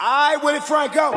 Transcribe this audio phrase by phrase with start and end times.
[0.00, 1.10] I Willie Franco.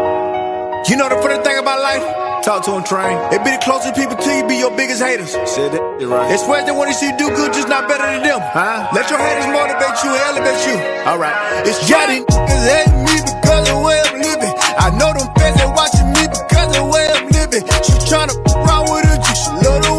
[0.88, 2.46] You know the funny thing about life?
[2.48, 3.20] Talk to him, train.
[3.36, 5.36] It be the closest people to you be your biggest haters.
[5.52, 6.32] Said that right.
[6.32, 8.40] It's worse than when you see you do good, just not better than them.
[8.40, 8.88] Huh?
[8.96, 10.78] Let your haters motivate you and elevate you.
[11.10, 11.36] Alright.
[11.68, 14.54] It's Johnny niggas hate me because of the way I'm living.
[14.80, 17.64] I know them fans they watching me because of the way I'm living.
[17.84, 19.94] She tryna run with a G, she love the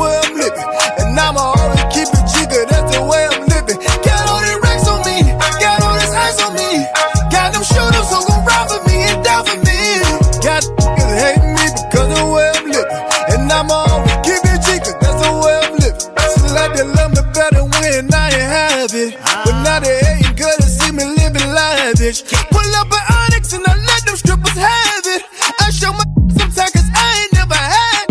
[22.08, 22.22] lavish.
[22.50, 25.22] Pull up an Onyx and I let them strippers have it.
[25.60, 26.04] I show my
[26.38, 28.06] sometimes cause I ain't never had.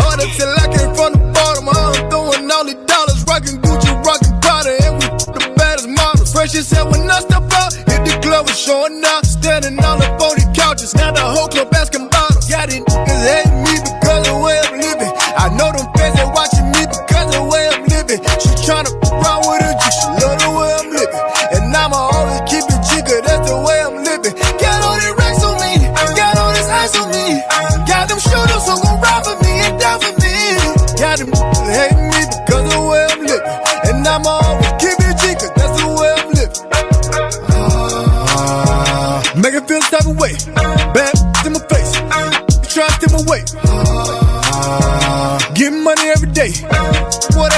[0.00, 1.68] Hard till I came from the bottom.
[1.68, 6.32] I'm throwing all the dollars, rocking Gucci, rocking Prada, and we the baddest models.
[6.32, 9.79] Fresh as hell when I step out, hit the club was showing up, standing
[46.40, 46.52] day.
[47.36, 47.52] What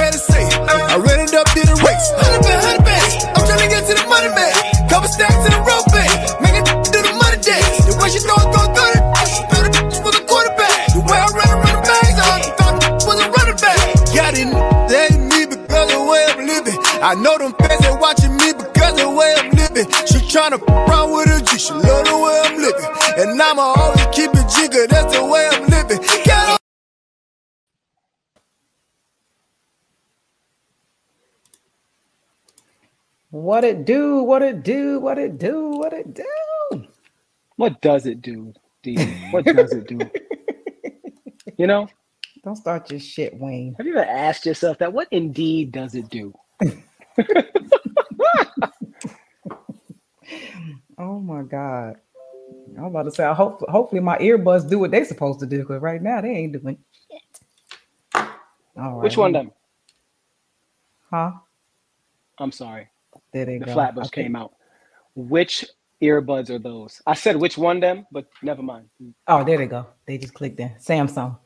[33.62, 34.24] What it do?
[34.24, 34.98] What it do?
[34.98, 35.70] What it do?
[35.70, 36.84] What it do?
[37.54, 38.52] What does it do,
[38.82, 38.96] D?
[39.30, 40.00] What does it do?
[41.58, 41.88] You know,
[42.42, 43.76] Don't start your shit, Wayne.
[43.78, 44.92] have you ever asked yourself that?
[44.92, 46.34] What indeed does it do?
[50.98, 51.98] Oh my god.
[52.76, 55.58] I'm about to say, I hope hopefully my earbuds do what they're supposed to do,
[55.58, 56.78] because right now they ain't doing
[57.08, 57.22] shit.
[58.76, 59.04] All right.
[59.04, 59.52] Which one them?
[61.10, 61.32] Huh?
[62.38, 62.88] I'm sorry,
[63.32, 63.72] There they the go.
[63.72, 64.24] Flatbush Okay.
[64.24, 64.52] came out.
[65.14, 65.64] Which
[66.00, 67.00] earbuds are those?
[67.06, 68.88] I said which one them, but never mind.
[69.26, 69.86] Oh, there they go.
[70.06, 70.70] They just clicked in.
[70.80, 71.38] Samsung.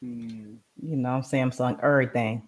[0.00, 0.54] Hmm.
[0.82, 2.46] You know, Samsung, everything.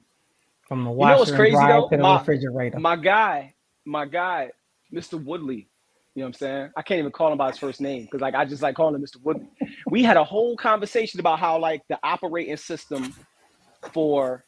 [0.69, 1.89] From the know washer what's and crazy, though?
[1.89, 2.79] to the My- refrigerator.
[2.79, 3.55] My guy,
[3.87, 4.51] my guy,
[4.93, 5.23] Mr.
[5.23, 5.67] Woodley.
[6.15, 6.71] You know what I'm saying?
[6.77, 8.95] I can't even call him by his first name because like I just like calling
[8.95, 9.23] him Mr.
[9.23, 9.47] Woodley.
[9.87, 13.15] We had a whole conversation about how like the operating system
[13.93, 14.45] for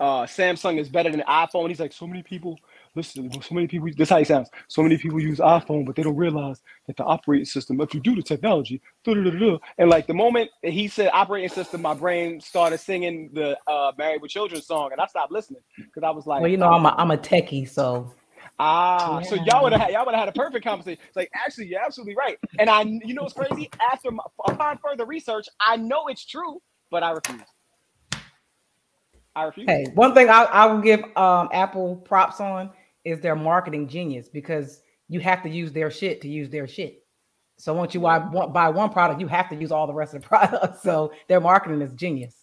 [0.00, 1.68] uh Samsung is better than iPhone.
[1.70, 2.58] He's like, so many people
[2.94, 4.50] listen, so many people this is how it sounds.
[4.68, 8.00] So many people use iPhone, but they don't realize that the operating system, if you
[8.00, 12.78] do the technology, and like the moment that he said operating system, my brain started
[12.78, 16.40] singing the uh Married with Children song, and I stopped listening because I was like,
[16.40, 18.12] well, you know, I'm a I'm a techie, so
[18.58, 21.00] Ah, so y'all would have had y'all would have had a perfect conversation.
[21.06, 22.38] It's like actually, you're absolutely right.
[22.58, 23.70] And I, you know, what's crazy?
[23.92, 26.60] After my, upon further research, I know it's true,
[26.90, 27.42] but I refuse.
[29.34, 29.66] I refuse.
[29.66, 32.70] hey, one thing I, I will give um Apple props on
[33.04, 37.02] is their marketing genius because you have to use their shit to use their shit.
[37.58, 40.14] So once you buy one, buy one product, you have to use all the rest
[40.14, 40.82] of the products.
[40.82, 42.34] So their marketing is genius.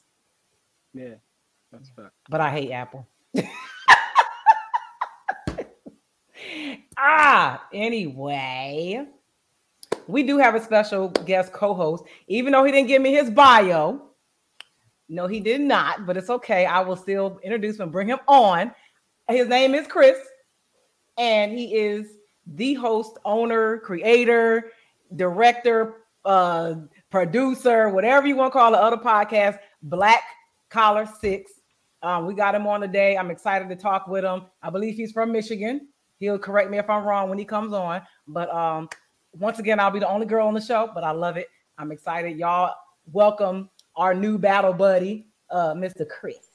[0.94, 1.16] Yeah,
[1.72, 2.14] that's fact.
[2.30, 3.08] But I hate Apple.
[6.98, 9.06] ah, anyway,
[10.08, 14.02] we do have a special guest co-host, even though he didn't give me his bio.
[15.10, 16.66] No, he did not, but it's okay.
[16.66, 18.72] I will still introduce him and bring him on.
[19.28, 20.18] His name is Chris,
[21.20, 22.08] and he is
[22.48, 24.72] the host, owner, creator,
[25.16, 26.76] director, uh,
[27.12, 30.24] producer, whatever you want to call the other podcast, Black
[30.70, 31.52] Collar Six.
[32.02, 33.18] Um, we got him on today.
[33.18, 34.44] I'm excited to talk with him.
[34.64, 35.90] I believe he's from Michigan.
[36.20, 38.02] He'll correct me if I'm wrong when he comes on.
[38.28, 38.90] But um,
[39.34, 41.48] once again, I'll be the only girl on the show, but I love it.
[41.78, 42.38] I'm excited.
[42.38, 42.74] Y'all
[43.12, 46.08] welcome our new battle buddy, uh, Mr.
[46.08, 46.49] Chris.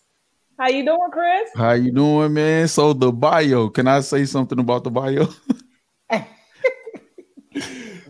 [0.59, 1.51] How you doing, Chris?
[1.57, 2.69] How you doing, man?
[2.69, 5.29] So the bio, can I say something about the bio?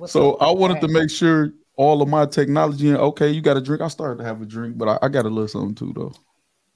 [0.06, 0.42] So up?
[0.42, 2.92] I wanted to make sure all of my technology.
[2.92, 3.82] Okay, you got a drink.
[3.82, 6.12] I started to have a drink, but I, I got a little something too, though.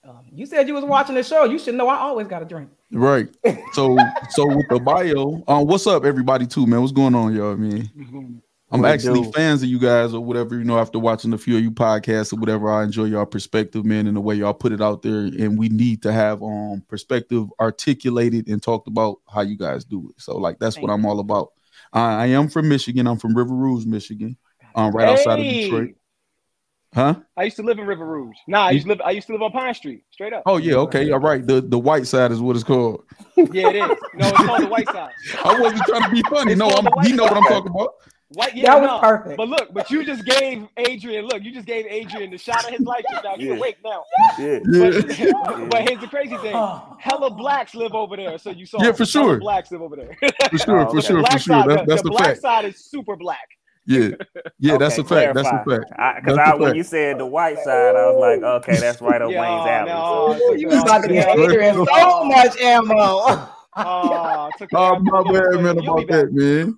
[0.09, 1.44] Um, you said you was watching the show.
[1.44, 2.70] You should know I always got a drink.
[2.91, 3.29] Right.
[3.73, 3.99] So
[4.31, 6.47] so with the bio, um, what's up, everybody?
[6.47, 7.55] Too man, what's going on, y'all?
[7.56, 9.32] Man, I'm it actually do?
[9.32, 12.32] fans of you guys or whatever, you know, after watching a few of you podcasts
[12.32, 12.70] or whatever.
[12.70, 15.20] I enjoy y'all perspective, man, and the way y'all put it out there.
[15.20, 20.11] And we need to have um perspective articulated and talked about how you guys do
[20.11, 20.20] it.
[20.20, 21.53] So, like, that's what I'm all about.
[21.93, 23.06] I, I am from Michigan.
[23.06, 24.37] I'm from River Rouge, Michigan.
[24.75, 25.94] Um, right outside of Detroit.
[26.94, 27.17] Huh?
[27.37, 28.37] I used to live in River Rouge.
[28.47, 29.00] Nah, I used to live.
[29.03, 30.43] I used to live on Pine Street, straight up.
[30.47, 31.47] Oh yeah, okay, all right.
[31.47, 33.05] The the white side is what it's called.
[33.37, 33.99] Yeah, it is.
[34.15, 35.12] No, it's called the White Side.
[35.44, 36.53] I wasn't trying to be funny.
[36.53, 37.91] It's No, I'm, you know what I'm talking about.
[38.30, 38.98] White, yeah, That was no.
[39.00, 39.36] perfect.
[39.38, 41.25] But look, but you just gave Adrian.
[41.26, 43.36] Look, you just gave Adrian the shot of his life just now.
[43.36, 43.54] He's Yeah.
[43.54, 44.04] awake now.
[44.38, 44.58] Yeah.
[45.48, 46.52] But, but here's the crazy thing:
[47.00, 48.36] hella blacks live over there.
[48.36, 49.38] So you saw Yeah, for hella sure.
[49.38, 50.14] blacks live over there.
[50.50, 51.38] For sure, Oh, for sure, for sure.
[51.38, 52.40] side, That, the, that's the the black fact.
[52.42, 53.48] side is super black.
[53.86, 54.10] Yeah,
[54.58, 55.34] yeah, that's a Okay, fact.
[55.34, 55.66] That's a fact.
[55.66, 56.76] Because That's I, a when fact.
[56.76, 59.90] you said the white side, I was like, okay, that's right up Yeah, Wayne's alley.
[59.90, 61.36] no, so- You it was about to off.
[61.36, 63.48] give Adrian so much ammo.
[63.81, 66.76] Oh, took it Oh my bad, man, about that, man.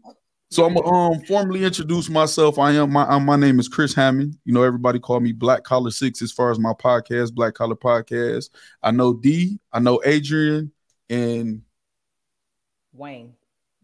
[0.50, 2.58] So I'm gonna um formally introduce myself.
[2.58, 4.36] I am my um, my name is Chris Hammond.
[4.44, 7.76] You know, everybody call me Black Collar Six as far as my podcast, Black Collar
[7.76, 8.50] Podcast.
[8.82, 10.72] I know D, I know Adrian
[11.08, 11.62] and
[12.92, 13.34] Wayne.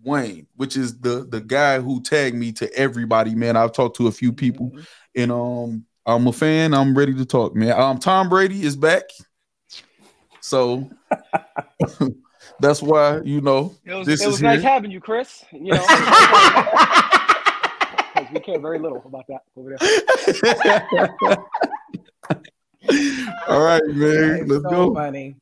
[0.03, 3.57] Wayne, which is the the guy who tagged me to everybody, man.
[3.57, 4.73] I've talked to a few people,
[5.15, 6.75] and um, I'm a fan.
[6.75, 7.81] I'm ready to talk, man.
[7.81, 9.05] Um, Tom Brady is back,
[10.41, 10.91] so
[12.61, 14.71] that's why you know It was, this it is was nice here.
[14.71, 15.45] having you, Chris.
[15.53, 15.87] You know,
[18.15, 21.37] 'cause we care very little about that over there.
[23.49, 24.47] All right, man.
[24.47, 24.95] Let's so go.
[24.95, 25.37] funny.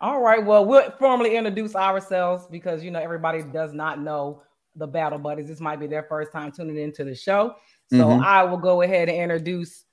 [0.00, 0.44] All right.
[0.44, 4.42] Well, we'll formally introduce ourselves because you know everybody does not know
[4.76, 5.48] the Battle Buddies.
[5.48, 7.54] This might be their first time tuning into the show.
[7.90, 8.24] So Mhm.
[8.24, 9.84] I will go ahead and introduce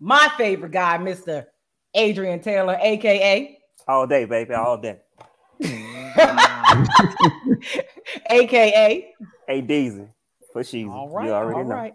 [0.00, 1.46] my favorite guy, Mr.
[1.94, 4.98] Adrian Taylor, aka all day, baby, all day.
[8.30, 9.14] aka.
[9.46, 10.08] Hey, Daisy
[10.52, 10.90] for Sheezy.
[10.90, 11.26] All right.
[11.26, 11.74] You already all know.
[11.74, 11.94] right.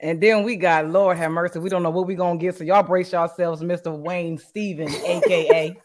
[0.00, 1.58] And then we got Lord have mercy.
[1.58, 2.56] We don't know what we're gonna get.
[2.56, 3.96] So y'all brace yourselves, Mr.
[3.96, 5.80] Wayne Steven, aka.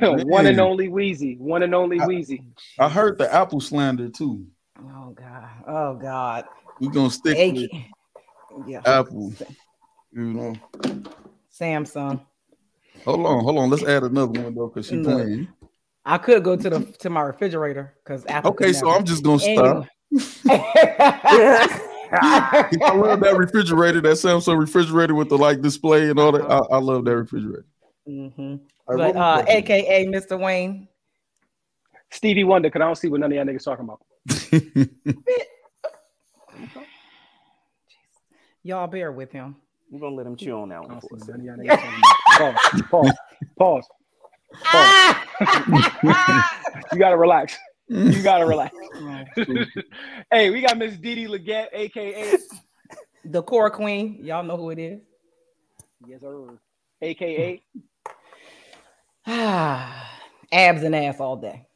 [0.00, 1.36] one and only Wheezy.
[1.36, 2.42] One and only Wheezy.
[2.78, 4.46] I heard the Apple slander too.
[4.80, 5.48] Oh God.
[5.66, 6.44] Oh God.
[6.80, 7.70] We're gonna stick with
[8.66, 8.80] Yeah.
[8.84, 9.32] Apple.
[10.12, 10.54] You know.
[11.52, 12.24] Samsung.
[13.04, 13.70] Hold on, hold on.
[13.70, 15.14] Let's add another one though, because she Look.
[15.14, 15.48] playing.
[16.08, 18.52] I could go to the to my refrigerator because Apple.
[18.52, 19.58] Okay, so I'm just gonna stop.
[19.58, 19.88] Anyway.
[22.12, 26.48] I love that refrigerator, that Samsung refrigerator with the like display and all that.
[26.48, 27.66] I, I love that refrigerator.
[28.08, 28.60] Mhm.
[28.86, 30.38] All right, But uh, AKA Mr.
[30.38, 30.86] Wayne.
[32.12, 34.00] Stevie Wonder, because I don't see what none of y'all niggas talking about.
[38.62, 39.56] Y'all bear with him.
[39.90, 41.48] We're gonna let him chew on that one for a second.
[41.48, 42.00] of y'all talking
[42.38, 42.54] about.
[42.90, 42.90] Pause.
[42.90, 43.12] Pause.
[43.58, 43.88] Pause.
[44.64, 45.16] Pause.
[46.92, 47.56] You gotta relax.
[47.88, 48.74] You gotta relax.
[50.30, 52.36] hey, we got Miss Dee Dee Legette, aka
[53.24, 54.18] the core queen.
[54.22, 55.00] Y'all know who it is.
[56.06, 56.58] yes, sir.
[57.02, 57.62] AKA
[59.26, 61.66] Abs and ass all day.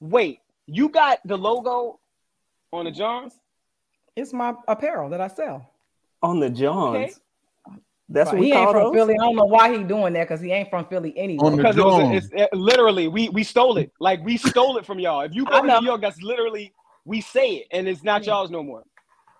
[0.00, 2.00] Wait, you got the logo
[2.72, 3.34] on the Johns?
[4.16, 5.70] It's my apparel that I sell.
[6.22, 6.96] On the Johns.
[6.96, 7.12] Okay.
[8.10, 8.94] That's what But we he ain't call from those?
[8.94, 9.14] Philly.
[9.14, 11.56] I don't know why he doing that because he ain't from Philly anyway.
[11.56, 13.92] Because it was it's it, literally we we stole it.
[14.00, 15.20] Like we stole it from y'all.
[15.22, 16.74] If you I go to New York, that's literally
[17.04, 18.34] we say it, and it's not Yeah.
[18.34, 18.84] y'all's no more.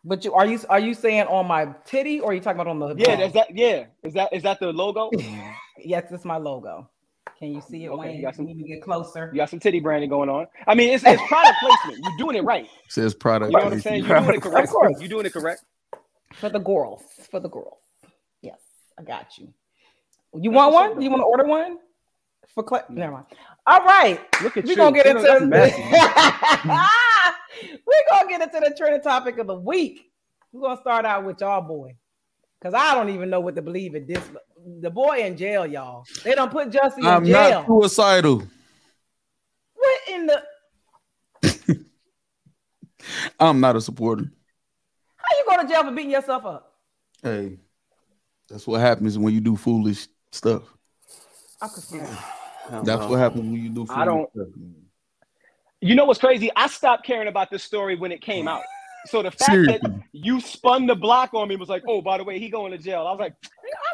[0.05, 2.71] but you are you are you saying on my titty or are you talking about
[2.71, 3.57] on the Yeah, that's that.
[3.57, 5.11] Yeah, is that is that the logo?
[5.79, 6.89] yes, it's my logo.
[7.39, 8.17] Can you see it, Okay, Wayne?
[8.17, 9.31] you got some- you need to get closer.
[9.33, 10.47] You got some titty branding going on.
[10.69, 12.05] I mean, it's it's product placement.
[12.05, 12.69] You're doing it right.
[12.89, 13.51] Says product.
[13.53, 14.05] You know what I'm saying?
[14.05, 14.69] You're doing it correct.
[14.69, 15.01] Of course.
[15.01, 15.63] You're doing it correct.
[16.35, 17.03] For the girls.
[17.31, 17.80] For the girls.
[19.01, 19.53] Yes, I got you.
[20.35, 21.03] You That's want what's up, one?
[21.03, 21.79] You want to order one?
[22.55, 22.91] For cl- mm.
[22.97, 23.27] never mind.
[23.67, 24.21] All right.
[24.43, 24.77] Look at We're you.
[24.77, 25.83] gonna get You into know, that's messy.
[27.87, 30.11] We're gonna get into the trending topic of the week.
[30.53, 31.97] We're gonna start out with y'all boy.
[32.63, 34.23] Cause I don't even know what to believe in this.
[34.81, 36.05] The boy in jail, y'all.
[36.25, 37.61] They don't put Jussie in I'm jail.
[37.61, 38.43] not suicidal.
[39.75, 40.43] what in the
[43.41, 44.25] I'm not a supporter.
[45.17, 46.75] how you go to jail for beating yourself up?
[47.23, 47.59] Hey,
[48.51, 50.63] that's what happens when you do foolish stuff.
[51.63, 52.13] I'm confused.
[52.85, 53.87] That's what happens when you do.
[53.87, 54.49] Foolish I don't- Stuff.
[55.83, 56.51] You know what's crazy?
[56.57, 58.63] I stopped caring about this story when it came out.
[59.07, 59.81] So the fact that
[60.13, 62.77] you spun the block on me was like, oh, by the way, he going to
[62.77, 63.07] jail.
[63.07, 63.35] I was like,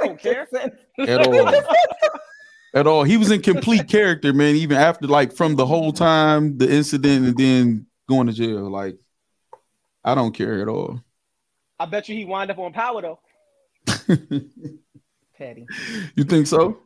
[0.01, 0.49] I don't care.
[0.99, 1.63] at all.
[2.75, 3.05] At all.
[3.05, 4.57] He was in complete character, man.
[4.57, 8.69] Even after, like, from the whole time, the incident, and then going to jail.
[8.69, 8.99] Like,
[10.05, 11.01] I don't care at all.
[11.79, 13.19] I bet you he wind up on power though.
[15.37, 15.67] Petty.
[16.15, 16.79] You think so?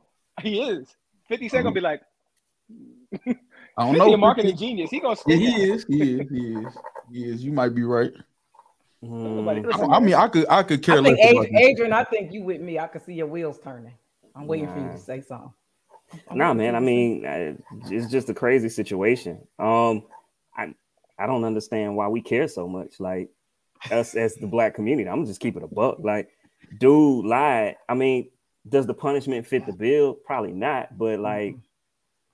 [0.42, 0.88] He is.
[1.28, 2.02] 50 Cent gonna be like,
[3.26, 3.33] I
[3.78, 4.14] don't 50 know.
[4.14, 4.90] a marketing genius.
[4.90, 5.75] He gonna Yeah, spin he that.
[5.75, 5.85] is.
[5.88, 6.30] He is.
[6.30, 6.78] He is.
[7.12, 7.45] He is.
[7.45, 8.12] You might be right.
[9.02, 11.57] Mm, I, I mean, I could I could care I less Adrian.
[11.57, 12.78] Adrian, I think you with me.
[12.78, 13.95] I can see your wheels turning.
[14.37, 15.52] I'm waiting for you to say something.
[16.28, 16.75] I'm Nah, man.
[16.75, 19.40] I mean, I- it's just a crazy situation.
[19.59, 20.04] Um,
[20.57, 20.75] I
[21.19, 23.00] I don't understand why we care so much.
[23.00, 23.30] Like
[23.90, 25.99] us as the black community, I'm just keep it a buck.
[26.00, 26.28] Like,
[26.79, 27.77] dude lied.
[27.89, 28.31] I mean,
[28.69, 30.15] does the punishment fit the bill?
[30.15, 30.97] Probably not.
[30.97, 31.57] But like,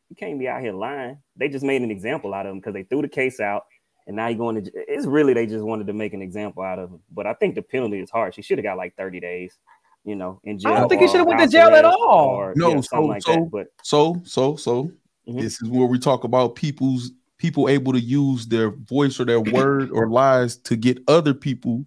[0.08, 1.18] you can't be out here lying.
[1.36, 3.64] They just made an example out of him because they threw the case out,
[4.06, 4.70] and now you're going to.
[4.74, 7.00] It's really they just wanted to make an example out of him.
[7.12, 8.36] But I think the penalty is harsh.
[8.36, 9.58] He should have got like 30 days.
[10.04, 10.72] You know, in jail.
[10.72, 12.28] I don't think he shoulda went to jail at arrest all.
[12.36, 13.50] or, No, yeah, so- something like so- that.
[13.50, 14.92] But So so so
[15.28, 15.40] Mhm.
[15.40, 19.40] this is where we talk about people's people able to use their voice or their
[19.40, 21.84] word or lies to get other people,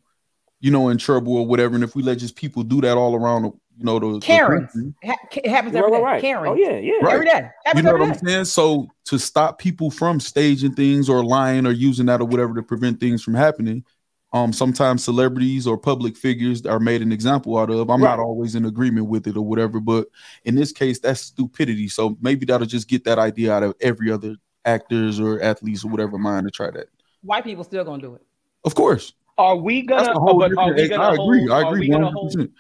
[0.60, 1.76] you know, in trouble or whatever.
[1.76, 4.20] And if we let just people do that all around, the, you know, the, the
[4.20, 4.72] Karens.
[4.72, 5.98] country, Ha- it happens Right, every day.
[5.98, 6.22] right, right.
[6.22, 6.48] Karen.
[6.50, 6.94] Oh yeah, yeah.
[7.02, 7.14] Right.
[7.14, 7.50] Every day.
[7.76, 8.32] you know every what I'm day.
[8.32, 8.46] saying?
[8.46, 12.64] So to stop people from staging things or lying or using that or whatever to
[12.64, 13.86] prevent things from happening,
[14.34, 17.90] um, sometimes celebrities or public figures are made an example out of.
[17.90, 20.08] I'm not always in agreement with it or whatever, but
[20.44, 21.88] in this case, that's stupidity.
[21.88, 24.36] So maybe that'll just get that idea out of every other
[24.66, 26.88] actors or athletes or whatever mind to try that.
[27.22, 28.22] White people still gonna do it.
[28.66, 30.12] Of course, Are we gonna?
[30.12, 31.40] a whole but are we I gonna agree.
[31.48, 31.52] hold?
[31.52, 31.80] I Are agree.
[31.82, 32.14] we gonna 100.
[32.14, 32.32] hold?
[32.34, 32.52] percent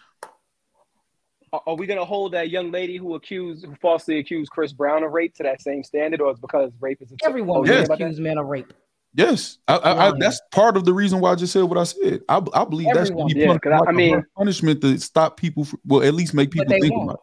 [1.52, 5.04] Are are we gonna hold that young lady who accused, who falsely accused Chris Brown
[5.04, 7.88] of rape to that same standard, or is because rape is a Everyone will Yes.
[7.88, 8.06] about that?
[8.06, 8.72] accuse men of rape.
[9.16, 11.84] Yes, I, I, I, that's part of the reason why I just said what I
[11.84, 12.22] said.
[12.30, 13.28] I, I believe that's Everyone.
[13.30, 15.66] to be Yeah, punished 'cause I- like I a mean- punishment to stop people.
[15.66, 17.10] From, well, at least make people think won't.
[17.10, 17.20] about.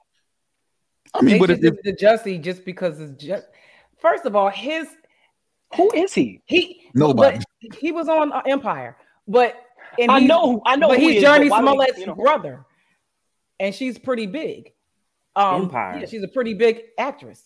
[1.05, 1.11] it.
[1.15, 3.47] I mean, they but just if, if did the Jussie just because it's just.
[4.01, 4.89] First of all, his
[5.77, 6.43] Who is he?
[6.47, 7.39] he Nobody.
[7.79, 9.55] he was on uh, Empire, but
[9.99, 10.63] and I know.
[10.67, 10.89] I know.
[10.89, 12.65] but he's he Jurnee why Smollett's you know- brother,
[13.61, 14.73] and she's pretty big.
[15.35, 15.99] Um, Empire.
[16.01, 17.43] yeah, she's a pretty big actress.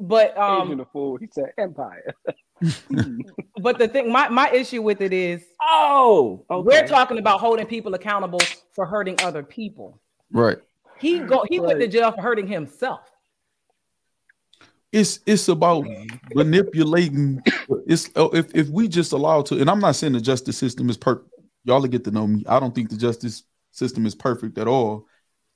[0.00, 1.16] But Adrian um, the fool.
[1.16, 2.14] He said Empire.
[3.60, 6.66] but the thing, my my issue with it is Oh, okay.
[6.66, 8.40] we're talking about holding people accountable
[8.72, 10.00] for hurting other people.
[10.32, 10.58] right,
[10.98, 13.00] He go he went to jail for hurting himself.
[14.92, 16.16] It's it's about mm-hmm.
[16.34, 17.42] manipulating.
[17.86, 20.88] It's oh, if if we just allow to, and I'm not saying the justice system
[20.90, 21.28] is perfect.
[21.64, 22.44] Y'all get to know me.
[22.48, 25.06] I don't think the justice system is perfect at all.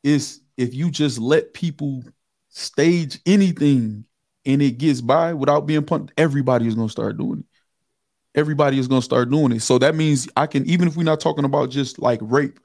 [0.03, 2.03] It's if you just let people
[2.49, 4.05] stage anything
[4.45, 7.47] and it gets by without being punished, everybody is gonna start doing it.
[8.35, 9.61] Everybody is gonna start doing it.
[9.63, 12.61] So that means I can, even if we're not talking about just like rape,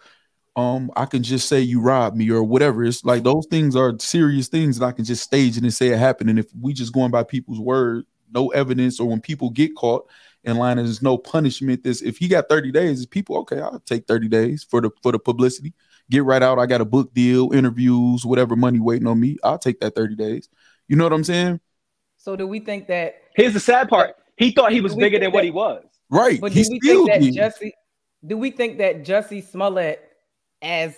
[0.57, 2.83] um, I can just say you robbed me or whatever.
[2.83, 5.89] It's like those things are serious things that I can just stage it and say
[5.89, 6.31] it happened.
[6.31, 10.09] And if we just going by people's word, no evidence, or when people get caught
[10.43, 11.83] in line, and there's no punishment.
[11.83, 15.11] This if he got 30 days, people okay, I'll take 30 days for the for
[15.11, 15.73] the publicity.
[16.09, 16.57] Get right out.
[16.57, 19.37] I got a book deal, interviews, whatever money waiting on me.
[19.43, 20.49] I'll take that 30 days.
[20.87, 21.59] You know what I'm saying?
[22.15, 23.15] So do we think that?
[23.35, 24.15] Here's the sad part.
[24.37, 25.85] He thought he was bigger think than what he was.
[26.09, 26.41] Right.
[26.41, 27.33] But he do we think that did.
[27.35, 27.73] Jesse?
[28.25, 30.06] Do we think that Jesse Smollett,
[30.61, 30.95] as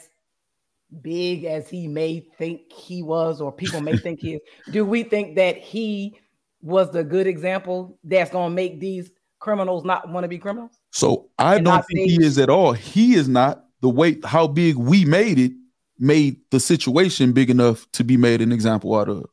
[1.01, 5.03] big as he may think he was, or people may think he is, do we
[5.03, 6.19] think that he
[6.61, 10.71] was the good example that's going to make these criminals not want to be criminals?
[10.91, 12.73] So I don't think he is at all.
[12.73, 15.53] He is not the way how big we made it
[15.97, 19.25] made the situation big enough to be made an example out of.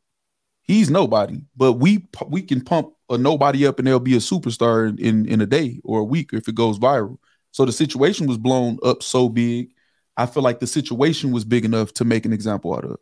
[0.63, 4.89] He's nobody, but we we can pump a nobody up and they'll be a superstar
[4.89, 7.17] in, in in a day or a week if it goes viral.
[7.51, 9.71] So the situation was blown up so big.
[10.17, 12.97] I feel like the situation was big enough to make an example out of.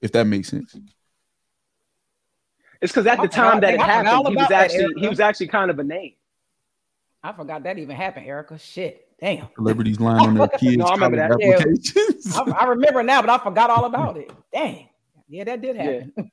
[0.00, 0.74] If that makes sense.
[2.80, 4.48] It's because at I the time that it I forgot all happened, he was about
[4.50, 6.14] that, actually he was actually kind of a name.
[7.22, 8.58] I forgot that even happened, Erica.
[8.58, 9.46] Shit, damn.
[9.54, 11.46] Celebrities lying on their kids' No, I remember college that.
[11.46, 11.54] Yeah.
[11.54, 12.36] applications.
[12.36, 14.32] I, I remember now, but I forgot all about it.
[14.52, 14.88] Dang.
[15.28, 16.12] Yeah, that did happen.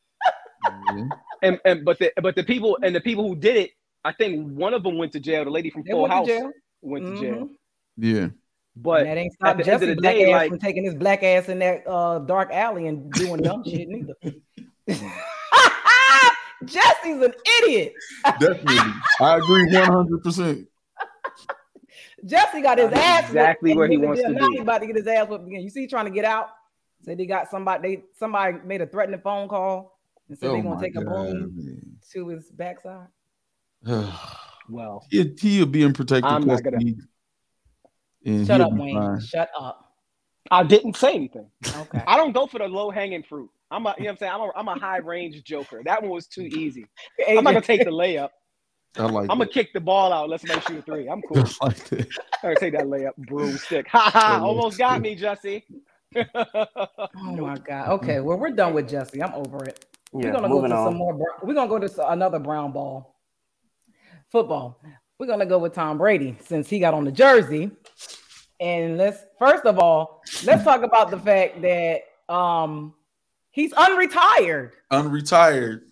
[0.94, 1.06] Yeah.
[1.42, 3.72] And and but the but the people and the people who did it,
[4.04, 5.46] I think one of them went to jail.
[5.46, 6.52] The lady from They Full went to House jail.
[6.82, 7.20] went to Mhm.
[7.22, 7.50] jail.
[7.98, 8.28] yeah.
[8.82, 10.50] But And that ain't at stopped the end of Jesse the black day, ass like
[10.52, 14.14] from taking his black ass in that uh, dark alley and doing dumb shit neither.
[16.66, 17.94] Jesse's an idiot.
[18.40, 18.78] Definitely.
[19.22, 20.68] I agree 100%.
[22.26, 24.46] Jesse got his That's ass exactly where he wants to be.
[24.52, 25.62] He about to get his ass whooped again.
[25.62, 26.50] You see, he trying to get out.
[27.04, 27.96] Said they got somebody.
[27.98, 31.04] They somebody made a threatening phone call and said Oh they're gonna my take a
[31.04, 31.82] God, broom man.
[32.12, 33.08] to his backside.
[34.70, 36.98] well, he, he'll be in protective I'm not gonna- custody.
[38.26, 38.96] And Shut up, Wayne.
[38.96, 39.20] fine.
[39.20, 39.94] Shut up.
[40.52, 41.50] I didn't say anything.
[41.76, 42.04] Okay.
[42.08, 43.50] I don't go for the low hanging fruit.
[43.72, 44.32] I'm a you know what I'm saying.
[44.34, 45.82] I'm a, I'm a high range joker.
[45.86, 46.88] That one was too easy.
[47.28, 48.30] I'm not gonna take the layup.
[48.98, 50.30] I like I'm gonna kick the ball out.
[50.30, 51.08] Let's make shoot a three.
[51.08, 51.44] I'm cool.
[51.62, 52.08] I like that.
[52.44, 53.88] I'm take that layup broomstick.
[53.90, 54.42] Ha ha!
[54.44, 55.66] Almost got me, Jesse.
[56.16, 57.90] Oh my god.
[57.90, 59.22] Okay, well we're done with Jesse.
[59.22, 59.86] I'm over it.
[60.12, 60.88] Yeah, we're gonna go to on.
[60.88, 61.14] some more.
[61.44, 63.16] We're gonna go to another brown ball
[64.32, 64.82] football.
[65.20, 67.70] We're gonna go with Tom Brady since he got on the jersey.
[68.62, 72.94] And let's first of all, let's talk about the fact that um
[73.52, 74.72] he's unretired.
[74.92, 75.89] Unretired.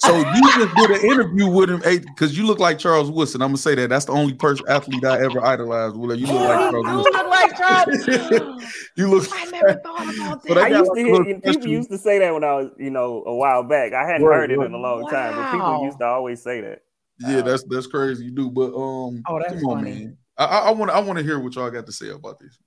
[0.00, 3.42] So you just did an interview with him because you look like Charles Woodson.
[3.42, 3.90] I'm gonna say that.
[3.90, 5.94] That's the only person athlete I ever idolized.
[5.96, 6.16] Willa.
[6.16, 7.12] You look like Charles you Woodson.
[7.12, 8.66] look like Charles.
[8.96, 9.28] You look.
[9.32, 10.64] I never thought about But that.
[10.64, 11.70] I used to hear people question.
[11.70, 13.92] used to say that when I was, you know, a while back.
[13.92, 14.66] I hadn't Right, heard it right.
[14.66, 16.82] in a long time, but people used to always say that.
[17.18, 18.24] Yeah, that's that's crazy.
[18.24, 19.90] You do, but um, Oh, that's come on, funny.
[19.90, 20.16] man.
[20.38, 22.58] I want I want to hear what y'all got to say about this.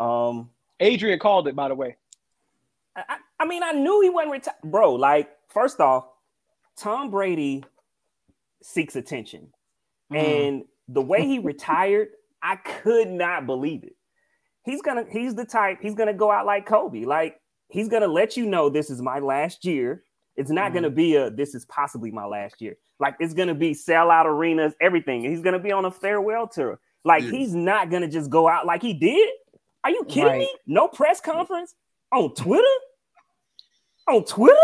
[0.00, 1.96] Um, Adrian called it, by the way.
[2.96, 4.94] I, I- I mean, I knew he wasn't retired, bro.
[4.94, 6.04] Like, first off,
[6.76, 7.64] Tom Brady
[8.62, 9.52] seeks attention,
[10.12, 10.16] Mm.
[10.18, 12.08] and the way he retired,
[12.42, 13.96] I could not believe it.
[14.64, 17.04] He's gonna, he's the type, he's gonna go out like Kobe.
[17.04, 20.04] Like, he's gonna let you know this is my last year.
[20.36, 22.76] It's not gonna be a this is possibly my last year.
[23.00, 25.22] Like, it's gonna be sellout arenas, everything.
[25.24, 26.78] He's gonna be on a farewell tour.
[27.04, 27.30] Like, Yeah.
[27.30, 29.30] he's not gonna just go out like he did.
[29.84, 30.38] Are you kidding Right.
[30.40, 30.54] me?
[30.66, 31.74] No press conference
[32.12, 32.76] on Twitter?
[34.08, 34.60] On Twitter?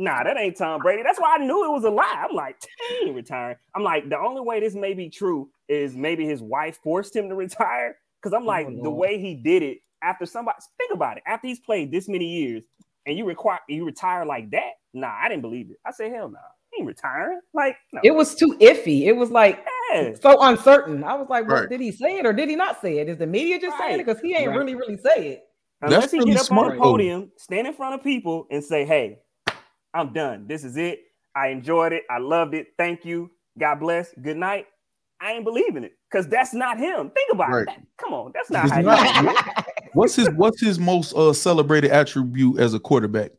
[0.00, 1.02] Nah, that ain't Tom Brady.
[1.02, 2.26] That's why I knew it was a lie.
[2.26, 2.56] I'm like,
[2.88, 3.56] he ain't retiring.
[3.74, 7.28] I'm like, the only way this may be true is maybe his wife forced him
[7.28, 7.98] to retire.
[8.20, 11.22] Because I'm oh, like, Oh, the way he did it after somebody think about it.
[11.26, 12.64] After he's played this many years
[13.04, 14.72] and you require you retire like that.
[14.94, 15.76] Nah, I didn't believe it.
[15.84, 16.38] I said, hell no.
[16.72, 17.40] He ain't retiring.
[17.52, 18.00] Like, no.
[18.02, 19.02] It was too iffy.
[19.02, 20.14] It was like yeah.
[20.14, 21.04] so uncertain.
[21.04, 21.68] I was like, well, Right.
[21.68, 23.08] did he say it or did he not say it?
[23.10, 24.06] Is the media just saying it?
[24.06, 24.56] Because he ain't Right.
[24.56, 25.44] really, really say it.
[25.82, 26.90] Unless That's he really get up smart, on the though.
[26.90, 29.18] podium, stand in front of people, and say, "Hey,
[29.94, 30.46] I'm done.
[30.46, 31.00] This is it.
[31.34, 32.04] I enjoyed it.
[32.10, 32.68] I loved it.
[32.78, 33.30] Thank you.
[33.58, 34.12] God bless.
[34.20, 34.66] Good night."
[35.22, 37.10] I ain't believing it because that's not him.
[37.10, 37.62] Think about Right.
[37.62, 37.66] it.
[37.66, 38.80] That- come on, that's not It's how.
[38.80, 39.22] not.
[39.22, 43.32] you What's his What's his most uh, celebrated attribute as a quarterback,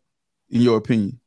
[0.52, 1.20] in your opinion?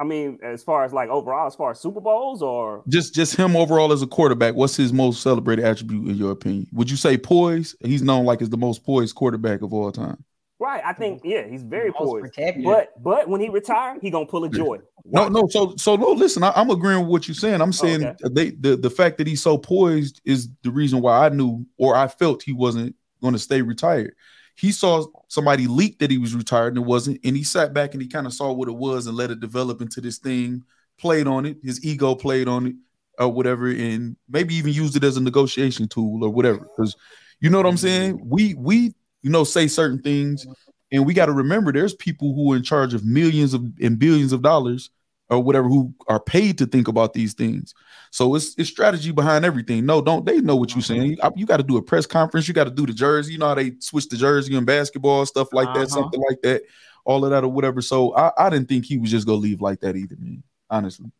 [0.00, 3.36] I mean, as far as like overall, as far as Super Bowls or Just just
[3.36, 4.54] him overall as a quarterback.
[4.56, 6.66] What's his most celebrated attribute in your opinion?
[6.72, 7.76] Would you say poise?
[7.80, 10.24] He's known like as the most poised quarterback of all time.
[10.58, 12.24] Right, I think yeah, he's very Most poised.
[12.24, 12.64] protected.
[12.64, 14.78] But but when he retire, he gonna pull a joy.
[15.04, 15.46] No, no.
[15.48, 16.12] So, so no.
[16.12, 17.60] Listen, I, I'm agreeing with what you're saying.
[17.60, 18.28] I'm oh, saying okay.
[18.30, 21.96] they the the fact that he's so poised is the reason why I knew or
[21.96, 24.14] I felt he wasn't going to stay retired.
[24.54, 27.94] He saw somebody leak that he was retired and it wasn't, and he sat back
[27.94, 30.64] and he kind of saw what it was and let it develop into this thing.
[30.98, 31.58] Played on it.
[31.62, 32.74] His ego played on it,
[33.18, 36.58] or whatever, and maybe even used it as a negotiation tool or whatever.
[36.58, 36.96] Because
[37.40, 38.20] you know what I'm saying.
[38.24, 38.94] We we
[39.28, 40.46] you know say certain things,
[40.90, 43.98] and we got to remember there's people who are in charge of millions of and
[43.98, 44.88] billions of dollars
[45.28, 47.74] or whatever who are paid to think about these things.
[48.10, 49.84] So it's it's strategy behind everything.
[49.84, 51.10] No, don't they know what you're saying?
[51.10, 52.48] You, you got to do a press conference.
[52.48, 53.34] You got to do the jersey.
[53.34, 55.88] You know how they switch the jersey in basketball stuff like that, Uh-huh.
[55.88, 56.62] something like that,
[57.04, 57.82] all of that or whatever.
[57.82, 60.42] So I, I didn't think he was just gonna leave like that either, man.
[60.70, 61.10] Honestly,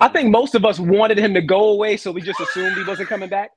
[0.00, 2.84] I think most of us wanted him to go away, so we just assumed he
[2.84, 3.50] wasn't coming back.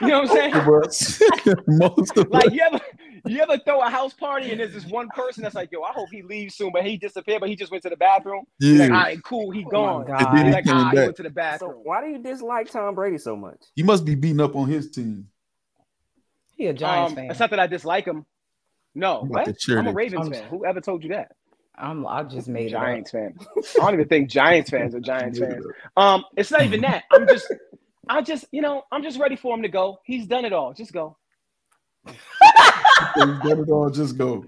[0.00, 1.56] You know what I'm saying?
[1.68, 2.80] most of Like you ever
[3.26, 5.92] you ever throw a house party and there's this one person that's like, yo, I
[5.92, 8.44] hope he leaves soon, but he disappeared, but he just went to the bathroom.
[8.58, 10.06] Yeah, Like, all right, cool, he gone.
[10.06, 10.22] God.
[10.28, 11.04] And then he like, came ah, he back.
[11.06, 11.80] went to the So bathroom.
[11.84, 13.58] why do you dislike Tom Brady so much?
[13.76, 15.28] he must be beating up on his team.
[16.56, 17.30] He a Giants Um, fan.
[17.30, 18.26] it's not that I dislike him.
[18.94, 19.46] No, I'm what?
[19.46, 19.94] I'm a this.
[19.94, 20.48] Ravens I'm- fan.
[20.48, 21.32] Whoever told you that?
[21.74, 22.74] I'm, I just made it.
[22.74, 22.82] up.
[22.82, 23.34] Giants fan.
[23.40, 25.64] I don't even think Giants fans are Giants fans.
[25.96, 27.04] Um, it's not even that.
[27.10, 27.50] I'm just,
[28.08, 29.98] I just, you know, I'm just ready for him to go.
[30.04, 30.72] He's done it all.
[30.74, 31.16] Just go.
[32.06, 32.16] He's
[33.16, 33.90] done it all.
[33.90, 34.44] Just go.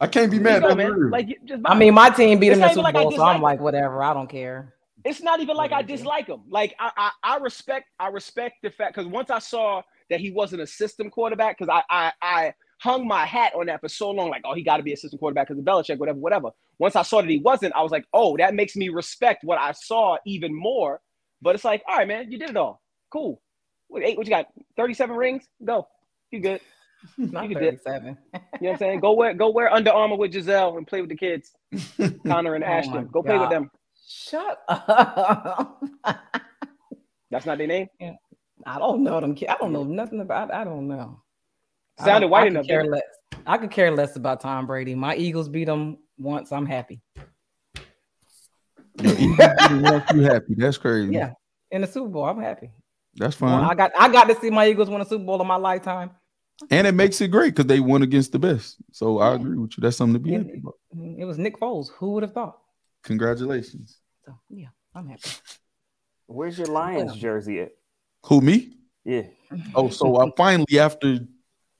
[0.00, 0.62] I can't be mad.
[0.62, 1.10] go, man.
[1.10, 3.12] Like, just I mean, my team beat him in not the even Super like Bowl,
[3.12, 4.02] so I'm like, whatever.
[4.02, 4.74] I don't care.
[5.04, 6.42] it's not even like I dislike him.
[6.48, 10.30] Like I, I, I respect, I respect the fact because once I saw that he
[10.30, 14.10] wasn't a system quarterback, because I, I, I hung my hat on that for so
[14.10, 16.50] long, like, oh, he got to be a system quarterback because of Belichick, whatever, whatever.
[16.78, 19.58] Once I saw that he wasn't, I was like, oh, that makes me respect what
[19.58, 21.00] I saw even more.
[21.42, 22.80] But it's like, all right, man, you did it all.
[23.10, 23.40] Cool.
[23.88, 24.46] What, eight, what you got?
[24.76, 25.44] 37 rings?
[25.64, 25.88] Go.
[26.30, 26.60] You good.
[27.16, 27.82] Not You can dip.
[27.84, 28.06] 37.
[28.06, 29.00] You know what I'm saying?
[29.00, 31.52] Go wear go wear Under Armour with Gisele and play with the kids.
[32.26, 33.06] Connor and Oh Ashton.
[33.12, 33.70] Go play with them.
[34.06, 35.80] Shut up.
[37.30, 37.86] That's not their name.
[38.66, 39.34] I don't know them.
[39.34, 40.52] ki- I don't know nothing about.
[40.52, 41.22] I don't know.
[42.00, 43.02] I Sounded don't- white I enough, Care didn't less.
[43.46, 44.94] I could care less about Tom Brady.
[44.94, 46.50] My Eagles beat them once.
[46.52, 47.00] I'm happy.
[49.00, 50.54] Yo, even if you you happy.
[50.56, 51.12] That's crazy.
[51.14, 51.32] Yeah,
[51.70, 52.70] in the Super Bowl, I'm happy.
[53.18, 53.64] That's fine.
[53.64, 56.10] I got I got to see my Eagles win a Super Bowl in my lifetime.
[56.70, 58.76] and it makes it great because they won against the best.
[58.92, 59.80] So I agree with you.
[59.82, 60.38] That's something to be Yeah.
[60.38, 60.74] happy about.
[61.18, 61.88] It was Nick Foles.
[61.98, 62.58] Who would have thought?
[63.04, 63.98] Congratulations.
[64.24, 65.30] So yeah, I'm happy.
[66.26, 67.72] Where's your Lions jersey at?
[68.26, 68.74] Who me?
[69.04, 69.22] Yeah.
[69.74, 71.20] Oh, so I finally, after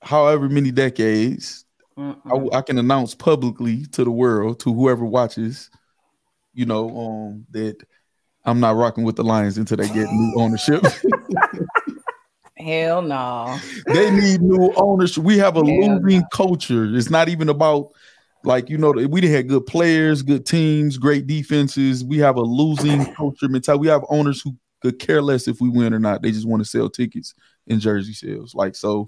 [0.01, 1.65] however many decades,
[1.97, 5.69] I, I can announce publicly to the world, to whoever watches,
[6.53, 7.75] you know, um, that
[8.45, 10.81] I'm not rocking with the Lions until they get new ownership.
[12.57, 13.57] Hell no.
[13.87, 15.23] they need new ownership.
[15.23, 15.97] We have a Yeah.
[16.01, 16.93] losing culture.
[16.93, 17.89] It's not even about
[18.43, 22.03] like you know we didn't have good players, good teams, great defenses.
[22.03, 23.81] We have a losing culture mentality.
[23.81, 26.21] We have owners who could care less if we win or not.
[26.21, 27.33] They just want to sell tickets
[27.67, 28.53] and jersey sales.
[28.55, 29.07] Like so,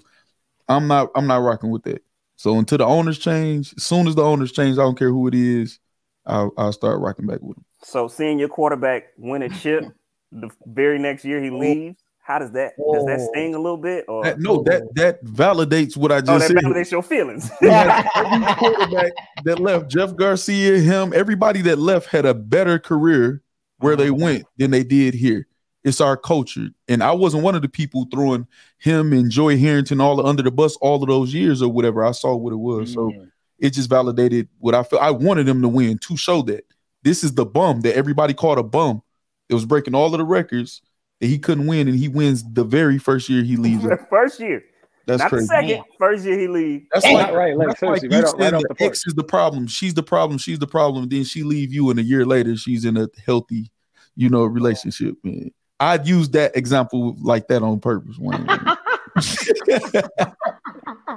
[0.68, 2.02] I'm not I'm not rocking with that.
[2.36, 5.28] So until the owners change, as soon as the owners change, I don't care who
[5.28, 5.78] it is,
[6.26, 7.64] I'll, I'll start rocking back with them.
[7.84, 9.84] So seeing your quarterback win a chip
[10.30, 11.58] the very next year he oh.
[11.58, 13.28] leaves, how does that does that Oh.
[13.32, 14.04] sting a little bit?
[14.08, 16.56] Or That, no, that that validates what I oh, just oh, that said.
[16.56, 17.50] validates your feelings.
[17.62, 19.12] every quarterback
[19.44, 23.42] that left, Jeff Garcia, him, everybody that left had a better career
[23.78, 24.22] where they mm-hmm.
[24.22, 25.46] went than they did here.
[25.84, 26.68] It's our culture.
[26.86, 28.46] And I wasn't one of the people throwing
[28.78, 32.04] him and Joey Harrington all under the bus all of those years or whatever.
[32.04, 32.92] I saw what it was.
[32.92, 33.28] So mm.
[33.58, 35.02] it just validated what I felt.
[35.02, 36.64] I wanted him to win to show that
[37.02, 39.02] this is the bum that everybody called a bum.
[39.48, 40.82] It was breaking all of the records
[41.20, 43.84] that he couldn't win, and he wins the very first year he leaves.
[44.10, 44.62] First year,
[45.06, 45.46] That's not crazy.
[45.46, 45.68] the second.
[45.70, 45.82] Man.
[45.98, 46.86] First year he leaves.
[46.92, 47.14] That's Dang.
[47.14, 49.66] like, Not right, like, that's like you right off- right the the is the problem.
[49.66, 50.38] She's the problem.
[50.38, 51.08] She's the problem.
[51.08, 53.70] Then she leave you, and a year later, she's in a healthy,
[54.16, 55.16] you know, relationship.
[55.22, 58.16] Man, I'd use that example like that on purpose.
[58.18, 58.46] Wayne.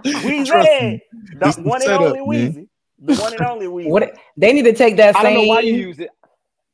[0.06, 1.02] Weezy, Trust me.
[1.40, 2.54] the It's the one and setup, only man.
[2.54, 2.68] Weezy,
[3.00, 3.90] the one and only Weezy.
[3.90, 6.10] What they need to take that I same don't know why you use it.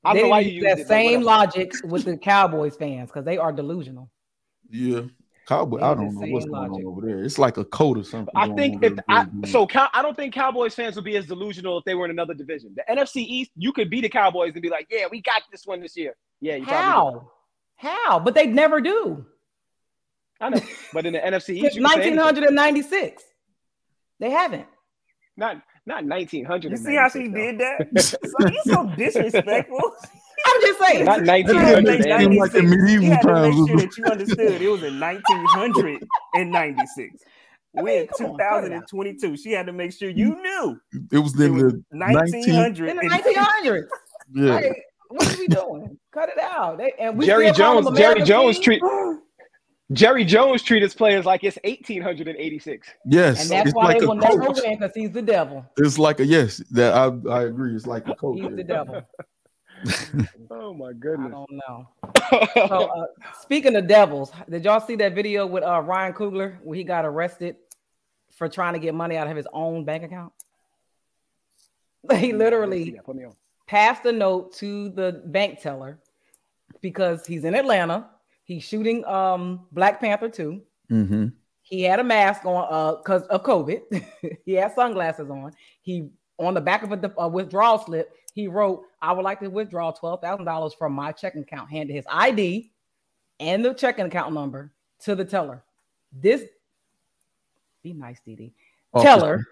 [0.03, 1.45] I don't know why you use use that same whatever.
[1.45, 4.10] logic with the Cowboys fans because they are delusional.
[4.69, 5.01] yeah,
[5.47, 5.79] cowboy.
[5.79, 7.23] They I don't know what's same going on over there.
[7.23, 8.34] It's like a code or something.
[8.36, 11.77] I think if I so Cow, I don't think Cowboys fans would be as delusional
[11.77, 12.75] if they were in another division.
[12.75, 15.65] The NFC East, you could be the Cowboys and be like, "Yeah, we got this
[15.65, 17.31] one this year." Yeah, you How?
[17.75, 18.19] How?
[18.19, 18.91] But they never do.
[18.91, 19.25] do.
[20.39, 20.62] I know,
[20.93, 22.17] but in the NFC Since East, you can say anything.
[22.17, 23.23] 1996.
[24.19, 24.67] They haven't.
[25.38, 26.71] not not 1900.
[26.71, 27.87] You see how she did that?
[28.03, 28.17] so
[28.47, 29.79] he's so disrespectful.
[30.45, 31.05] I'm just saying.
[31.05, 31.83] Not It 1900.
[31.83, 32.21] makes man.
[32.21, 34.99] it seem like the You had to make sure that you understood it was in
[34.99, 37.23] 1996.
[37.73, 38.87] We're in come on, cut it out.
[38.89, 39.37] 2022.
[39.37, 40.77] She had to make sure you knew
[41.11, 42.89] It was it in was the 1900.
[42.89, 43.87] in the and- 1900s.
[44.33, 44.53] yeah.
[44.55, 45.97] Like, what are we doing?
[46.13, 46.77] Cut it out.
[46.79, 47.87] They, and we Jerry Jones.
[47.97, 48.81] Jerry Jones treat
[49.93, 52.88] Jerry Jones treat his players like it's 1886.
[53.06, 55.65] Yes, and that's it's why like they a will never win because he's the devil.
[55.77, 56.58] It's like a yes.
[56.71, 57.75] That I I agree.
[57.75, 58.39] It's like a coach.
[58.39, 59.01] He's the devil.
[60.51, 61.32] Oh my I goodness.
[61.32, 61.88] don't know.
[62.67, 63.06] So, uh,
[63.41, 67.04] speaking of devils, did y'all see that video with uh, Ryan Coogler where he got
[67.06, 67.56] arrested
[68.32, 70.34] for trying to get money out of his own bank account?
[72.15, 73.34] He literally Yeah, put me on.
[73.67, 75.99] passed a note to the bank teller
[76.82, 78.10] because he's in Atlanta.
[78.51, 80.61] He's shooting um Black Panther 2.
[80.89, 81.27] hmm
[81.61, 84.05] He had a mask on uh because of COVID.
[84.45, 85.53] he had sunglasses on.
[85.81, 89.47] He on the back of a, a withdrawal slip, he wrote, I would like to
[89.47, 92.71] withdraw $12,000 from my checking account, handed his ID
[93.39, 95.63] and the checking account number to the teller.
[96.11, 96.43] This
[97.83, 98.53] be nice, Dee Dee.
[98.99, 99.45] Teller,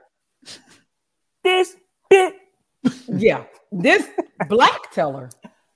[1.44, 1.78] This
[2.10, 2.34] bit.
[3.08, 4.06] yeah, this
[4.50, 5.30] black teller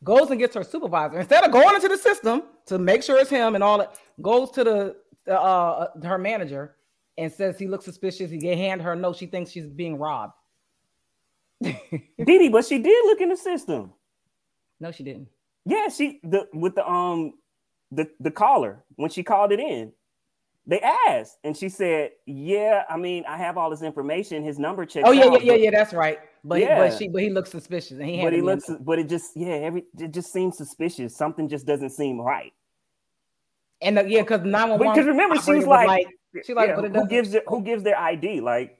[0.03, 3.29] goes and gets her supervisor instead of going into the system to make sure it's
[3.29, 3.97] him and all that.
[4.21, 4.95] Goes to the
[5.33, 6.75] uh her manager
[7.17, 8.29] and says he looks suspicious.
[8.31, 9.15] He get hand her a note.
[9.17, 10.33] She thinks she's being robbed.
[11.63, 11.77] Dee
[12.25, 13.93] Dee, but she did look in the system.
[14.79, 15.29] No, she didn't.
[15.65, 17.33] Yeah, she the with the um
[17.91, 19.93] the the caller when she called it in.
[20.65, 24.43] They asked, and she said, "Yeah, I mean, I have all this information.
[24.43, 25.07] His number checks.
[25.07, 25.71] Oh yeah, yeah, out, yeah, but- yeah.
[25.71, 26.19] That's right.
[26.43, 26.79] But Yeah.
[26.87, 28.83] but she but he looks suspicious and he But he looks, note.
[28.83, 31.15] but it just, yeah, every it just seems suspicious.
[31.15, 32.51] Something just doesn't seem right.
[33.81, 34.93] and the, yeah because nine one one.
[34.93, 36.05] Because remember, she was like,
[36.45, 38.41] she like, yeah, but it who gives it, who gives their ID?
[38.41, 38.77] Like,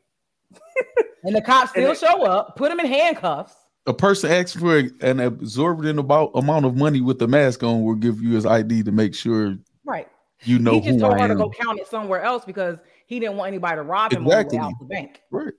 [1.24, 3.56] and the cops still it- show up, put him in handcuffs.
[3.86, 7.96] A person asks for an absorbent about amount of money with the mask on will
[7.96, 10.08] give you his ID to make sure Right.
[10.44, 11.38] you know he just who told I her to am.
[11.38, 14.58] go count it somewhere else because he didn't want anybody to rob him on Exactly.
[14.58, 15.54] the way out the bank Right.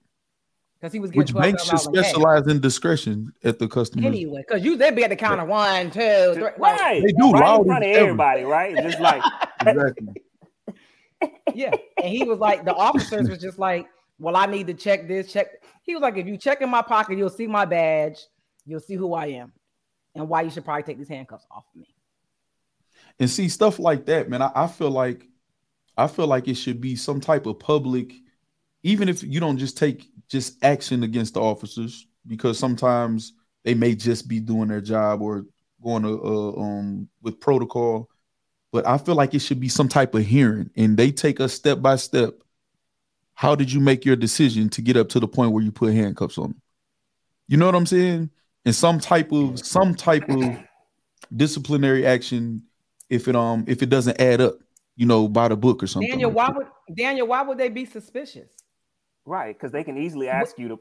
[0.84, 2.12] Because he was getting Which twelve banks should thousand dollars in cash.
[2.12, 4.06] specialize in discretion at the customer.
[4.06, 4.44] anyway.
[4.46, 6.42] Because you they'd be at the counter one, two, three.
[6.42, 8.00] like, right, They do right in front of ever.
[8.00, 8.76] everybody, right?
[8.76, 9.22] Just like,
[9.66, 10.06] Exactly.
[11.54, 11.70] yeah.
[12.02, 13.86] And he was like, the officers was just like,
[14.18, 15.46] well, I need to check this, check.
[15.82, 18.18] He was like, if you check in my pocket, you'll see my badge,
[18.66, 19.52] you'll see who I am,
[20.14, 21.94] and why you should probably take these handcuffs off of me.
[23.18, 24.42] And see stuff like that, man.
[24.42, 25.26] I, I feel like
[25.96, 28.12] I feel like it should be some type of public,
[28.84, 33.32] even if you don't just take just action against the officers, because sometimes
[33.64, 35.46] they may just be doing their job or
[35.82, 38.08] going to uh, um with protocol.
[38.72, 41.52] But I feel like it should be some type of hearing, and they take us
[41.52, 42.34] step by step.
[43.32, 45.92] How did you make your decision to get up to the point where you put
[45.92, 46.62] handcuffs on them?
[47.48, 48.30] You know what I'm saying?
[48.64, 50.58] And some type of some type of
[51.34, 52.62] disciplinary action
[53.08, 54.56] if it um if it doesn't add up,
[54.96, 56.10] you know, by the book or something.
[56.10, 56.56] Daniel, like why that.
[56.56, 57.26] would Daniel?
[57.26, 58.50] Why would they be suspicious?
[59.26, 60.80] Right, because they can easily ask you to,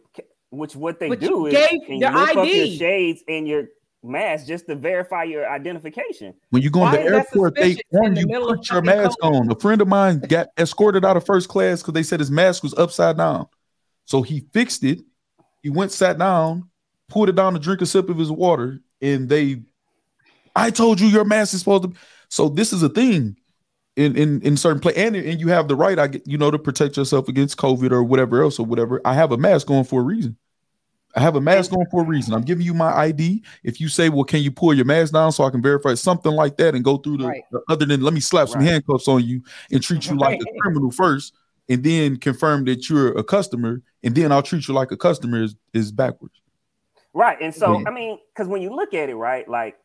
[0.49, 2.77] which what they do is gave can their you lift up your ID.
[2.77, 3.65] shades and your
[4.03, 6.34] mask just to verify your identification.
[6.49, 9.17] when you go in the airport, they suspicious in warn the you put your mask
[9.19, 9.41] COVID?
[9.41, 9.51] on.
[9.51, 12.63] A friend of mine got escorted out of first class because they said his mask
[12.63, 13.47] was upside down.
[14.06, 14.99] So he fixed it.
[15.62, 16.69] He went, sat down,
[17.08, 19.62] pulled it down to drink a sip of his water, and they,
[20.53, 21.93] I told you your mask is supposed to.
[22.27, 23.38] So this is a thing
[23.95, 26.51] in in in certain place, and and you have the right, I get you know,
[26.51, 28.99] to protect yourself against COVID or whatever else or whatever.
[29.06, 30.38] I have a mask on for a reason.
[31.15, 32.34] I have a mask on for a reason.
[32.34, 33.43] I'm giving you my ID.
[33.63, 36.32] If you say, "Well, can you pull your mask down so I can verify something
[36.32, 37.43] like that and go through the, Right.
[37.51, 40.45] the- other than let me slap some handcuffs on you and treat you like a
[40.62, 41.36] criminal first,
[41.69, 45.43] and then confirm that you're a customer, and then I'll treat you like a customer
[45.43, 46.41] is is backwards."
[47.13, 47.38] Right.
[47.39, 47.84] And so, Yeah.
[47.86, 49.77] I mean, because when you look at it, right, like,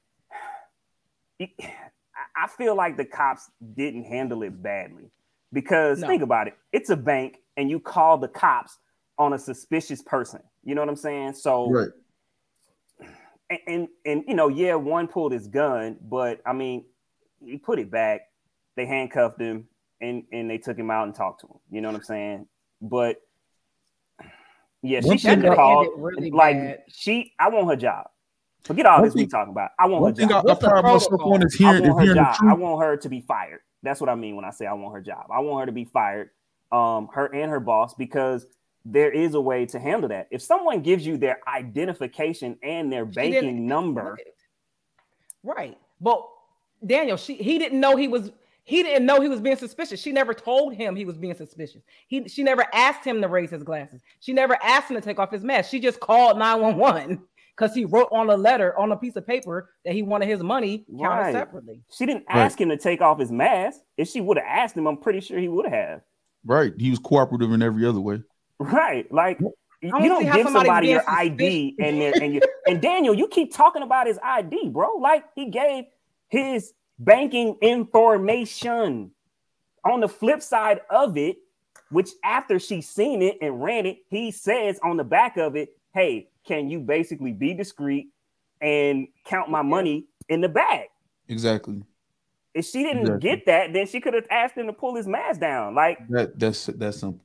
[2.38, 5.10] I- I feel like the cops didn't handle it badly
[5.52, 6.06] because No.
[6.06, 8.78] think about it it's a bank and you call the cops
[9.18, 10.40] on a suspicious person.
[10.62, 11.32] You know what I'm saying?
[11.34, 11.88] So, Right.
[13.50, 16.84] and, and, and, you know, yeah, one pulled his gun, but I mean,
[17.44, 18.20] he put it back,
[18.76, 19.68] they handcuffed him,
[20.00, 21.58] and, and they took him out and talked to him.
[21.70, 22.46] You know what I'm saying?
[22.80, 23.20] But
[24.82, 25.88] yeah, One she should thing have called.
[25.96, 26.82] really like bad.
[26.88, 28.08] she, I want her job.
[28.64, 29.70] Forget all One this we thing- talking about.
[29.78, 30.44] I want One her thing I, job.
[30.44, 31.34] I What's the pride myself protocol?
[31.34, 32.36] on is I hearing, is want her hearing the job.
[32.50, 33.60] I want her to be fired.
[33.82, 35.26] That's what I mean when I say I want her job.
[35.32, 36.30] I want her to be fired,
[36.72, 38.46] um, her and her boss, because
[38.84, 40.28] there is a way to handle that.
[40.30, 44.18] If someone gives you their identification and their She banking number,
[45.44, 45.78] Right.
[46.00, 46.26] But
[46.84, 48.32] Daniel, she he didn't know he was
[48.64, 50.00] he didn't know he was being suspicious.
[50.00, 51.82] She never told him he was being suspicious.
[52.08, 54.02] He she never asked him to raise his glasses.
[54.20, 55.70] She never asked him to take off his mask.
[55.70, 57.22] She just called 911
[57.58, 60.42] because he wrote on a letter on a piece of paper that he wanted his
[60.42, 61.32] money counted Right.
[61.32, 61.82] separately.
[61.90, 62.42] she didn't Right.
[62.44, 63.80] ask him to take off his mask.
[63.96, 66.02] If she would have asked him, I'm pretty sure he would have.
[66.46, 66.72] Right.
[66.78, 68.22] He was cooperative in every other way.
[68.60, 69.10] Right.
[69.12, 72.40] Like you you don't see don't give somebody's somebody your ID and their and you
[72.66, 74.96] and Daniel, you keep talking about his ID, bro.
[74.98, 75.84] Like he gave
[76.28, 79.10] his banking information.
[79.84, 81.38] On the flip side of it,
[81.90, 85.70] which after she seen it and ran it, he says on the back of it,
[85.94, 88.08] Hey, can you basically be discreet
[88.60, 90.88] and count my money in the bag?
[91.28, 91.82] Exactly.
[92.54, 93.30] If she didn't Exactly.
[93.30, 95.74] get that, then she could have asked him to pull his mask down.
[95.74, 97.24] Like That that's that's simple.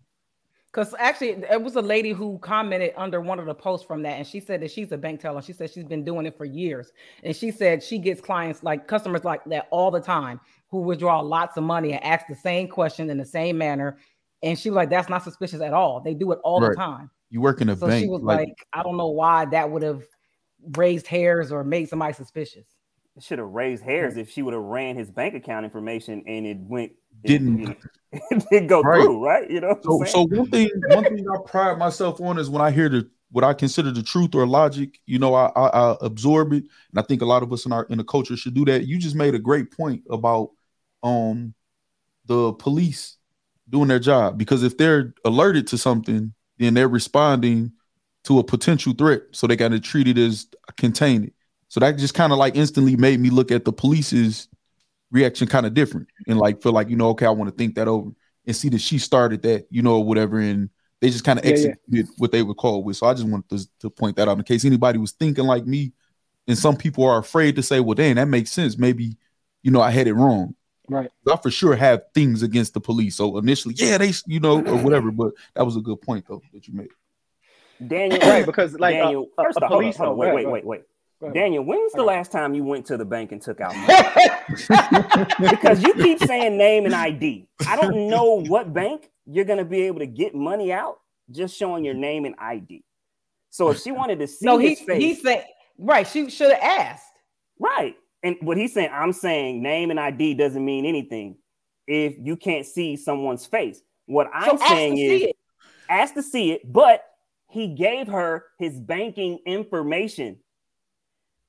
[0.68, 4.18] Because actually, it was a lady who commented under one of the posts from that,
[4.18, 5.42] and she said that she's a bank teller.
[5.42, 6.92] She said she's been doing it for years,
[7.24, 11.20] and she said she gets clients like customers like that all the time who withdraw
[11.22, 13.98] lots of money and ask the same question in the same manner.
[14.42, 16.02] And she was like, "That's not suspicious at all.
[16.02, 16.72] They do it all Right.
[16.72, 18.04] the time." You work in a So bank.
[18.04, 20.04] she was like, "I don't know why that would have
[20.78, 22.68] raised hairs or made somebody suspicious."
[23.20, 26.58] should have raised hairs if she would have ran his bank account information and it
[26.60, 26.92] went
[27.26, 27.60] Didn't.
[27.60, 27.74] you know,
[28.12, 29.02] it didn't go Right.
[29.02, 29.50] through, right?
[29.50, 32.72] You know, So, so one thing, one thing I pride myself on is when I
[32.72, 36.54] hear the what I consider the truth or logic, you know, I, I, I absorb
[36.54, 38.64] it, and I think a lot of us in our in the culture should do
[38.66, 38.86] that.
[38.88, 40.52] You just made a great point about
[41.02, 41.54] um
[42.26, 43.18] the police
[43.70, 47.72] doing their job because if they're alerted to something, then they're responding
[48.26, 51.32] to a potential threat, so they got to treat it as contained.
[51.70, 54.48] So that just kind of like instantly made me look at the police's
[55.12, 57.76] reaction kind of different and like feel like you know okay I want to think
[57.76, 58.12] that over
[58.48, 60.70] and see that she started that you know whatever and
[61.02, 61.74] they just kind of Yeah, yeah.
[61.92, 62.96] executed what they were called with.
[62.98, 65.66] So I just wanted to, to point that out in case anybody was thinking like
[65.66, 65.92] me,
[66.48, 68.78] and some people are afraid to say, well, dang, that makes sense.
[68.78, 69.18] Maybe
[69.64, 70.56] you know I had it wrong.
[70.94, 71.10] Right.
[71.32, 73.16] I for sure have things against the police.
[73.16, 75.12] So initially, yeah, they you know or whatever.
[75.12, 76.90] But that was a good point though that you made.
[77.86, 80.00] Daniel, Right, because like uh, Daniel, a, first a of all, hold police.
[80.00, 81.34] on, hold on, wait, wait, wait, wait.
[81.34, 85.50] Daniel, when was the last time you went to the bank and took out money?
[85.50, 87.48] because you keep saying name and ID.
[87.68, 91.00] I don't know what bank you're gonna be able to get money out
[91.32, 92.84] just showing your name and ID.
[93.50, 95.46] So if she wanted to see no, he his face, he said
[95.78, 96.06] right.
[96.06, 97.14] She should have asked.
[97.60, 97.96] Right.
[98.24, 101.38] And what he's saying, I'm saying name and ID doesn't mean anything
[101.88, 103.82] if you can't see someone's face.
[104.06, 105.34] What I'm ask to saying see is
[105.90, 107.04] ask to see it, but
[107.50, 110.38] he gave her his banking information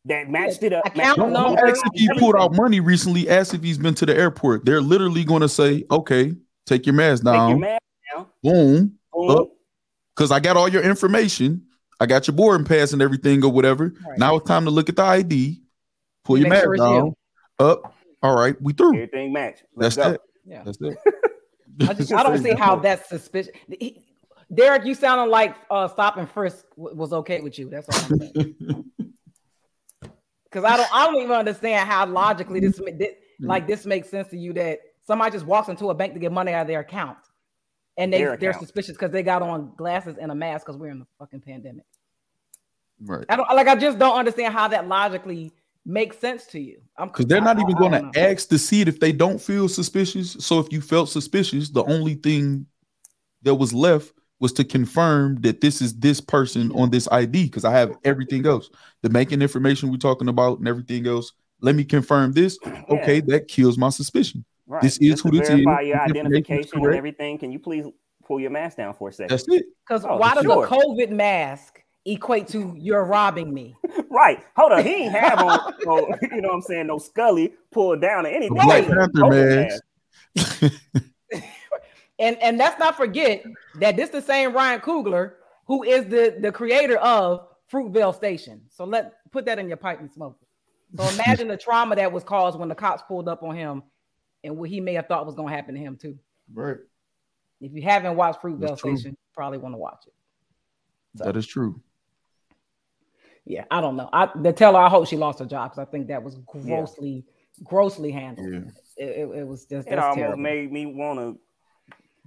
[0.05, 0.85] that matched it up.
[0.87, 1.67] Account Don't, don't number.
[1.67, 3.29] ask if he pulled out money recently.
[3.29, 4.65] Ask if he's been to the airport.
[4.65, 6.35] They're literally going to say, okay,
[6.67, 7.61] take your mask Take your down.
[7.61, 7.83] mask
[8.15, 8.27] down.
[8.43, 8.99] Boom.
[9.13, 9.49] Boom.
[10.15, 11.65] Because I got all your information.
[12.01, 13.95] I got your boarding pass and everything or whatever.
[14.07, 14.19] Right.
[14.19, 15.63] Now it's time to look at the ID.
[16.25, 17.15] Pull your Make mask sure down.
[17.59, 17.95] Up.
[18.23, 18.95] All right, we through.
[18.95, 19.65] Everything matched.
[19.77, 20.15] Let's That's go.
[20.15, 20.21] it.
[20.47, 20.63] Yeah.
[20.65, 20.97] That's it.
[21.89, 23.53] I, just, I don't see how that's suspicious.
[23.69, 24.01] He-
[24.53, 27.69] Derek, you sounding like uh, stop and frisk w- was okay with you.
[27.71, 28.85] That's all I'm saying.
[30.51, 34.29] Because I don't I don't even understand how logically this, this like this makes sense
[34.29, 36.79] to you that somebody just walks into a bank to get money out of their
[36.79, 37.19] account
[37.97, 38.63] and they Their they're account.
[38.65, 41.85] suspicious because they got on glasses and a mask because we're in the fucking pandemic.
[43.01, 43.25] Right.
[43.29, 45.53] I don't like I just don't understand how that logically
[45.87, 46.81] makes sense to you.
[46.97, 48.11] I'm Because they're not I- even going to know.
[48.17, 50.33] ask to see it if they don't feel suspicious.
[50.41, 52.67] So if you felt suspicious, the only thing
[53.43, 57.65] that was left was to confirm that this is this person on this ID because
[57.65, 58.69] I have everything else.
[59.03, 61.33] The banking information we're talking about and everything else.
[61.61, 62.59] Let me confirm this.
[62.91, 64.45] Okay, that kills my suspicion.
[64.67, 64.83] Right.
[64.83, 65.87] This is Just who to this verify is.
[65.89, 67.39] your The identification and everything.
[67.39, 67.85] Can you please
[68.27, 69.29] pull your mask down for a second?
[69.31, 69.67] That's it.
[69.87, 70.65] Because Oh, why does sure.
[70.65, 73.77] a COVID mask equate to you're robbing me?
[74.11, 74.45] Right.
[74.57, 74.85] Hold on.
[74.85, 78.29] He ain't have on, no, you know what I'm saying, no Scully pulled down or
[78.29, 78.55] anything.
[78.55, 79.81] Black Panther COVID
[80.41, 80.73] mask.
[82.19, 83.43] And and let's not forget
[83.81, 85.33] that this the same Ryan Coogler
[85.67, 88.61] who is the the creator of Fruitvale Station.
[88.71, 90.49] So let put that in your pipe and smoke it.
[90.97, 93.83] So imagine the trauma that was caused when the cops pulled up on him
[94.45, 96.19] and what he may have thought was going to happen to him too.
[96.53, 96.77] Right.
[97.61, 98.81] If you haven't watched Fruitvale That's.
[98.81, 100.13] Station, you probably want to watch it.
[101.17, 101.81] That is true.
[103.47, 104.09] Yeah, I don't know.
[104.13, 104.81] I the teller.
[104.81, 107.25] I hope she lost her job because I think that was grossly,
[107.63, 108.53] grossly handled.
[108.53, 108.71] Yeah.
[108.97, 110.39] It, it, it was just It that's almost terrible.
[110.39, 111.39] made me want to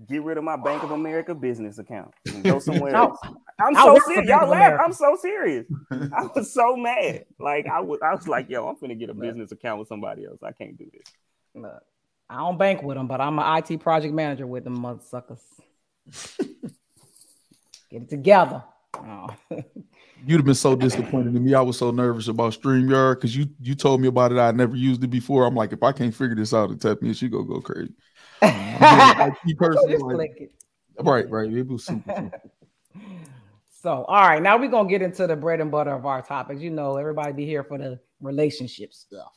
[0.08, 3.18] get rid of my Bank of America business account and go somewhere I- else.
[3.60, 4.28] I'm so serious.
[4.30, 4.80] Y'all laugh.
[4.84, 5.66] I'm so serious.
[5.90, 7.26] I was so mad.
[7.40, 10.26] Like I was, I was like, yo, I'm gonna get a business account with somebody
[10.26, 10.38] else.
[10.44, 11.08] I can't do this.
[11.56, 11.82] Look,
[12.30, 15.42] I don't bank with them, but I'm an IT project manager with them mother suckers.
[17.90, 18.64] Get it together.
[18.96, 19.30] Oh.
[20.26, 21.54] You'd have been so disappointed in me.
[21.54, 24.40] I was so nervous about StreamYard because you you told me about it.
[24.40, 25.46] I never used it before.
[25.46, 27.94] I'm like, if I can't figure this out and tap me, she gonna go crazy.
[28.42, 30.52] Yeah, IT person, Just like-
[31.00, 31.52] right, right.
[31.52, 32.14] It was super.
[32.16, 32.42] super.
[33.70, 36.62] So, all right, now we're gonna get into the bread and butter of our topics.
[36.62, 39.34] You know, everybody be here for the relationship stuff.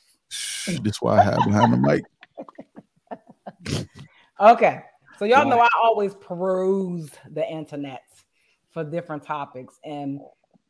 [0.83, 2.05] That's why I have behind the mic.
[4.41, 4.81] Okay,
[5.19, 8.01] so y'all know I always peruse the internet
[8.71, 10.19] for different topics, and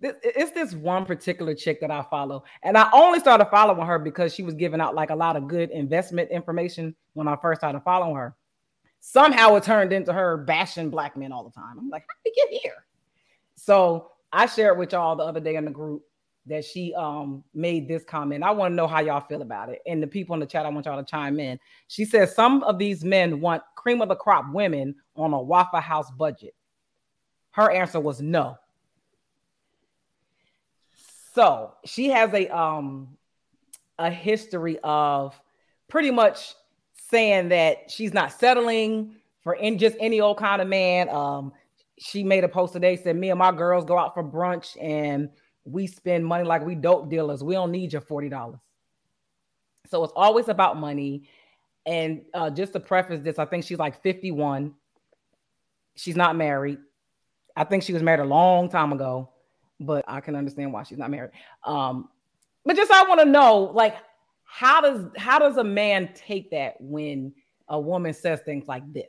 [0.01, 3.99] this, it's this one particular chick that I follow, and I only started following her
[3.99, 7.61] because she was giving out like a lot of good investment information when I first
[7.61, 8.35] started following her.
[9.01, 11.79] Somehow it turned into her bashing black men all the time.
[11.79, 12.85] I'm like, how did we get here?
[13.57, 16.03] So I shared with y'all the other day in the group
[16.47, 18.43] that she um made this comment.
[18.43, 19.81] I want to know how y'all feel about it.
[19.87, 21.59] And the people in the chat, I want y'all to chime in.
[21.89, 25.81] She says some of these men want cream of the crop women on a Waffle
[25.81, 26.55] House budget.
[27.51, 28.57] Her answer was no.
[31.33, 33.16] So she has a um
[33.99, 35.38] a history of
[35.88, 36.55] pretty much
[37.11, 41.09] saying that she's not settling for in just any old kind of man.
[41.09, 41.53] Um,
[41.99, 45.29] she made a post today said, "Me and my girls go out for brunch and
[45.64, 47.45] we spend money like we dope dealers.
[47.45, 48.61] We don't need your forty dollars."
[49.90, 51.29] So it's always about money.
[51.87, 54.75] And uh, just to preface this, I think she's like fifty-one.
[55.97, 56.79] She's not married.
[57.57, 59.31] I think she was married a long time ago,
[59.81, 61.31] but I can understand why she's not married.
[61.64, 62.09] Um,
[62.64, 63.97] but just I want to know, like,
[64.45, 67.33] how does how does a man take that when
[67.69, 69.09] a woman says things like this?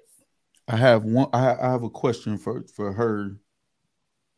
[0.67, 1.27] I have one.
[1.33, 3.37] I, I have a question for for her.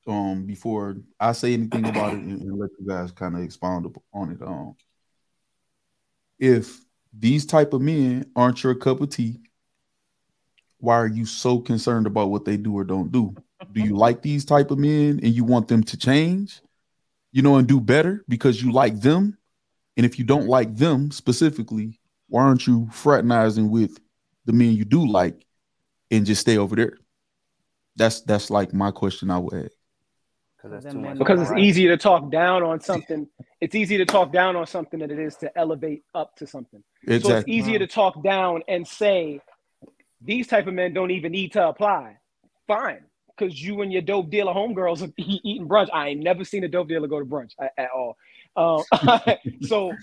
[0.06, 3.88] Um, before I say anything about it, and, and let you guys kind of expound
[4.13, 4.41] on it.
[4.41, 4.76] Um,
[6.38, 6.78] if
[7.17, 9.39] these type of men aren't your cup of tea,
[10.80, 13.34] why are you so concerned about what they do or don't do?
[13.71, 16.62] Do you like these type of men and you want them to change,
[17.32, 19.38] you know, and do better because you like them?
[19.95, 23.99] And if you don't like them specifically, why aren't you fraternizing with
[24.45, 25.45] the men you do like
[26.12, 26.97] and just stay over there?
[27.95, 29.71] That's that's like my question I would ask.
[30.58, 31.17] Because that's too much.
[31.17, 31.62] because it's Right.
[31.62, 33.28] easier to talk down on something.
[33.62, 36.84] It's easier to talk down on something than it is to elevate up to something.
[37.04, 37.54] So it's Exactly.
[37.54, 39.39] easier to talk down and say
[40.21, 42.17] these type of men don't even need to apply.
[42.65, 43.04] Fine,
[43.38, 45.90] because you and your dope dealer homegirls are eating brunch.
[45.94, 48.17] I ain't never seen a dope dealer go to brunch at, at all.
[48.56, 48.84] Um,
[49.62, 49.94] so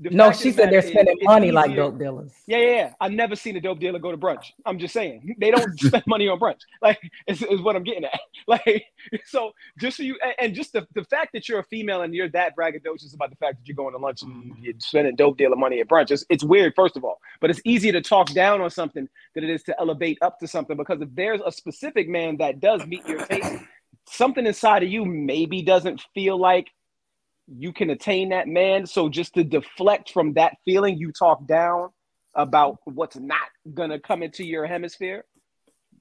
[0.00, 2.32] the No, she said they're spending it's money like dope dealers.
[2.46, 2.92] Yeah, yeah, yeah.
[3.00, 4.52] I've never seen a dope dealer go to brunch.
[4.64, 6.60] I'm just saying they don't spend money on brunch.
[6.80, 8.20] Like is, is what I'm getting at.
[8.46, 8.86] Like
[9.26, 12.14] so, just so you and- and just the, the fact that you're a female and
[12.14, 14.64] you're that braggadocious about the fact that you're going to lunch and mm-hmm.
[14.64, 16.10] you're spending dope dealer money at brunch.
[16.10, 17.20] It's, it's weird, first of all.
[17.40, 20.48] But it's easier to talk down on something than it is to elevate up to
[20.48, 23.62] something because if there's a specific man that does meet your taste,
[24.08, 26.70] something inside of you maybe doesn't feel like
[27.56, 28.86] you can attain that man.
[28.86, 31.90] So just to deflect from that feeling, you talk down
[32.34, 35.24] about what's not gonna come into your hemisphere.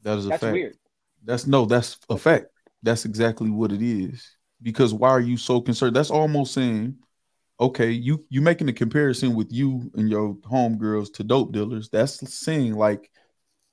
[0.03, 0.53] That is a That's fact.
[0.53, 0.75] weird.
[1.23, 2.47] That's no, that's a fact.
[2.83, 4.29] That's exactly what it is.
[4.61, 5.95] Because why are you so concerned?
[5.95, 6.97] That's almost saying
[7.59, 11.89] okay, you you making a comparison with you and your homegirls to dope dealers.
[11.89, 13.09] That's saying like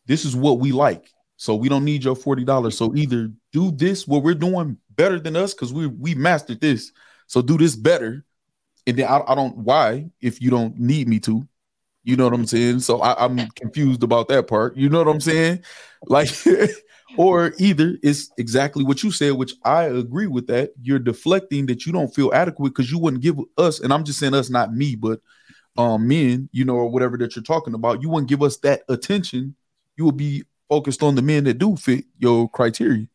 [0.06, 1.10] this is what we like.
[1.36, 2.72] So we don't need your $40.
[2.72, 6.92] So either do this what we're doing better than us because we we mastered this.
[7.26, 8.24] So do this better.
[8.86, 11.46] And then I, I don't why if you don't need me to.
[12.04, 12.80] You know what I'm saying?
[12.80, 14.76] So I, I'm confused about that part.
[14.76, 15.64] You know what I'm saying?
[16.06, 16.28] Like,
[17.16, 20.72] or either it's exactly what you said, which I agree with that.
[20.82, 24.18] You're deflecting that you don't feel adequate because you wouldn't give us, and I'm just
[24.18, 25.20] saying us, not me, but
[25.76, 28.82] um men, you know, or whatever that you're talking about, you wouldn't give us that
[28.88, 29.56] attention.
[29.96, 33.06] You would be focused on the men that do fit your criteria.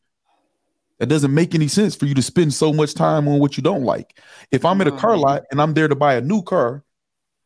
[1.00, 3.64] That doesn't make any sense for you to spend so much time on what you
[3.64, 4.20] don't like.
[4.52, 6.84] If I'm at a car lot and I'm there to buy a new car,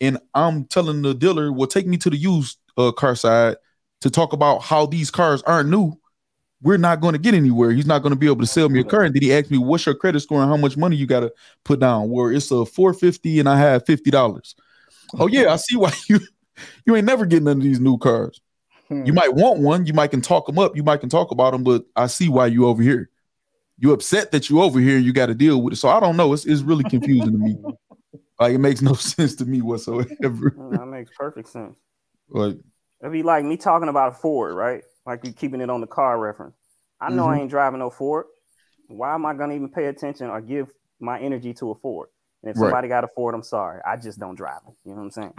[0.01, 3.57] and I'm telling the dealer, "Well, take me to the used uh, car side
[4.01, 5.93] to talk about how these cars aren't new."
[6.63, 7.71] We're not going to get anywhere.
[7.71, 9.03] He's not going to be able to sell me a car.
[9.03, 11.19] And then he ask me, "What's your credit score and how much money you got
[11.19, 11.31] to
[11.63, 14.55] put down?" Where it's a 450 and I have fifty dollars.
[15.19, 16.19] Oh yeah, I see why you
[16.85, 18.41] you ain't never getting none of these new cars.
[18.87, 19.05] Hmm.
[19.05, 19.85] You might want one.
[19.85, 20.75] You might can talk them up.
[20.75, 23.09] You might can talk about them, but I see why you over here.
[23.77, 24.97] You upset that you over here.
[24.97, 25.77] You got to deal with it.
[25.77, 26.33] So I don't know.
[26.33, 27.57] It's it's really confusing to me.
[28.39, 30.07] Like it makes no sense to me whatsoever.
[30.21, 31.77] That makes perfect sense.
[32.29, 32.57] Like
[32.99, 34.83] It'd be like me talking about a Ford, right?
[35.05, 36.55] Like you keeping it on the car reference.
[36.99, 37.41] I know I mm-hmm.
[37.41, 38.25] ain't driving no Ford.
[38.87, 40.69] Why am I gonna even pay attention or give
[40.99, 42.09] my energy to a Ford?
[42.41, 42.67] And if Right.
[42.67, 43.81] somebody got a Ford, I'm sorry.
[43.85, 44.73] I just don't drive them.
[44.83, 45.33] You know what I'm saying?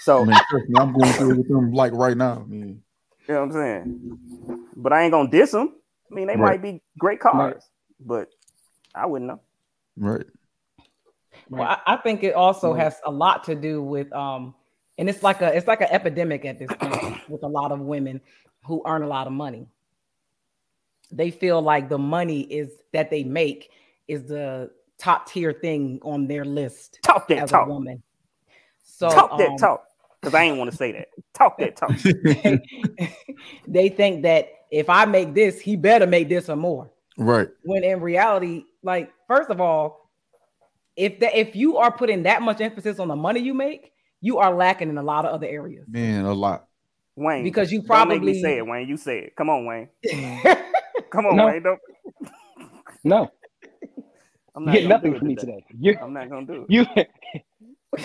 [0.00, 0.36] So I mean,
[0.76, 2.44] I'm going through with them like right now.
[2.44, 2.82] I mean,
[3.28, 4.58] You know what I'm saying?
[4.76, 5.74] But I ain't gonna diss them.
[6.10, 6.52] I mean, they Right.
[6.52, 7.62] might be great cars,
[8.00, 8.30] but
[8.94, 9.40] I wouldn't know.
[9.96, 10.26] right.
[11.48, 14.54] Well, I, I think it also has a lot to do with um,
[14.98, 17.80] and it's like a it's like an epidemic at this point with a lot of
[17.80, 18.20] women
[18.66, 19.66] who earn a lot of money.
[21.12, 23.70] They feel like the money is that they make
[24.06, 27.66] is the top tier thing on their list Talk that as talk.
[27.66, 28.02] a woman.
[28.82, 29.84] So talk that um, talk.
[30.20, 31.08] Because I ain't want to say that.
[31.34, 31.92] Talk that talk.
[33.66, 36.90] they think that if I make this, he better make this or more.
[37.18, 37.48] right.
[37.64, 40.10] when in reality, like first of all,
[40.96, 44.38] if that if you are putting that much emphasis on the money you make, you
[44.38, 45.86] are lacking in a lot of other areas.
[45.88, 46.66] Man, a lot.
[47.16, 47.42] Wayne.
[47.44, 48.88] Because you don't make me probably- say it, Wayne.
[48.88, 49.36] You say it.
[49.36, 49.88] Come on, Wayne.
[51.10, 51.46] Come on, No.
[51.46, 51.62] Wayne.
[51.62, 51.80] Don't
[53.04, 53.30] No,
[54.54, 55.64] I'm you not get gonna nothing do it from me today.
[55.68, 55.78] today.
[55.80, 56.70] You, I'm not gonna do it.
[56.70, 56.86] you,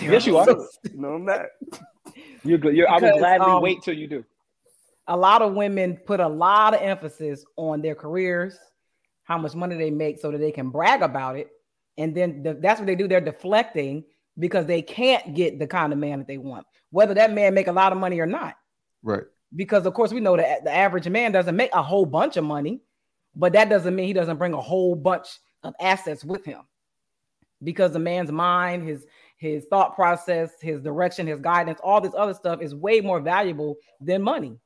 [0.10, 0.46] yes, you are.
[0.94, 1.42] No, I'm not.
[2.44, 2.74] You're, good.
[2.76, 4.24] you're, I will Because, gladly um, wait till you do.
[5.08, 8.58] A lot of women put a lot of emphasis on their careers,
[9.24, 11.48] how much money they make, so that they can brag about it.
[11.98, 13.08] And then the, that's what they do.
[13.08, 14.04] They're deflecting
[14.38, 17.68] because they can't get the kind of man that they want, whether that man make
[17.68, 18.56] a lot of money or not.
[19.02, 19.22] Right.
[19.54, 22.44] because of course we know that the average man doesn't make a whole bunch of
[22.44, 22.80] money,
[23.34, 25.28] but that doesn't mean he doesn't bring a whole bunch
[25.62, 26.60] of assets with him.
[27.62, 29.06] Because the man's mind, his
[29.38, 33.76] his thought process, his direction, his guidance, all this other stuff is way more valuable
[34.00, 34.58] than money.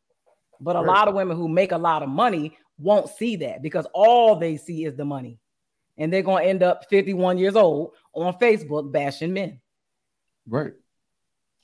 [0.61, 0.87] But a Right.
[0.89, 4.57] lot of women who make a lot of money won't see that because all they
[4.57, 5.39] see is the money.
[5.99, 9.61] And they're going to end up 51 years old on Facebook bashing men
[10.49, 10.73] Right.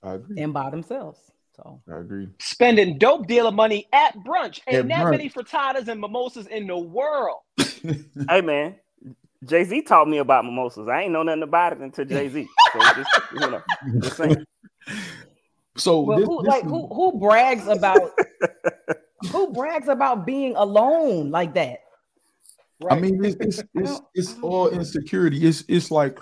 [0.02, 0.40] I agree.
[0.42, 1.18] and by themselves.
[1.56, 2.28] So I agree.
[2.38, 4.60] Spending dope deal of money at brunch.
[4.66, 5.10] Ain't At that brunch.
[5.12, 7.38] many frittatas and mimosas in the world.
[8.28, 8.74] Hey man,
[9.44, 10.88] Jay Z taught me about mimosas.
[10.88, 12.46] I ain't know nothing about it until Jay Z.
[12.72, 13.62] So just, you know,
[14.00, 14.44] just saying.
[15.76, 18.10] So Well, this- who this like is- who who brags about
[19.30, 21.80] who brags about being alone like that?
[22.90, 25.46] I mean, it's it's it's, it's all insecurity.
[25.46, 26.18] It's it's like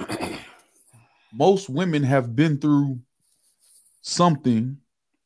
[1.33, 3.01] most women have been through
[4.03, 4.79] something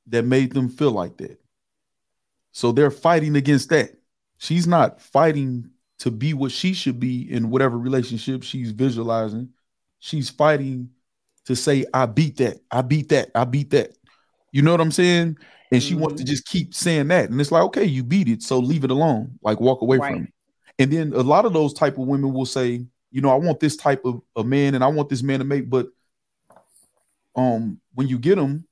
[0.07, 1.39] that made them feel like that.
[2.53, 3.91] So they're fighting against that.
[4.39, 9.51] She's not fighting to be what she should be in whatever relationship she's visualizing.
[9.99, 10.91] She's fighting
[11.45, 13.93] to say, I beat that, I beat that, I beat that.
[14.53, 15.39] You know what I'm saying?
[15.71, 17.29] And she wants to just keep saying that.
[17.31, 18.43] And it's like, okay, you beat it.
[18.43, 19.39] So leave it alone.
[19.43, 20.15] Like walk away Right.
[20.15, 20.33] from it.
[20.79, 23.61] And then a lot of those type of women will say, you know, I want
[23.61, 25.89] this type of a man and I want this man to make, but
[27.37, 28.67] um when you get him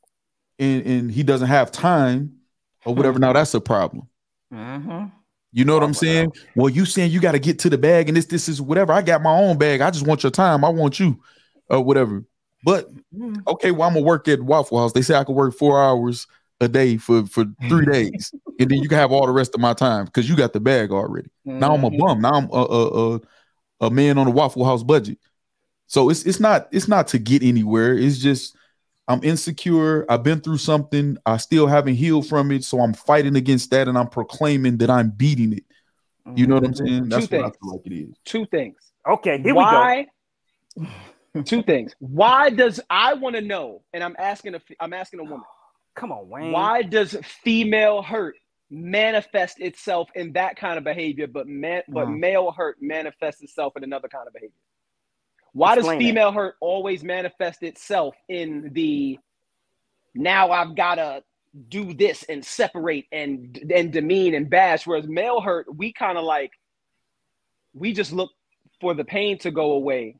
[0.58, 2.36] and, and he doesn't have time
[2.84, 4.08] or whatever, now that's a problem.
[4.52, 5.06] Mm-hmm.
[5.52, 6.32] You know what I'm saying?
[6.54, 8.92] Well, you saying you got to get to the bag and this, this is whatever.
[8.92, 9.80] I got my own bag.
[9.80, 10.64] I just want your time.
[10.64, 11.20] I want you,
[11.70, 12.24] or whatever.
[12.62, 12.90] But
[13.48, 14.92] okay, well, I'm gonna work at Waffle House.
[14.92, 16.26] They say I can work four hours
[16.60, 19.60] a day for for three days, and then you can have all the rest of
[19.60, 21.30] my time because you got the bag already.
[21.44, 21.98] Now I'm a mm-hmm.
[21.98, 22.20] bum.
[22.20, 23.20] Now I'm a a, a
[23.80, 25.18] a man on a Waffle House budget.
[25.86, 27.96] So it's it's not it's not to get anywhere.
[27.96, 28.56] It's just
[29.08, 30.04] I'm insecure.
[30.08, 31.16] I've been through something.
[31.24, 32.64] I still haven't healed from it.
[32.64, 35.64] So I'm fighting against that, and I'm proclaiming that I'm beating it.
[36.34, 36.86] You know what I'm mm-hmm.
[36.86, 37.08] saying?
[37.08, 37.56] That's what I things.
[37.62, 38.16] feel like it is.
[38.24, 38.76] Two things.
[39.08, 40.06] Okay, here Why?
[41.44, 41.94] Two things.
[41.98, 43.82] Why does I want to know?
[43.92, 45.44] And I'm asking a I'm asking a woman.
[45.96, 46.52] Come on, Wayne.
[46.52, 48.36] Why does female hurt
[48.70, 52.18] manifest itself in that kind of behavior, but man, but Mm.
[52.18, 54.54] male hurt manifests itself in another kind of behavior?
[55.52, 59.18] Why Explain does female hurt always manifest itself in the
[60.14, 61.22] now I've gotta
[61.68, 66.24] do this and separate and and demean and bash, whereas male hurt we kind of
[66.24, 66.50] like
[67.72, 68.30] we just look
[68.80, 70.16] for the pain to go away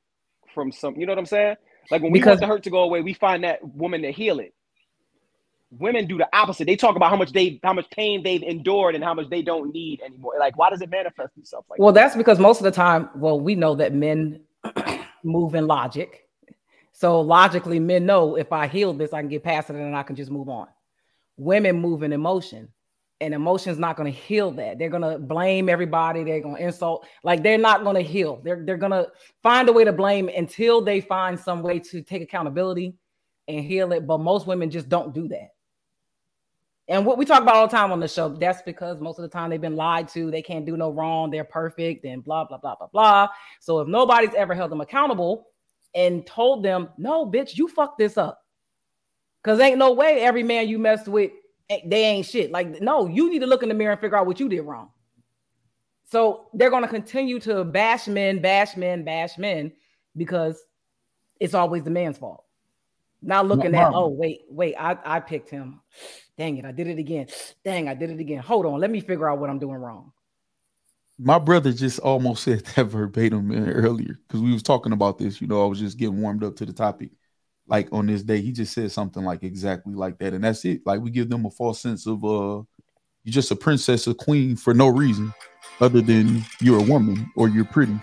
[0.55, 0.97] from some.
[0.99, 1.57] You know what I'm saying?
[1.91, 4.12] Like when we Because- want the hurt to go away, we find that woman to
[4.12, 4.55] heal it
[5.79, 6.66] women do the opposite.
[6.66, 9.43] They talk about how much they how much pain they've endured and how much they
[9.43, 10.35] don't need anymore.
[10.39, 13.41] Like, why does it manifest itself like Well, that's because most of the time, well,
[13.41, 14.41] we know that men
[15.24, 16.29] move in logic.
[16.93, 20.03] So logically, men know if I heal this, I can get past it and I
[20.03, 20.68] can just move on.
[21.37, 22.68] Women move in emotion,
[23.20, 24.79] and emotion's not going to heal that.
[24.79, 26.24] They're going to blame everybody.
[26.24, 27.07] They're going to insult.
[27.22, 28.41] Like they're not going to heal.
[28.43, 29.09] They're they're going to
[29.43, 32.95] find a way to blame until they find some way to take accountability
[33.49, 34.07] and heal it.
[34.07, 35.51] But most women just don't do that.
[36.89, 39.22] And what we talk about all the time on the show, that's because most of
[39.22, 40.30] the time they've been lied to.
[40.30, 41.30] They can't do no wrong.
[41.30, 43.28] They're perfect and blah, blah, blah, blah, blah.
[43.61, 45.49] So if nobody's ever held them accountable
[45.95, 48.41] and told them, no, bitch, you fucked this up.
[49.43, 51.32] Because ain't no way every man you messed with,
[51.70, 52.53] eh, they ain't shit.
[52.53, 54.61] Like, no, you need to look in the mirror and figure out what you did
[54.61, 54.91] wrong.
[56.09, 59.72] So they're going to continue to bash men, bash men, bash men
[60.16, 60.62] because
[61.41, 62.45] it's always the man's fault.
[63.27, 65.81] Not looking at, oh, wait, wait, I, I picked him.
[66.39, 67.27] Dang it, I did it again.
[67.64, 68.39] Dang, I did it again.
[68.39, 70.12] Hold on, let me figure out what I'm doing wrong.
[71.18, 75.41] My brother just almost said that verbatim earlier because we was talking about this.
[75.41, 77.11] You know, I was just getting warmed up to the topic.
[77.66, 80.83] Like on this day, he just said something like exactly like that, and that's it.
[80.87, 82.62] Like we give them a false sense of uh,
[83.24, 85.35] you're just a princess, a queen for no reason,
[85.81, 87.99] other than you're a woman or you're pretty,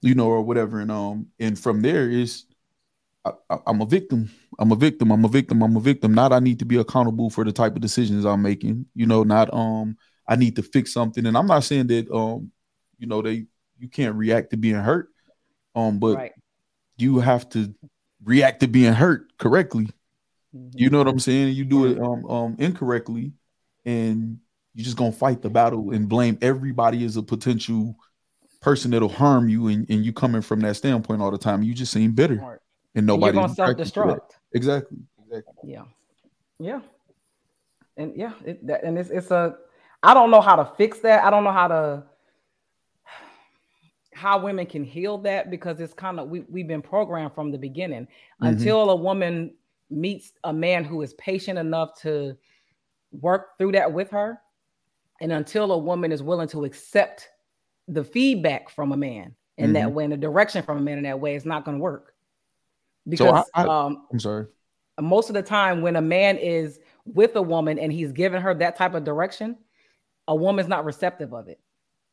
[0.00, 0.80] you know, or whatever.
[0.80, 2.46] And um, and from there is,
[3.24, 4.30] I, I'm a victim.
[4.58, 5.10] I'm a victim.
[5.10, 5.62] I'm a victim.
[5.62, 6.14] I'm a victim.
[6.14, 8.86] Not I need to be accountable for the type of decisions I'm making.
[8.94, 9.96] You know, not um.
[10.26, 11.26] I need to fix something.
[11.26, 12.50] And I'm not saying that um,
[12.98, 13.46] you know, they
[13.78, 15.08] you can't react to being hurt.
[15.74, 16.32] Um, but right.
[16.96, 17.74] you have to
[18.24, 19.88] react to being hurt correctly.
[20.54, 20.72] Mhm.
[20.74, 21.54] You know what I'm saying?
[21.54, 23.32] You do it um um incorrectly,
[23.84, 24.38] and
[24.74, 27.96] you're just gonna fight the battle and blame everybody as a potential
[28.60, 31.62] person that'll harm you, and, and you coming from that standpoint all the time.
[31.62, 32.62] You just seem bitter, Smart.
[32.94, 34.30] And And you're nobody gonna self-destruct.
[34.52, 34.98] Exactly.
[35.26, 35.54] Exactly.
[35.64, 35.84] Yeah,
[36.58, 36.80] yeah,
[37.96, 39.56] and yeah, it, that, and it's it's a.
[40.02, 41.24] I don't know how to fix that.
[41.24, 42.04] I don't know how to
[44.12, 47.58] how women can heal that because it's kind of we we've been programmed from the
[47.58, 48.06] beginning.
[48.42, 48.48] Mhm.
[48.48, 49.54] Until a woman
[49.90, 52.36] meets a man who is patient enough to
[53.12, 54.40] work through that with her,
[55.20, 57.28] and until a woman is willing to accept
[57.88, 61.04] the feedback from a man in that way, and the direction from a man in
[61.04, 62.13] that way, it's not going to work.
[63.16, 64.46] So I- Because I- um, I'm sorry.
[65.00, 68.54] most of the time when a man is with a woman and he's giving her
[68.54, 69.56] that type of direction,
[70.26, 71.60] a woman's not receptive of it.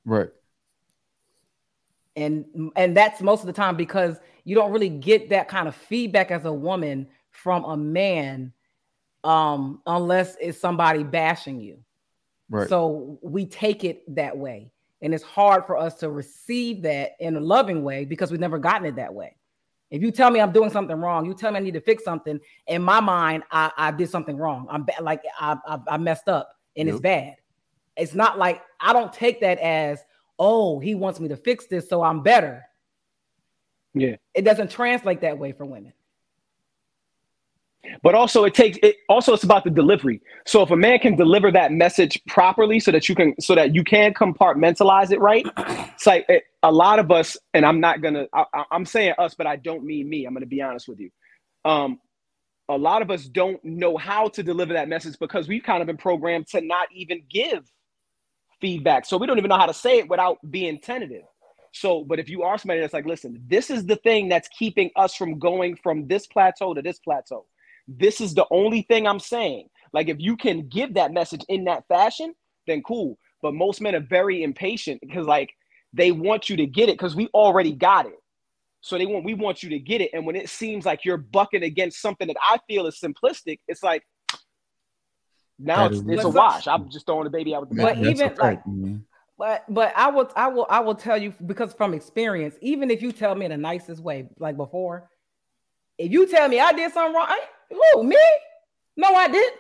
[0.05, 0.29] Right.
[2.17, 5.75] And and that's most of the time because you don't really get that kind of
[5.75, 8.51] feedback as a woman from a man
[9.23, 11.77] um unless it's somebody bashing you.
[12.49, 12.67] Right.
[12.67, 14.71] So we take it that way.
[15.01, 18.59] And it's hard for us to receive that in a loving way because we've never
[18.59, 19.35] gotten it that way.
[19.91, 22.03] If you tell me I'm doing something wrong, you tell me I need to fix
[22.03, 22.39] something.
[22.67, 24.65] In my mind, I, I did something wrong.
[24.69, 27.35] I'm ba- like I, I I messed up and it's bad.
[27.97, 30.03] It's not like I don't take that as
[30.39, 32.63] oh he wants me to fix this so I'm better.
[33.93, 34.15] Yeah.
[34.33, 35.91] It doesn't translate that way for women.
[38.03, 38.97] But also, it takes it.
[39.09, 40.21] Also, it's about the delivery.
[40.45, 43.75] So if a man can deliver that message properly, so that you can, so that
[43.75, 45.45] you can compartmentalize it right.
[45.95, 48.27] It's like it, a lot of us, and I'm not gonna.
[48.33, 50.25] I, I- I'm saying us, but I don't mean me.
[50.25, 51.09] I'm gonna be honest with you.
[51.65, 51.99] Um,
[52.69, 55.87] a lot of us don't know how to deliver that message because we've kind of
[55.87, 57.69] been programmed to not even give
[58.61, 59.05] feedback.
[59.05, 61.23] So we don't even know how to say it without being tentative.
[61.73, 64.91] So, but if you are somebody that's like, listen, this is the thing that's keeping
[64.95, 67.45] us from going from this plateau to this plateau.
[67.97, 69.67] This is the only thing I'm saying.
[69.93, 72.33] Like, if you can give that message in that fashion,
[72.67, 73.17] then cool.
[73.41, 75.49] But most men are very impatient because, like,
[75.93, 78.15] they want you to get it because we already got it.
[78.81, 80.11] So they want we want you to get it.
[80.13, 83.83] And when it seems like you're bucking against something that I feel is simplistic, it's
[83.83, 84.03] like
[85.59, 86.67] now it's, it's a But- wash.
[86.67, 88.03] I'm just throwing the baby out with the But bathwater.
[88.03, 89.05] That's even, like- man.
[89.37, 93.01] But but I will I will I will tell you because from experience, even if
[93.01, 95.09] you tell me in the nicest way, like before,
[95.97, 97.39] if you tell me I did something wrong, I,
[97.71, 98.17] who me?
[98.97, 99.59] No, I didn't.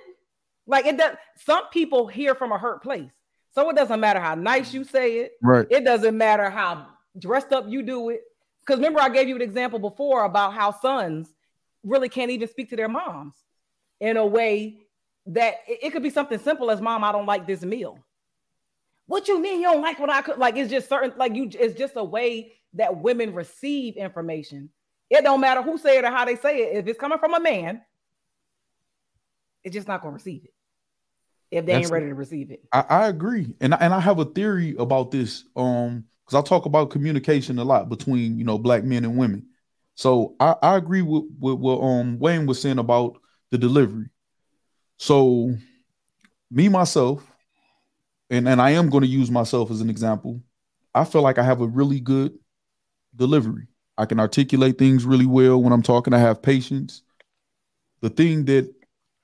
[0.67, 1.15] Like it does.
[1.37, 3.11] Some people hear from a hurt place,
[3.53, 5.33] so it doesn't matter how nice you say it.
[5.41, 5.67] Right.
[5.69, 6.87] It doesn't matter how
[7.17, 8.21] dressed up you do it.
[8.61, 11.33] Because remember, I gave you an example before about how sons
[11.83, 13.33] really can't even speak to their moms
[13.99, 14.77] in a way
[15.27, 17.99] that it, it could be something simple as mom, I don't like this meal.
[19.07, 20.55] What you mean you don't like what I could like?
[20.55, 21.49] It's just certain like you.
[21.53, 24.69] It's just a way that women receive information.
[25.09, 26.77] It don't matter who say it or how they say it.
[26.77, 27.81] If it's coming from a man,
[29.63, 30.53] it's just not gonna receive it
[31.51, 32.63] if they That's- ain't ready to receive it.
[32.71, 35.43] I, I agree, and I- and I have a theory about this.
[35.55, 39.47] Um, because I talk about communication a lot between you know black men and women.
[39.95, 43.17] So I, I agree with, with what um Wayne was saying about
[43.49, 44.07] the delivery.
[44.97, 45.53] So
[46.49, 47.29] me myself,
[48.29, 50.41] and and I am going to use myself as an example.
[50.95, 52.33] I feel like I have a really good
[53.15, 53.67] delivery.
[53.97, 56.13] I can articulate things really well when I'm talking.
[56.13, 57.03] I have patience.
[58.01, 58.73] The thing that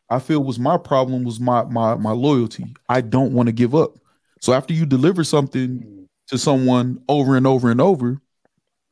[0.09, 2.73] I feel was my problem was my my my loyalty.
[2.87, 3.97] I don't want to give up.
[4.41, 8.21] So after you deliver something to someone over and over and over,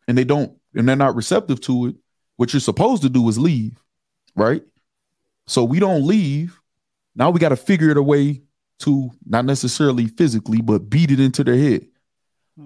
[0.08, 1.96] and they don't, and they're not receptive to it,
[2.38, 3.82] what you're supposed to do is leave,
[4.36, 4.64] right?
[5.48, 6.60] So we don't leave.
[7.16, 8.42] Now we got to figure it a way
[8.80, 11.88] to not necessarily physically, but beat it into their head.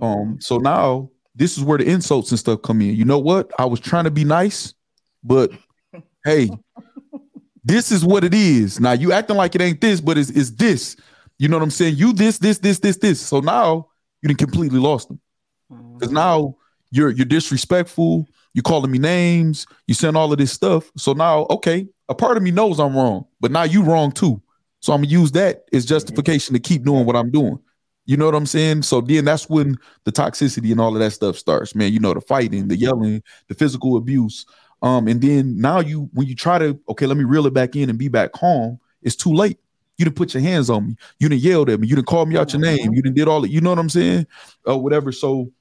[0.02, 2.96] Um, so now this is where the insults and stuff come in.
[2.96, 3.52] You know what?
[3.60, 4.74] I was trying to be nice,
[5.24, 5.52] but
[6.26, 6.50] hey,
[7.64, 8.80] this is what it is.
[8.80, 10.96] Now you acting like it ain't this, but it's, it's this.
[11.38, 11.96] You know what I'm saying?
[11.96, 13.22] You this, this, this, this, this.
[13.22, 13.88] So now
[14.22, 15.20] you done completely lost them.
[15.72, 15.98] Mm-hmm.
[15.98, 16.56] Because now
[16.92, 20.92] you're you're disrespectful, you're calling me names, you saying all of this stuff.
[20.98, 24.42] So now, okay, a part of me knows I'm wrong, but now you wrong too.
[24.82, 27.60] So I'm gonna use that as justification to keep doing what I'm doing.
[28.06, 28.82] You know what I'm saying?
[28.84, 31.94] So then that's when the toxicity and all of that stuff starts, man.
[31.94, 34.46] You know, the fighting, the yelling, the physical abuse.
[34.82, 37.76] Um, and then now you when you try to okay, let me reel it back
[37.76, 39.60] in and be back home, it's too late.
[39.98, 40.96] You didn't put your hands on me.
[41.20, 41.88] You didn't yelled at me.
[41.88, 42.94] You didn't call me out your name.
[42.94, 43.50] You didn't did all that.
[43.50, 44.28] You know what I'm saying?
[44.66, 45.12] Or whatever.
[45.12, 45.52] So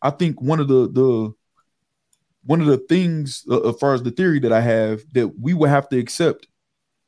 [0.00, 1.34] I think one of the the
[2.44, 5.54] one of the things uh, as far as the theory that I have that we
[5.54, 6.46] will have to accept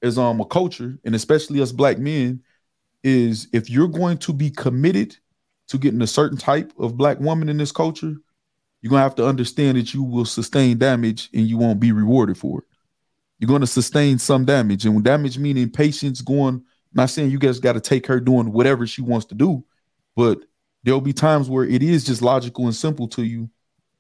[0.02, 2.42] as um a culture and especially us black men
[3.02, 5.16] is if you're going to be committed
[5.68, 8.16] to getting a certain type of black woman in this culture,
[8.80, 12.38] you're gonna have to understand that you will sustain damage and you won't be rewarded
[12.38, 12.64] for it.
[13.38, 16.64] You're gonna sustain some damage, and damage meaning patience going.
[16.92, 19.64] Not saying you guys got to take her doing whatever she wants to do,
[20.16, 20.40] but
[20.82, 23.48] there'll be times where it is just logical and simple to you,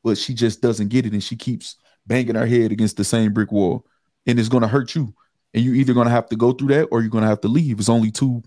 [0.02, 1.76] but she just doesn't get it and she keeps
[2.06, 3.86] banging her head against the same brick wall
[4.26, 5.14] and it's to hurt you.
[5.52, 7.80] And you're either to have to go through that or you're to have to leave.
[7.80, 8.42] It's only two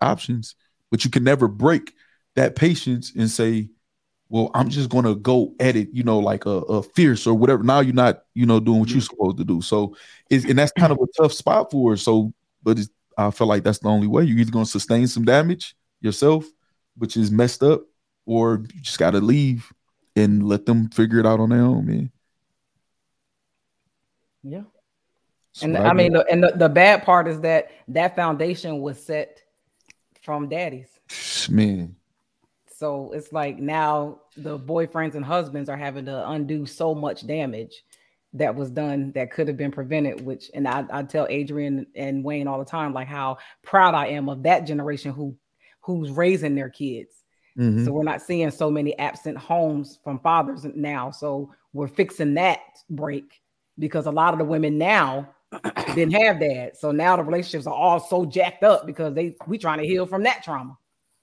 [0.00, 0.54] options,
[0.90, 1.92] but you can never break
[2.36, 3.70] that patience and say,
[4.34, 7.34] well, I'm just going to go at it, you know, like a, a fierce or
[7.34, 7.62] whatever.
[7.62, 9.62] Now you're not, you know, doing what you're supposed to do.
[9.62, 9.96] So,
[10.28, 11.96] it's, and that's kind of a tough spot for her.
[11.96, 14.24] So, but it's, I feel like that's the only way.
[14.24, 16.46] You're either going to sustain some damage yourself,
[16.96, 17.82] which is messed up,
[18.26, 19.72] or you just got to leave
[20.16, 22.10] and let them figure it out on their own, man.
[24.42, 24.62] Yeah.
[25.52, 28.80] That's And what I mean, the, and the, the bad part is that that foundation
[28.80, 29.44] was set
[30.22, 30.88] from daddies.
[31.48, 31.94] man,
[32.66, 37.82] So it's like now the boyfriends and husbands are having to undo so much damage
[38.32, 40.24] that was done that could have been prevented.
[40.24, 44.08] Which, and I, I tell Adrian and Wayne all the time, like how proud I
[44.08, 45.36] am of that generation who
[45.80, 47.12] who's raising their kids.
[47.58, 47.84] Mhm.
[47.84, 51.10] So we're not seeing so many absent homes from fathers now.
[51.10, 52.60] So we're fixing that
[52.90, 53.40] break
[53.78, 55.28] because a lot of the women now
[55.94, 56.76] didn't have that.
[56.76, 60.06] So now the relationships are all so jacked up because they we trying to heal
[60.06, 60.76] from that trauma.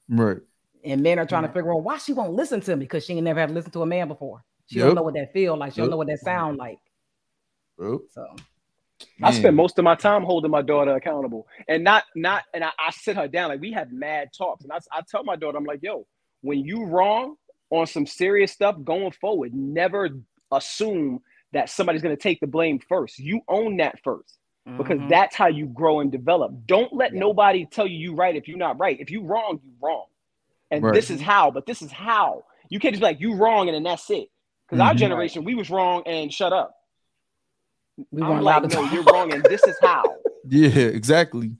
[0.07, 0.37] right.
[0.85, 3.13] And men are trying to figure out why she won't listen to me because she
[3.13, 4.43] ain't never had to listen to a man before.
[4.67, 4.81] She Yep.
[4.81, 5.73] don't know what that feel like.
[5.73, 5.81] She Yep.
[5.81, 6.79] don't know what that sound like.
[7.77, 8.25] Well, So
[9.23, 9.31] I man.
[9.31, 12.91] spend most of my time holding my daughter accountable, and not not, and I, I
[12.91, 15.65] sit her down like we have mad talks, and I, I tell my daughter, I'm
[15.65, 16.07] like, yo,
[16.41, 17.35] when you wrong
[17.71, 20.09] on some serious stuff going forward, never
[20.51, 21.21] assume
[21.53, 23.19] that somebody's gonna take the blame first.
[23.19, 24.39] You own that first
[24.77, 25.07] because mhm.
[25.07, 26.53] that's how you grow and develop.
[26.65, 27.19] Don't let Yeah.
[27.19, 28.99] nobody tell you you right if you're not right.
[28.99, 30.05] If you wrong, you wrong,
[30.71, 30.93] and Right.
[30.93, 31.51] this is how.
[31.51, 34.29] But this is how you can't just be like you wrong and then that's it.
[34.67, 34.97] Because our Mhm.
[34.97, 36.73] generation, we was wrong and shut up.
[38.09, 38.93] we I'm weren't like, allowed to no, talk.
[38.93, 40.03] you're wrong and this is how.
[40.49, 41.51] Yeah, exactly.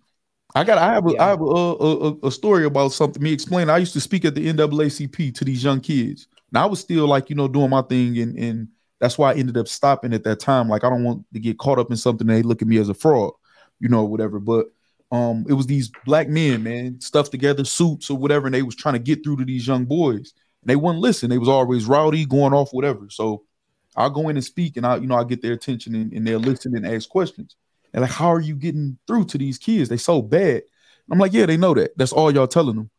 [0.56, 0.80] I got.
[0.80, 1.06] I have.
[1.08, 1.24] A, Yeah.
[1.26, 3.22] I have a, a, a, a story about something.
[3.22, 3.70] Me explain.
[3.70, 6.28] I used to speak at the NAACP to these young kids.
[6.52, 8.68] Now I was still like you know doing my thing, and and
[9.00, 10.68] that's why I ended up stopping at that time.
[10.68, 12.26] Like I don't want to get caught up in something.
[12.26, 13.34] They look at me as a fraud,
[13.80, 14.40] you know, whatever.
[14.40, 14.66] But
[15.12, 18.76] um, it was these black men, man, stuffed together suits or whatever, and they was
[18.76, 20.34] trying to get through to these young boys.
[20.62, 21.30] And they wouldn't listen.
[21.30, 23.08] They was always rowdy, going off, whatever.
[23.10, 23.44] So
[23.96, 26.26] I'll go in and speak, and I, you know, I get their attention, and, and
[26.26, 27.56] they'll listen and ask questions.
[27.94, 29.90] And like, how are you getting through to these kids?
[29.90, 30.64] They so bad.
[31.12, 31.98] I'm like, yeah, they know that.
[31.98, 32.90] That's all y'all telling them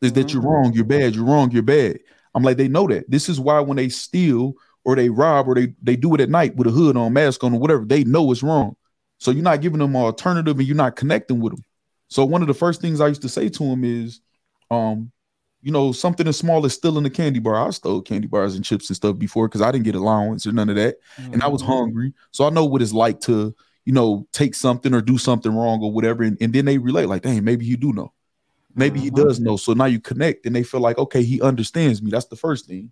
[0.00, 2.00] is that you're wrong, you're bad, you're wrong, you're bad.
[2.34, 3.08] I'm like, they know that.
[3.08, 4.54] This is why when they steal
[4.84, 7.44] or they rob or they they do it at night with a hood on, mask
[7.44, 7.84] on, or whatever.
[7.84, 8.74] They know it's wrong.
[9.22, 11.64] So you're not giving them an alternative and you're not connecting with them.
[12.08, 14.20] So one of the first things I used to say to them is,
[14.68, 15.12] um,
[15.62, 17.54] you know, something as small as stealing a candy bar.
[17.54, 20.50] I stole candy bars and chips and stuff before because I didn't get allowance or
[20.50, 20.96] none of that.
[21.32, 21.66] And I was Mhm.
[21.66, 22.12] hungry.
[22.32, 23.54] So I know what it's like to,
[23.84, 26.24] you know, take something or do something wrong or whatever.
[26.24, 28.12] And, and then they relate, like, dang, maybe you do know.
[28.74, 29.14] Maybe he Mhm.
[29.14, 29.56] does know.
[29.56, 32.10] So now you connect and they feel like, okay, he understands me.
[32.10, 32.90] That's the first thing.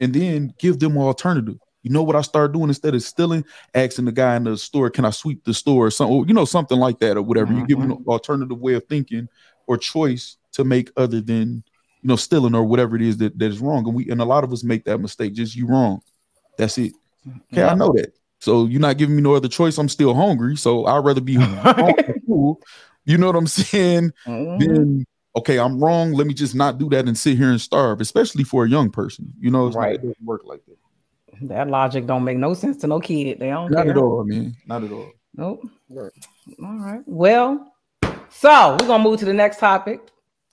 [0.00, 1.58] And then give them an alternative.
[1.88, 4.90] You know what I started doing instead of stealing, asking the guy in the store,
[4.90, 7.52] can I sweep the store or something, you know, something like that or whatever.
[7.52, 9.28] You give an alternative way of thinking
[9.66, 11.62] or choice to make other than
[12.02, 13.86] you know stealing or whatever it is that, that is wrong.
[13.86, 15.32] And we and a lot of us make that mistake.
[15.34, 16.00] Just you wrong.
[16.56, 16.92] That's it.
[17.52, 18.12] Okay, I know that.
[18.40, 19.78] So you're not giving me no other choice.
[19.78, 20.56] I'm still hungry.
[20.56, 22.14] So I'd rather be hungry.
[23.04, 24.12] You know what I'm saying?
[24.26, 24.58] Mhm.
[24.60, 26.12] Then okay, I'm wrong.
[26.12, 28.90] Let me just not do that and sit here and starve, especially for a young
[28.90, 29.32] person.
[29.40, 29.94] You know, it's not- Right.
[29.94, 30.76] it doesn't work like that.
[31.42, 33.38] That logic don't make no sense to no kid.
[33.38, 33.92] They don't Not care.
[33.92, 34.56] at all, man.
[34.66, 35.10] Not at all.
[35.34, 35.62] Nope.
[35.90, 36.08] All
[36.58, 37.00] right.
[37.06, 37.72] Well,
[38.28, 40.00] so we're gonna move to the next topic.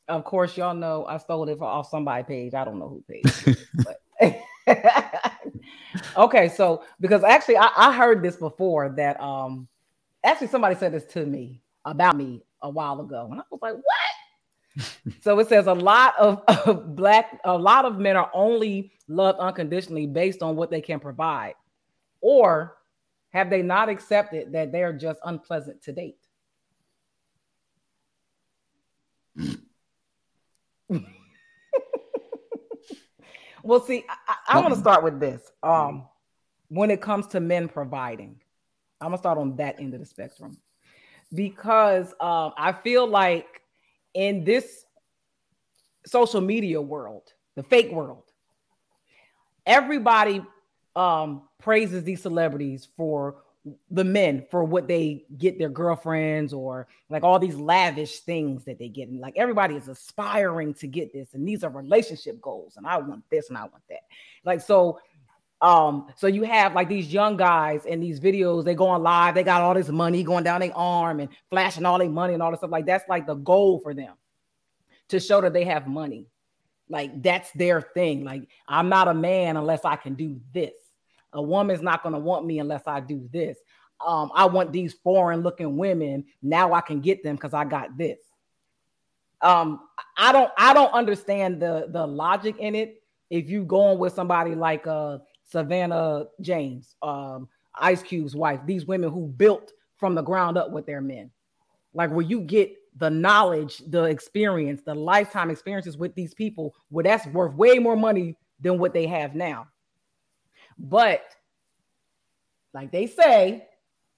[0.08, 2.54] Of course, y'all know I stole it off somebody page.
[2.54, 3.58] I don't know who page.
[3.84, 4.42] but
[6.18, 9.68] okay, so because actually I, I heard this before that um
[10.24, 13.74] actually somebody said this to me about me a while ago, and I was like,
[13.74, 13.84] what?
[15.21, 19.39] So it says a lot of, of black a lot of men are only loved
[19.39, 21.55] unconditionally based on what they can provide.
[22.21, 22.78] Or
[23.30, 26.17] have they not accepted that they're just unpleasant to date?
[33.63, 36.05] Well see i, I, I want to start with this um
[36.67, 38.39] when it comes to men providing.
[39.01, 40.57] I'm gonna start on that end of the spectrum.
[41.34, 43.61] Because um i feel like
[44.16, 44.86] in this
[46.07, 48.24] social media world the fake world
[49.66, 50.43] everybody
[50.95, 53.36] um praises these celebrities for
[53.89, 58.78] the men for what they get their girlfriends or like all these lavish things that
[58.78, 59.09] they get.
[59.09, 62.97] And like everybody is aspiring to get this and these are relationship goals and i
[62.97, 64.01] want this and i want that.
[64.43, 64.99] Like so
[65.62, 69.34] um so you have like these young guys in these videos they go on live
[69.34, 72.43] they got all this money going down their arm and flashing all their money and
[72.43, 74.14] all this stuff like that's like the goal for them
[75.08, 76.28] to show that they have money
[76.89, 78.24] like that's their thing.
[78.24, 80.74] Like I'm not a man unless I can do this.
[81.34, 83.58] A woman's not going to want me unless I do this.
[84.06, 86.26] Um, I want these foreign looking women.
[86.41, 88.20] Now I can get them because I got this.
[89.41, 89.82] Um,
[90.18, 93.01] I don't I don't understand the the logic in it.
[93.30, 99.12] If you going with somebody like uh Savannah James, um, Ice Cube's wife, these women
[99.12, 101.32] who built from the ground up with their men,
[101.93, 107.04] like where you get the knowledge, the experience, the lifetime experiences with these people, where
[107.04, 109.68] that's worth way more money than what they have now.
[110.78, 111.24] But
[112.74, 113.68] like they say,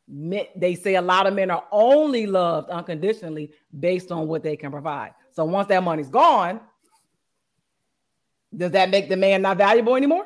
[0.07, 4.55] men, they say a lot of men are only loved unconditionally based on what they
[4.55, 5.13] can provide.
[5.31, 6.61] So once that money's gone,
[8.55, 10.25] does that make the man not valuable anymore?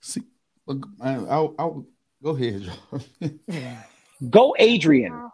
[0.00, 0.22] See,
[0.66, 1.86] look, I, I'll, I'll
[2.22, 2.70] go ahead,
[4.30, 5.30] Go, Adrian.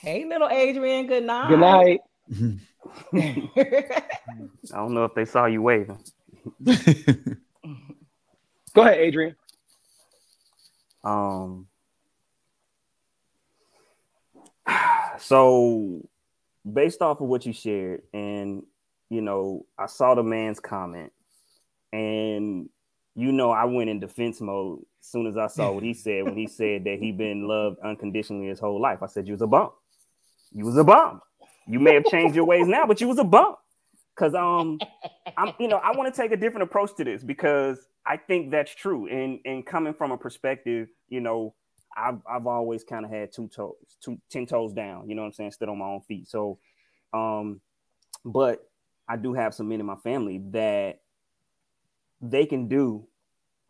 [0.00, 1.48] Hey, little Adrian, good night.
[1.48, 2.00] Good night.
[3.12, 5.98] I don't know if they saw you waving.
[8.72, 9.36] Go ahead, Adrian.
[11.02, 11.66] Um,
[15.18, 16.08] so
[16.70, 18.64] based off of what you shared, and
[19.08, 21.12] you know, I saw the man's comment,
[21.92, 22.68] and
[23.14, 26.24] you know, I went in defense mode as soon as I saw what he said
[26.24, 29.02] when he said that he'd been loved unconditionally his whole life.
[29.02, 29.70] I said, You was a bum.
[30.52, 31.20] You was a bum.
[31.66, 33.54] You may have changed your ways now, but you was a bum.
[34.16, 34.78] Cause um
[35.36, 38.50] I'm you know, I want to take a different approach to this because I think
[38.50, 39.06] that's true.
[39.08, 41.54] And and coming from a perspective, you know,
[41.96, 45.28] I've I've always kind of had two toes, two ten toes down, you know what
[45.28, 46.28] I'm saying, stood on my own feet.
[46.28, 46.58] So
[47.12, 47.60] um,
[48.24, 48.68] but
[49.08, 50.99] I do have some men in my family that
[52.20, 53.06] they can do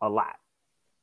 [0.01, 0.35] a lot.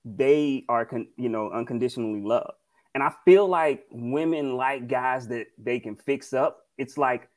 [0.05, 2.53] They are con- you know unconditionally loved.
[2.95, 6.67] And I feel like women like guys that they can fix up.
[6.79, 7.29] It's like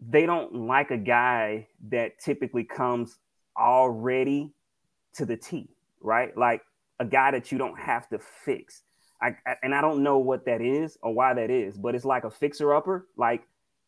[0.00, 3.18] they don't like a guy that typically comes
[3.56, 4.52] already
[5.14, 5.68] to the T,
[6.00, 6.36] right?
[6.36, 6.62] Like
[6.98, 8.82] a guy that you don't have to fix.
[9.22, 12.04] I, I, and I don't know what that is or why that is, but it's
[12.04, 13.06] like a fixer upper.
[13.16, 13.42] Like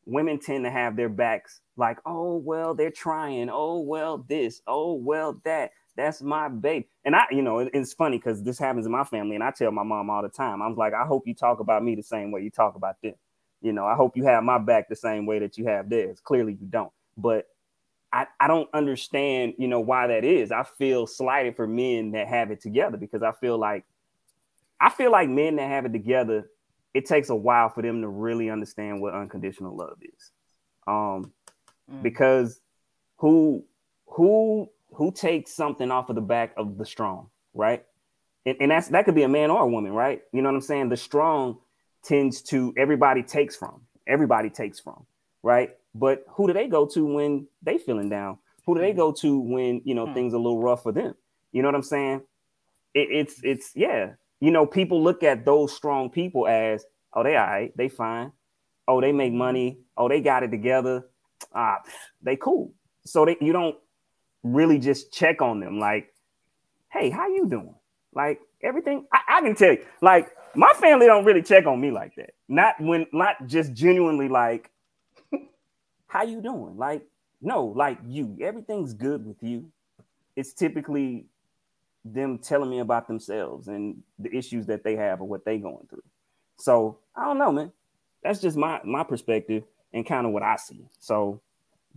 [0.07, 3.49] women tend to have their backs like, oh well, they're trying.
[3.51, 4.63] Oh well, this.
[4.67, 5.73] Oh well, that.
[5.95, 6.85] That's my babe.
[7.05, 9.51] And I, you know, it, it's funny because this happens in my family, and I
[9.51, 10.63] tell my mom all the time.
[10.63, 13.15] I'm like, I hope you talk about me the same way you talk about them.
[13.61, 16.19] You know, I hope you have my back the same way that you have theirs.
[16.21, 16.93] Clearly, you don't.
[17.17, 17.47] But
[18.13, 20.51] I, I don't understand, you know, why that is.
[20.51, 23.85] I feel slighted for men that have it together because I feel like
[24.81, 26.51] I feel like men that have it together,
[26.95, 30.31] it takes a while for them to really understand what unconditional love is.
[30.87, 31.33] Um,
[31.91, 32.03] mm.
[32.03, 32.61] because
[33.17, 33.65] who
[34.07, 37.85] who who takes something off of the back of the strong, right?
[38.45, 40.23] And, and that's that could be a man or a woman, right?
[40.33, 40.89] You know what I'm saying?
[40.89, 41.59] The strong
[42.03, 45.07] tends to everybody takes from, everybody takes from,
[45.43, 45.71] right?
[45.95, 48.39] But who do they go to when they feeling down?
[48.67, 50.15] Who do they go to when you know hmm.
[50.15, 51.15] things are a little rough for them?
[51.53, 52.23] You know what I'm saying?
[52.95, 54.13] It, it's it's yeah.
[54.43, 56.85] You know, people look at those strong people as
[57.15, 58.33] oh they all right, they fine.
[58.89, 59.79] Oh, they make money.
[59.97, 61.05] Oh, they got it together.
[61.55, 61.79] Ah,
[62.23, 62.75] they cool.
[63.05, 63.77] So they you don't
[64.43, 66.13] really just check on them like,
[66.91, 67.77] hey, how you doing?
[68.13, 69.07] Like everything.
[69.13, 70.27] I, I can tell you, like
[70.57, 72.31] my family don't really check on me like that.
[72.49, 74.73] Not when not just genuinely like
[76.09, 76.77] how you doing?
[76.77, 77.07] Like,
[77.41, 79.71] no, like you, everything's good with you.
[80.35, 81.27] It's typically
[82.05, 85.87] them telling me about themselves and the issues that they have or what they going
[85.89, 86.03] through.
[86.59, 87.73] So I don't know, man.
[88.23, 90.87] That's just my my perspective and kind of what I see.
[90.99, 91.41] So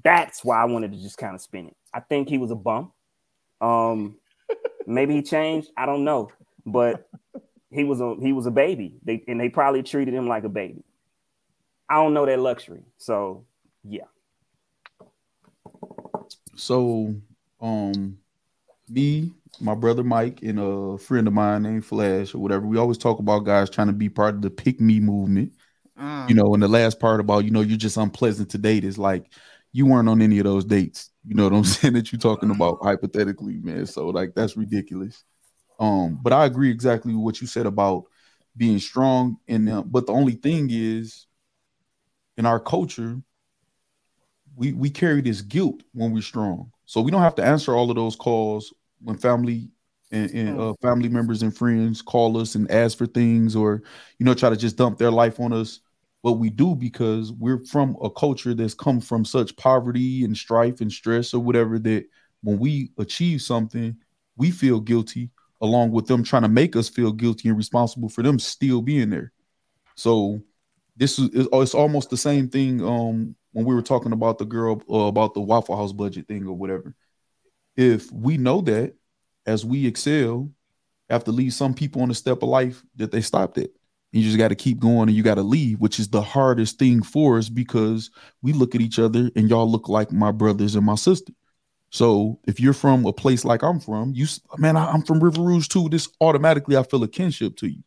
[0.04, 1.76] that's why I wanted to just kind of spin it.
[1.94, 2.92] I think he was a bum.
[3.62, 4.18] Um,
[4.88, 5.70] maybe he changed.
[5.78, 6.32] I don't know,
[6.66, 7.08] but
[7.72, 8.94] he was a he was a baby.
[9.04, 10.84] They and they probably treated him like a baby.
[11.90, 12.84] I don't know that luxury.
[12.98, 13.46] So
[13.84, 14.06] yeah.
[16.56, 17.14] So,
[17.60, 18.18] um,
[18.90, 22.98] me, my brother Mike, and a friend of mine named Flash or whatever, we always
[22.98, 25.54] talk about guys trying to be part of the pick me movement.
[26.00, 26.30] Mm.
[26.30, 28.98] You know, and the last part about, you know, you're just unpleasant to date is
[28.98, 29.32] like
[29.72, 31.10] you weren't on any of those dates.
[31.26, 31.94] You know what I'm saying?
[31.94, 33.86] That you're talking about hypothetically, man.
[33.86, 35.24] So like that's ridiculous.
[35.80, 38.06] Um, but I agree exactly with what you said about
[38.58, 39.38] being strong.
[39.48, 41.28] And uh, but the only thing is
[42.38, 43.22] in our culture,
[44.56, 46.72] we we carry this guilt when we're strong.
[46.86, 48.74] So we don't have to answer all of those calls
[49.06, 49.70] when family
[50.12, 53.84] and, and uh, family members and friends call us and ask for things or
[54.20, 55.80] you know try to just dump their life on us.
[56.24, 60.82] But we do because we're from a culture that's come from such poverty and strife
[60.82, 62.06] and stress or whatever that
[62.42, 63.96] when we achieve something,
[64.36, 65.30] we feel guilty
[65.62, 69.12] along with them trying to make us feel guilty and responsible for them still being
[69.12, 69.32] there.
[69.96, 70.42] So
[70.98, 74.82] this is it's almost the same thing um when we were talking about the girl
[74.92, 76.96] uh, about the Waffle House budget thing or whatever.
[77.76, 78.96] If we know that
[79.46, 80.50] as we excel,
[81.10, 83.70] have to leave some people on the step of life that they stopped at.
[84.12, 86.80] You just got to keep going and you got to leave, which is the hardest
[86.80, 88.10] thing for us because
[88.42, 91.34] we look at each other and y'all look like my brothers and my sister.
[91.92, 94.26] So if you're from a place like I'm from, you
[94.58, 95.90] man, I, I'm from River Rouge too.
[95.90, 97.84] This automatically I feel a kinship to you.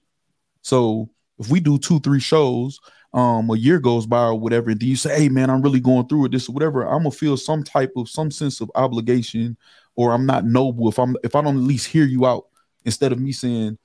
[0.63, 2.79] So if we do two, three shows
[3.15, 5.81] um a year goes by or whatever, and then you say, Hey man, I'm really
[5.81, 8.71] going through it, this or whatever, I'm gonna feel some type of some sense of
[8.75, 9.57] obligation,
[9.97, 12.47] or I'm not noble if I'm if I don't at least hear you out
[12.85, 13.79] instead of me saying,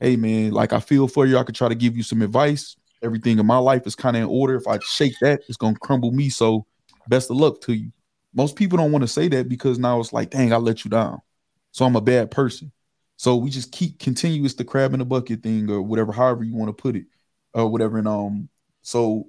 [0.00, 2.76] Hey man, like I feel for you, I could try to give you some advice.
[3.02, 4.56] Everything in my life is kind of in order.
[4.56, 6.28] If I shake that, it's gonna crumble me.
[6.28, 6.66] So
[7.06, 7.92] best of luck to you.
[8.34, 10.90] Most people don't want to say that because now it's like, dang, I let you
[10.90, 11.20] down.
[11.70, 12.72] So I'm a bad person.
[13.16, 16.54] So we just keep continuous the crab in the bucket thing or whatever, however you
[16.54, 17.06] want to put it,
[17.52, 17.98] or whatever.
[17.98, 18.48] And um,
[18.82, 19.26] so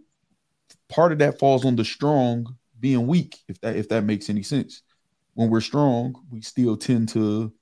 [0.90, 4.44] part of that falls on the strong being weak, if that if that makes any
[4.44, 4.82] sense.
[5.34, 7.54] When we're strong, we still tend to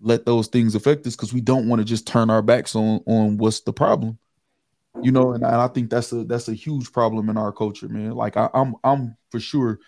[0.00, 3.00] let those things affect us because we don't want to just turn our backs on
[3.06, 4.18] on what's the problem.
[5.02, 7.88] You know, and I, I think that's a that's a huge problem in our culture,
[7.88, 8.12] man.
[8.12, 9.78] Like I, I'm I'm for sure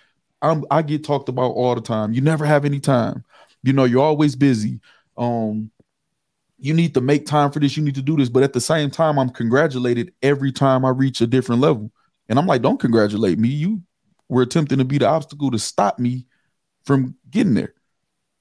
[0.43, 2.13] I'm I get talked about all the time.
[2.13, 3.25] You never have any time.
[3.63, 4.81] You know, you're always busy.
[5.17, 5.71] Um,
[6.59, 8.29] you need to make time for this, you need to do this.
[8.29, 11.93] But at the same time, I'm congratulated every time I reach a different level.
[12.29, 13.49] And I'm like, don't congratulate me.
[13.49, 13.83] You
[14.29, 16.27] were attempting to be the obstacle to stop me
[16.85, 17.75] from getting there.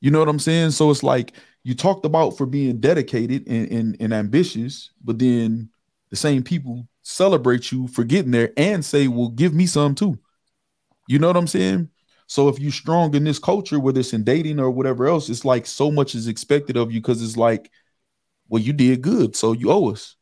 [0.02, 0.72] You know what I'm saying?
[0.72, 5.70] So it's like you talked about for being dedicated and, and, and ambitious, but then
[6.10, 10.20] the same people celebrate you for getting there and say, well, give me some too.
[11.08, 11.90] You know what I'm saying?
[12.28, 15.46] So if you're strong in this culture, whether it's in dating or whatever else, it's
[15.46, 17.72] like so much is expected of you because it's like
[18.50, 20.16] well, you did good, so you owe us.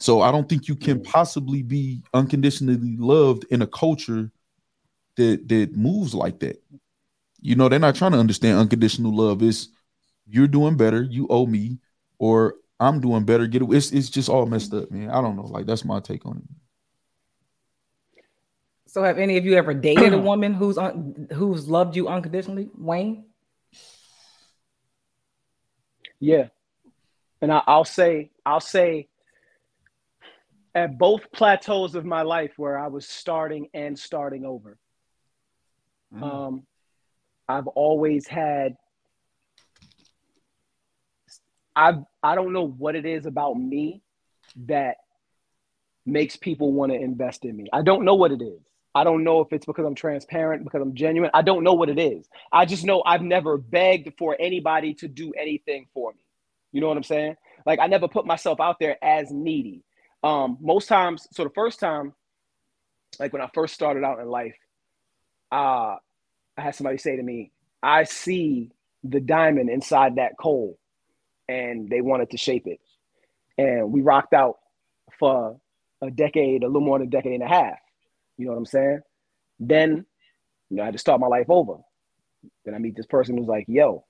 [0.00, 1.04] So I don't think you can mm.
[1.04, 4.32] possibly be unconditionally loved in a culture
[5.16, 6.62] that that moves like that.
[7.40, 9.42] You know, they're not trying to understand unconditional love.
[9.42, 9.68] Is
[10.26, 11.78] you're doing better, you owe me,
[12.18, 13.46] or I'm doing better.
[13.46, 13.68] Get it.
[13.72, 15.10] It's it's just all messed up, man.
[15.10, 15.46] I don't know.
[15.46, 16.44] Like that's my take on it.
[18.88, 22.68] So, have any of you ever dated a woman who's un- who's loved you unconditionally,
[22.76, 23.24] Wayne?
[26.18, 26.48] Yeah,
[27.42, 29.08] and I, will say, I'll say,
[30.74, 34.78] at both plateaus of my life where I was starting and starting over.
[36.14, 36.22] Mm.
[36.22, 36.62] Um,
[37.48, 38.76] I've always had
[41.74, 44.02] I I don't know what it is about me
[44.66, 44.96] that
[46.04, 47.66] makes people want to invest in me.
[47.72, 48.60] I don't know what it is.
[48.94, 51.30] I don't know if it's because I'm transparent, because I'm genuine.
[51.32, 52.28] I don't know what it is.
[52.52, 56.20] I just know I've never begged for anybody to do anything for me.
[56.72, 57.36] You know what I'm saying?
[57.66, 59.84] Like I never put myself out there as needy.
[60.22, 62.14] Um, most times, so the first time,
[63.18, 64.56] like when I first started out in life,
[65.50, 65.96] uh,
[66.56, 67.50] I had somebody say to me,
[67.82, 68.70] I see
[69.04, 70.78] the diamond inside that coal,
[71.48, 72.80] and they wanted to shape it.
[73.58, 74.58] And we rocked out
[75.18, 75.60] for
[76.00, 77.78] a decade, a little more than a decade and a half.
[78.38, 79.00] You know what I'm saying?
[79.60, 80.06] Then,
[80.70, 81.74] you know, I had to start my life over.
[82.64, 84.04] Then I meet this person who's like, yo,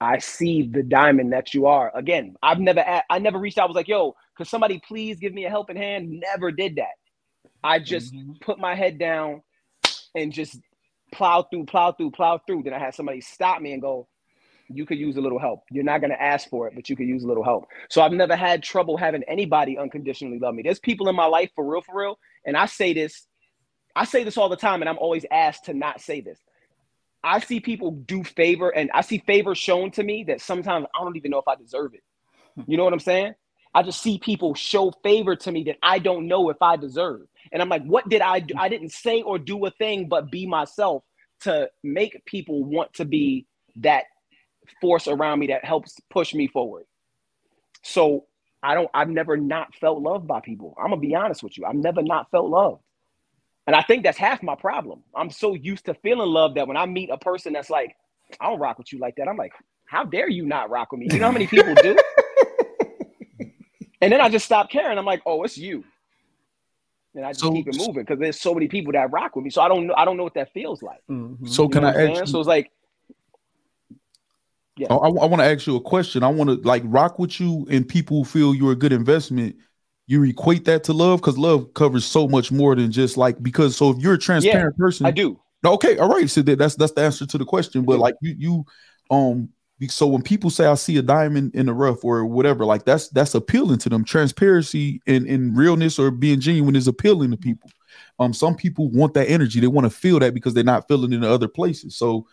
[0.00, 1.90] I see the diamond that you are.
[1.94, 3.64] Again, I've never, I never reached out.
[3.64, 6.20] I was like, yo, could somebody please give me a helping hand?
[6.20, 6.94] Never did that.
[7.64, 8.32] I just mm-hmm.
[8.42, 9.42] put my head down
[10.14, 10.58] and just
[11.12, 12.62] plow through, plow through, plow through.
[12.62, 14.06] Then I had somebody stop me and go,
[14.68, 15.62] you could use a little help.
[15.70, 17.66] You're not going to ask for it, but you could use a little help.
[17.88, 20.62] So I've never had trouble having anybody unconditionally love me.
[20.62, 22.18] There's people in my life for real, for real.
[22.44, 23.26] And I say this,
[23.94, 26.38] I say this all the time, and I'm always asked to not say this.
[27.26, 31.02] I see people do favor, and I see favor shown to me that sometimes I
[31.02, 32.04] don't even know if I deserve it.
[32.54, 32.62] Hmm.
[32.68, 33.34] You know what I'm saying?
[33.74, 37.22] I just see people show favor to me that I don't know if I deserve.
[37.52, 38.54] And I'm like, what did I do?
[38.56, 41.02] I didn't say or do a thing but be myself
[41.40, 43.46] to make people want to be
[43.76, 44.04] that
[44.80, 46.84] force around me that helps push me forward.
[47.82, 48.24] So
[48.62, 50.74] I don't, I've never not felt loved by people.
[50.78, 51.66] I'm gonna be honest with you.
[51.66, 52.82] I've never not felt loved.
[53.66, 55.02] And I think that's half my problem.
[55.14, 57.96] I'm so used to feeling love that when I meet a person that's like,
[58.40, 59.52] I don't rock with you like that, I'm like,
[59.86, 61.08] how dare you not rock with me?
[61.10, 61.96] You know how many people do?
[64.00, 64.98] and then I just stop caring.
[64.98, 65.84] I'm like, oh, it's you.
[67.14, 69.44] And I just so, keep it moving because there's so many people that rock with
[69.44, 69.50] me.
[69.50, 69.94] So I don't know.
[69.96, 71.00] I don't know what that feels like.
[71.10, 71.46] Mm-hmm.
[71.46, 72.26] So you can I ask?
[72.30, 72.70] So it's like
[74.76, 74.88] yeah.
[74.90, 76.22] I, I want to ask you a question.
[76.22, 79.56] I want to like rock with you and people feel you're a good investment.
[80.06, 83.76] You equate that to love because love covers so much more than just like because
[83.76, 85.40] so if you're a transparent yeah, person, I do.
[85.64, 86.30] Okay, all right.
[86.30, 87.84] So that, that's that's the answer to the question.
[87.84, 88.64] But like you you
[89.10, 89.48] um
[89.88, 93.08] so when people say I see a diamond in the rough or whatever, like that's
[93.08, 94.04] that's appealing to them.
[94.04, 97.70] Transparency and, and realness or being genuine is appealing to people.
[98.18, 99.60] Um, some people want that energy.
[99.60, 101.96] They want to feel that because they're not feeling it in other places.
[101.96, 102.26] So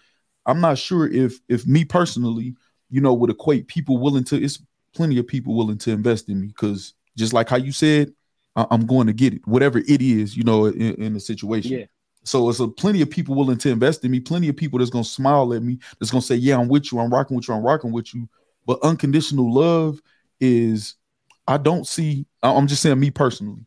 [0.46, 2.56] I'm not sure if if me personally,
[2.90, 4.42] you know, would equate people willing to.
[4.42, 4.62] It's
[4.96, 8.14] plenty of people willing to invest in me because just like how you said,
[8.56, 11.80] I, am going to get it, whatever it is, you know, in, in the situation.
[11.80, 11.86] Yeah.
[12.24, 14.20] So it's a plenty of people willing to invest in me.
[14.20, 15.80] Plenty of people that's gonna smile at me.
[16.00, 17.00] That's gonna say, "Yeah, I'm with you.
[17.00, 17.54] I'm rocking with you.
[17.54, 18.30] I'm rocking with you."
[18.66, 20.02] But unconditional love
[20.40, 20.96] is,
[21.48, 22.26] I don't see.
[22.42, 23.66] I'm just saying, me personally,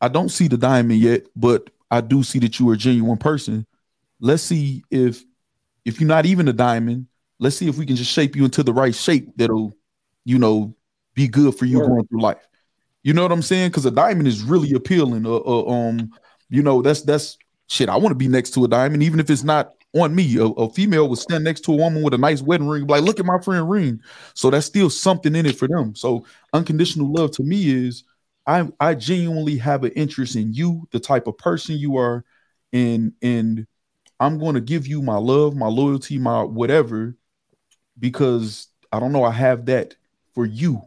[0.00, 3.18] I don't see the diamond yet, but I do see that you are a genuine
[3.18, 3.66] person.
[4.20, 5.22] Let's see if
[5.84, 7.06] if you're not even a diamond,
[7.38, 9.74] let's see if we can just shape you into the right shape that'll,
[10.24, 10.74] you know,
[11.14, 12.46] be good for you going through life.
[13.02, 13.70] You know what I'm saying?
[13.70, 15.26] Because a diamond is really appealing.
[15.26, 16.10] Uh, uh, um,
[16.50, 17.38] you know, that's that's
[17.68, 17.88] shit.
[17.88, 20.36] I want to be next to a diamond, even if it's not on me.
[20.38, 23.02] A, a, female would stand next to a woman with a nice wedding ring, like,
[23.02, 24.00] look at my friend ring.
[24.34, 25.94] So that's still something in it for them.
[25.94, 28.04] So unconditional love to me is
[28.46, 32.24] I I genuinely have an interest in you, the type of person you are,
[32.72, 33.66] and and
[34.20, 37.14] I'm going to give you my love, my loyalty, my whatever,
[37.98, 39.94] because I don't know, I have that
[40.34, 40.82] for you,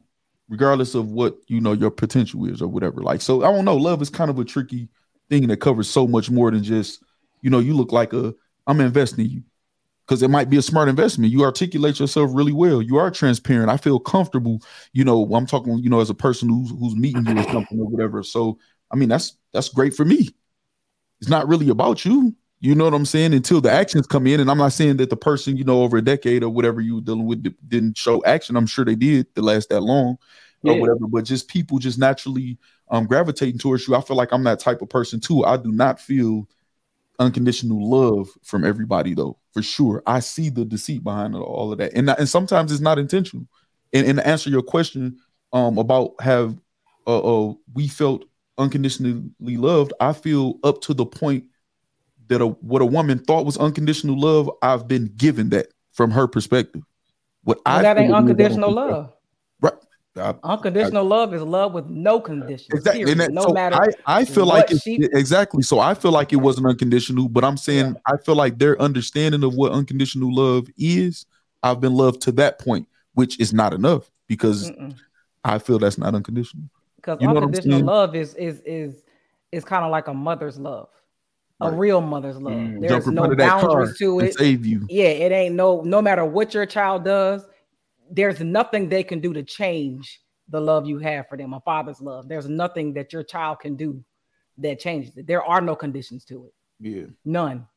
[0.51, 3.01] regardless of what you know your potential is or whatever.
[3.01, 3.77] Like, so I don't know.
[3.77, 4.89] Love is kind of a tricky
[5.29, 7.01] thing that covers so much more than just,
[7.41, 8.35] you know, you look like a
[8.67, 9.43] I'm investing in you.
[10.05, 11.31] Because it might be a smart investment.
[11.31, 12.81] You articulate yourself really well.
[12.81, 13.69] You are transparent.
[13.69, 14.59] I feel comfortable.
[14.91, 17.79] You know, I'm talking, you know, as a person who's who's meeting you or something
[17.79, 18.21] or whatever.
[18.21, 18.59] So
[18.91, 20.27] I mean, that's that's great for me.
[21.21, 22.35] It's not really about you.
[22.63, 23.33] You know what I'm saying?
[23.33, 25.97] Until the actions come in, and I'm not saying that the person, you know, over
[25.97, 28.55] a decade or whatever you were dealing with didn't show action.
[28.55, 30.17] I'm sure they did to last that long
[30.61, 30.73] yeah.
[30.73, 31.07] or whatever.
[31.07, 32.59] But just people just naturally
[32.89, 33.95] um gravitating towards you.
[33.95, 35.43] I feel like I'm that type of person too.
[35.43, 36.47] I do not feel
[37.17, 40.03] unconditional love from everybody though, for sure.
[40.05, 43.47] I see the deceit behind all of that, and and sometimes it's not intentional.
[43.91, 45.17] And, and to answer your question
[45.51, 46.55] um about have
[47.07, 48.25] uh, uh we felt
[48.59, 51.45] unconditionally loved, I feel up to the point
[52.31, 56.27] that a, what a woman thought was unconditional love, I've been given that from her
[56.27, 56.81] perspective.
[57.43, 59.11] What well, I that ain't unconditional love.
[59.61, 59.73] Right.
[60.15, 62.69] I, unconditional I, love is love with no conditions.
[62.73, 63.13] Exactly.
[63.13, 63.75] That, no so matter.
[63.75, 65.61] I, I feel like she, exactly.
[65.61, 68.13] So I feel like it wasn't unconditional, but I'm saying yeah.
[68.13, 71.25] I feel like their understanding of what unconditional love is,
[71.63, 74.95] I've been loved to that point, which is not enough because Mm-mm.
[75.43, 76.63] I feel that's not unconditional.
[76.95, 79.03] Because unconditional love is is is
[79.51, 80.87] is kind of like a mother's love.
[81.61, 82.53] A real mother's love.
[82.53, 82.81] Mm.
[82.81, 84.37] There's no front of that car boundaries to it.
[84.37, 84.85] save you.
[84.89, 87.45] Yeah, it ain't no no matter what your child does,
[88.09, 92.01] there's nothing they can do to change the love you have for them, a father's
[92.01, 92.27] love.
[92.27, 94.03] There's nothing that your child can do
[94.57, 95.27] that changes it.
[95.27, 96.53] There are no conditions to it.
[96.79, 97.67] Yeah, None.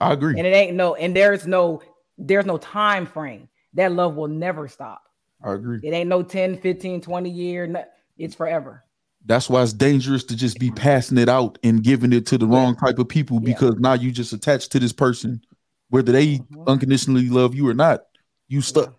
[0.00, 0.38] I agree.
[0.38, 1.82] And it ain't no and there's no
[2.18, 3.48] there's no time frame.
[3.74, 5.02] That love will never stop.
[5.44, 5.80] I agree.
[5.82, 7.86] It ain't no 10, 15, 20 year.
[8.16, 8.85] It's forever.
[9.26, 12.46] That's why it's dangerous to just be passing it out and giving it to the
[12.46, 13.46] wrong type of people Yeah.
[13.54, 15.42] because now you just attached to this person,
[15.90, 16.66] whether they Mhm.
[16.66, 18.06] unconditionally love you or not.
[18.48, 18.94] You stuck.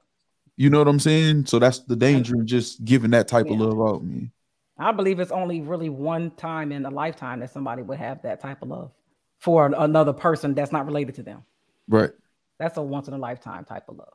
[0.58, 1.46] You know what I'm saying?
[1.46, 4.32] So that's the danger in just giving that type of love out, man.
[4.78, 8.40] I believe it's only really one time in a lifetime that somebody would have that
[8.42, 8.92] type of love
[9.40, 11.44] for another person that's not related to them.
[11.88, 12.12] Right.
[12.60, 14.14] That's a once in a lifetime type of love.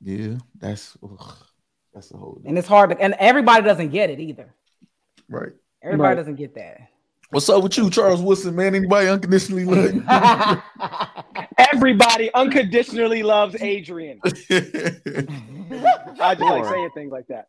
[0.00, 0.38] Yeah.
[0.58, 1.36] That's ugh,
[1.96, 4.52] that's the whole And it's hard to, and everybody doesn't get it either.
[5.30, 5.52] right.
[5.82, 6.14] Everybody Right.
[6.14, 6.80] doesn't get that.
[7.30, 8.74] What's up with you, Charles Wilson, man?
[8.74, 10.04] Anybody unconditionally love you?
[11.58, 14.20] Everybody unconditionally loves Adrian.
[14.24, 14.30] I
[16.34, 16.70] just like Sure.
[16.72, 17.48] saying things like that.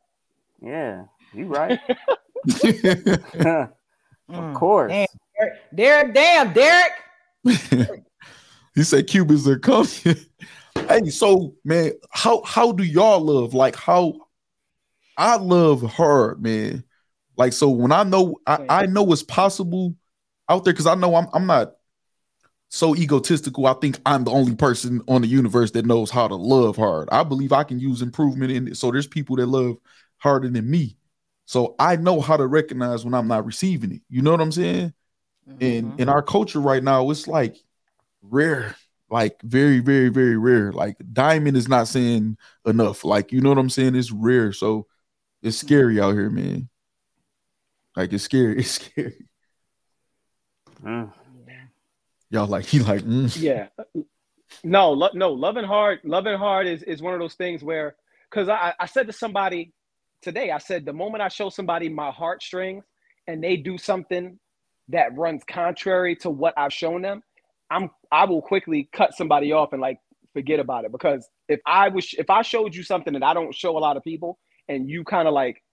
[0.62, 1.80] Yeah, you right.
[2.48, 3.72] Mm.
[4.30, 4.91] of course.
[4.91, 5.08] Damn,
[5.76, 6.91] Derek, damn, Derek.
[8.76, 9.88] he said Cubans are coming.
[10.89, 13.54] hey, so man, how how do y'all love?
[13.54, 14.27] Like how
[15.18, 16.84] I love her, man.
[17.36, 19.95] Like so when I know I, I know it's possible
[20.49, 21.74] out there because I know I'm I'm not
[22.70, 23.65] so egotistical.
[23.65, 27.07] I think I'm the only person on the universe that knows how to love hard.
[27.11, 28.78] I believe I can use improvement in it.
[28.78, 29.78] So there's people that love
[30.18, 30.97] harder than me.
[31.45, 34.01] So I know how to recognize when I'm not receiving it.
[34.09, 34.93] You know what I'm saying?
[35.61, 35.99] And Mhm.
[35.99, 37.55] in our culture right now, it's like
[38.22, 38.76] rare,
[39.09, 40.72] like very, very, very rare.
[40.74, 43.05] Like diamond is not saying enough.
[43.05, 43.95] Like, you know what I'm saying?
[43.95, 44.51] It's rare.
[44.51, 44.88] So
[45.48, 46.70] it's scary out here, man.
[47.95, 48.60] Like it's scary.
[48.60, 49.26] It's scary.
[50.84, 51.12] Mm.
[52.30, 53.41] Y'all like he like mm.
[53.41, 53.68] Yeah.
[54.64, 57.95] No, lo- no, loving hard, loving hard is is one of those things where
[58.30, 59.74] because I, I said to somebody
[60.22, 62.84] today, I said the moment I show somebody my heartstrings
[63.28, 64.39] and they do something
[64.89, 67.24] that runs contrary to what I've shown them,
[67.70, 70.00] I'm I will quickly cut somebody off and like
[70.34, 73.56] forget about it because if I was if I showed you something that I don't
[73.56, 74.38] show a lot of people
[74.70, 75.63] and you kind of like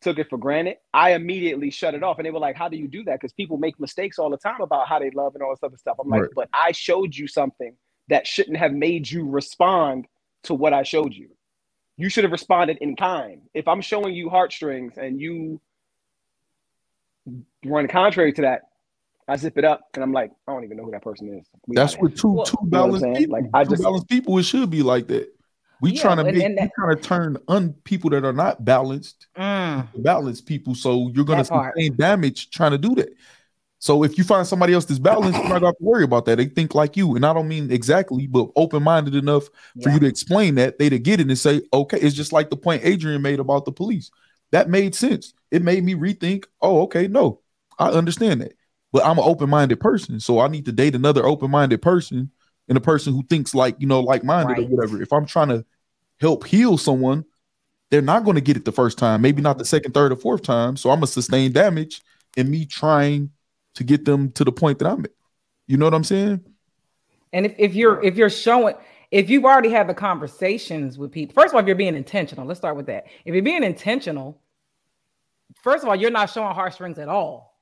[0.00, 2.18] took it for granted, I immediately shut it off.
[2.18, 3.20] And they were like, How do you do that?
[3.20, 5.76] Because people make mistakes all the time about how they love and all this other
[5.76, 5.96] stuff.
[6.00, 7.74] I'm like, But I showed you something
[8.08, 10.06] that shouldn't have made you respond
[10.44, 11.28] to what I showed you.
[11.96, 13.42] You should have responded in kind.
[13.52, 15.60] If I'm showing you heartstrings and you
[17.64, 18.62] run contrary to that,
[19.28, 21.46] I zip it up and I'm like, I don't even know who that person is.
[21.66, 23.32] We that's outta what two Well, two you know balanced people.
[23.32, 25.28] Like, I two just- balanced people, it should be like that.
[25.80, 29.26] We Yeah, trying to make that- trying to turn un people that are not balanced
[29.36, 29.86] Mm.
[30.02, 30.74] balanced people.
[30.74, 33.10] So you're gonna sustain damage trying to do that.
[33.78, 36.26] So if you find somebody else that's balanced, you're not gonna have to worry about
[36.26, 36.36] that.
[36.36, 39.48] They think like you, and I don't mean exactly, but open-minded enough
[39.82, 42.50] for you to explain that they to get it and say, okay, it's just like
[42.50, 44.10] the point Adrian made about the police.
[44.50, 45.32] That made sense.
[45.50, 46.44] It made me rethink.
[46.60, 47.40] Oh, okay, no,
[47.78, 48.52] I understand that.
[48.92, 52.32] But I'm an open-minded person, so I need to date another open-minded person
[52.70, 55.02] and a person who thinks like you know, like-minded or whatever.
[55.02, 55.66] If I'm trying to
[56.18, 57.26] help heal someone,
[57.90, 60.16] they're not going to get it the first time, maybe not the second, third, or
[60.16, 60.76] fourth time.
[60.76, 62.00] So I'm gonna sustain damage
[62.36, 63.30] in me trying
[63.74, 65.10] to get them to the point that I'm at.
[65.66, 66.44] You know what I'm saying?
[67.32, 68.74] And if, if you're if you're showing
[69.10, 72.46] if you've already had the conversations with people, first of all, if you're being intentional,
[72.46, 73.06] let's start with that.
[73.24, 74.40] If you're being intentional,
[75.62, 77.56] first of all, you're not showing heartstrings at all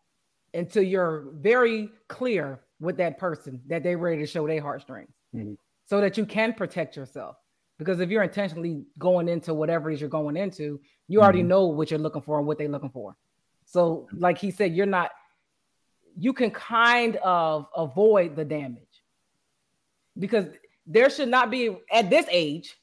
[0.53, 5.57] until you're very clear with that person that they're ready to show their heartstrings Mhm.
[5.85, 7.37] so that you can protect yourself.
[7.79, 11.67] Because if you're intentionally going into whatever it is you're going into, you already know
[11.67, 13.17] what you're looking for and what they're looking for.
[13.65, 15.11] So, like he said, you're not,
[16.17, 19.05] you can kind of avoid the damage
[20.19, 20.47] because
[20.87, 22.77] there should not be at this age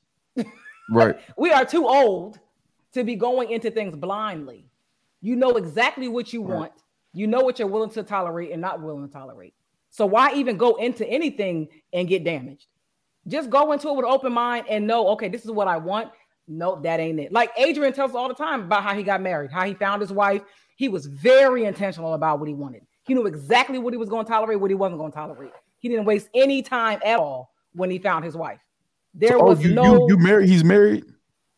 [0.90, 1.18] Right.
[1.38, 2.40] we are too old
[2.94, 4.70] to be going into things blindly
[5.22, 6.58] you know exactly what you Right.
[6.60, 6.72] want
[7.14, 9.54] you know what you're willing to tolerate and not willing to tolerate
[9.96, 12.68] so why even go into anything and get damaged
[13.28, 15.78] just go into it with an open mind and know okay this is what i
[15.78, 16.10] want
[16.48, 19.22] no that ain't it like adrian tells us all the time about how he got
[19.22, 20.42] married how he found his wife
[20.76, 24.26] he was very intentional about what he wanted he knew exactly what he was going
[24.26, 27.54] to tolerate what he wasn't going to tolerate he didn't waste any time at all
[27.74, 28.60] when he found his wife
[29.16, 30.50] there So, oh, was you, no you you married?
[30.50, 31.04] He's married.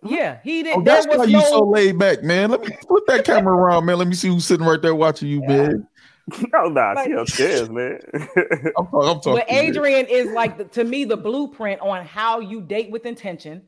[0.04, 0.14] Uh-huh.
[0.14, 0.78] yeah, he did.
[0.78, 2.52] Oh, that's why was you so laid back, man.
[2.52, 3.98] Let me flip that camera around, man.
[3.98, 5.88] Let me see who's sitting right there watching you, man.
[6.54, 8.00] Oh nah, Like- she upstairs, man.
[8.14, 9.34] I'm, talking- I'm talking.
[9.36, 13.64] but Adrian is like the, to me the blueprint on how you date with intention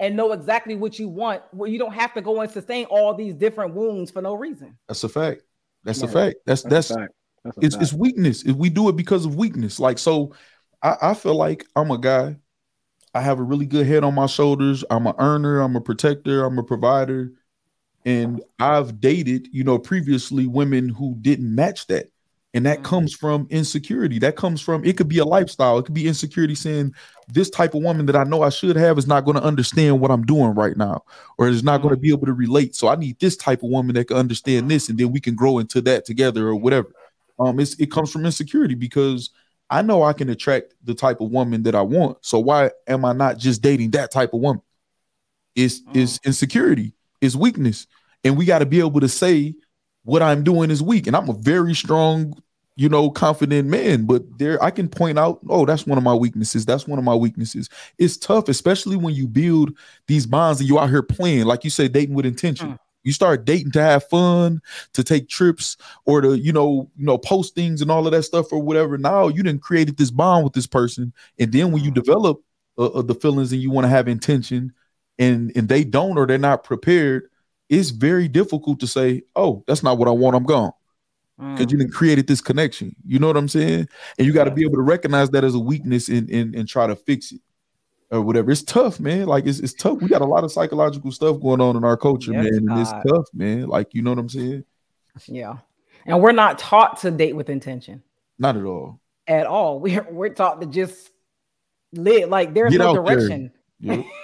[0.00, 1.42] and know exactly what you want.
[1.52, 4.76] Where you don't have to go and sustain all these different wounds for no reason.
[4.88, 5.42] That's a fact.
[5.84, 6.36] That's a fact.
[6.46, 7.12] That's That's that's fact.
[7.44, 7.82] That's It's fact.
[7.84, 8.42] it's weakness.
[8.44, 9.78] If we do it because of weakness.
[9.78, 10.32] Like so,
[10.82, 12.36] I, I feel like I'm a guy.
[13.14, 14.84] I have a really good head on my shoulders.
[14.90, 15.60] I'm an earner.
[15.60, 16.44] I'm a protector.
[16.44, 17.32] I'm a provider,
[18.04, 22.10] and I've dated, you know, previously women who didn't match that,
[22.54, 22.84] and that Mhm.
[22.84, 24.18] comes from insecurity.
[24.18, 25.78] That comes from it could be a lifestyle.
[25.78, 26.94] It could be insecurity saying
[27.28, 30.00] this type of woman that I know I should have is not going to understand
[30.00, 31.04] what I'm doing right now,
[31.38, 32.74] or is not going to be able to relate.
[32.74, 35.34] So I need this type of woman that can understand this, and then we can
[35.34, 36.92] grow into that together or whatever.
[37.38, 39.30] Um, it's, it comes from insecurity because
[39.70, 42.18] I know I can attract the type of woman that I want.
[42.22, 44.62] So why am I not just dating that type of woman?
[45.54, 47.86] It's it's insecurity, it's weakness,
[48.24, 49.54] and we got to be able to say
[50.04, 51.06] what I'm doing is weak.
[51.06, 52.40] And I'm a very strong,
[52.76, 54.06] you know, confident man.
[54.06, 56.64] But there, I can point out, oh, that's one of my weaknesses.
[56.64, 57.68] That's one of my weaknesses.
[57.98, 59.76] It's tough, especially when you build
[60.06, 62.70] these bonds and you out here playing, like you say, dating with intention.
[62.70, 62.78] Mm.
[63.02, 64.60] You start dating to have fun,
[64.92, 68.24] to take trips, or to you know, you know, post things and all of that
[68.24, 68.98] stuff or whatever.
[68.98, 72.42] Now you didn't created this bond with this person, and then when you develop
[72.76, 74.74] uh, uh, the feelings and you want to have intention,
[75.20, 77.30] and and they don't or they're not prepared,
[77.68, 80.34] it's very difficult to say, "Oh, that's not what I want.
[80.34, 80.72] I'm gone,"
[81.38, 81.70] because Mm.
[81.70, 82.96] you didn't created this connection.
[83.06, 83.88] You know what I'm saying?
[84.18, 86.66] And you got to be able to recognize that as a weakness and and, and
[86.66, 87.40] try to fix it
[88.10, 88.50] or whatever.
[88.50, 89.26] It's tough, man.
[89.26, 90.00] Like it's it's tough.
[90.02, 92.80] We got a lot of psychological stuff going on in our culture, Yes, man, and
[92.80, 93.68] it's tough, man.
[93.68, 94.64] Like you know what I'm saying?
[95.28, 95.58] Yeah.
[96.06, 98.02] And we're not taught to date with intention
[98.38, 98.98] Not at all.
[99.28, 99.78] at all.
[99.84, 101.10] We're we're taught to just
[101.92, 103.02] live like there's Get no there.
[103.02, 103.52] direction.
[103.80, 104.04] Yep.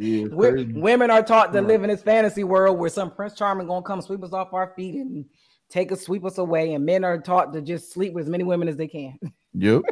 [0.00, 0.72] yeah, it's We're, crazy.
[0.72, 1.68] women are taught to Right.
[1.68, 4.72] live in this fantasy world where some Prince Charming gonna come sweep us off our
[4.74, 5.24] feet and
[5.68, 8.44] take us, sweep us away, and men are taught to just sleep with as many
[8.44, 9.18] women as they can.
[9.52, 9.82] Yep,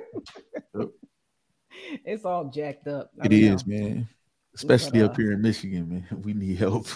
[2.05, 3.10] it's all jacked up.
[3.20, 4.09] I it don't is, man.
[4.55, 6.06] Especially up uh, here in Michigan, man.
[6.22, 6.86] We need help.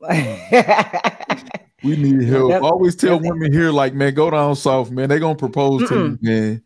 [1.84, 2.50] We need help.
[2.50, 5.08] that's- Always tell women here, like, man, go down south, man.
[5.08, 6.62] They gonna propose to you, man.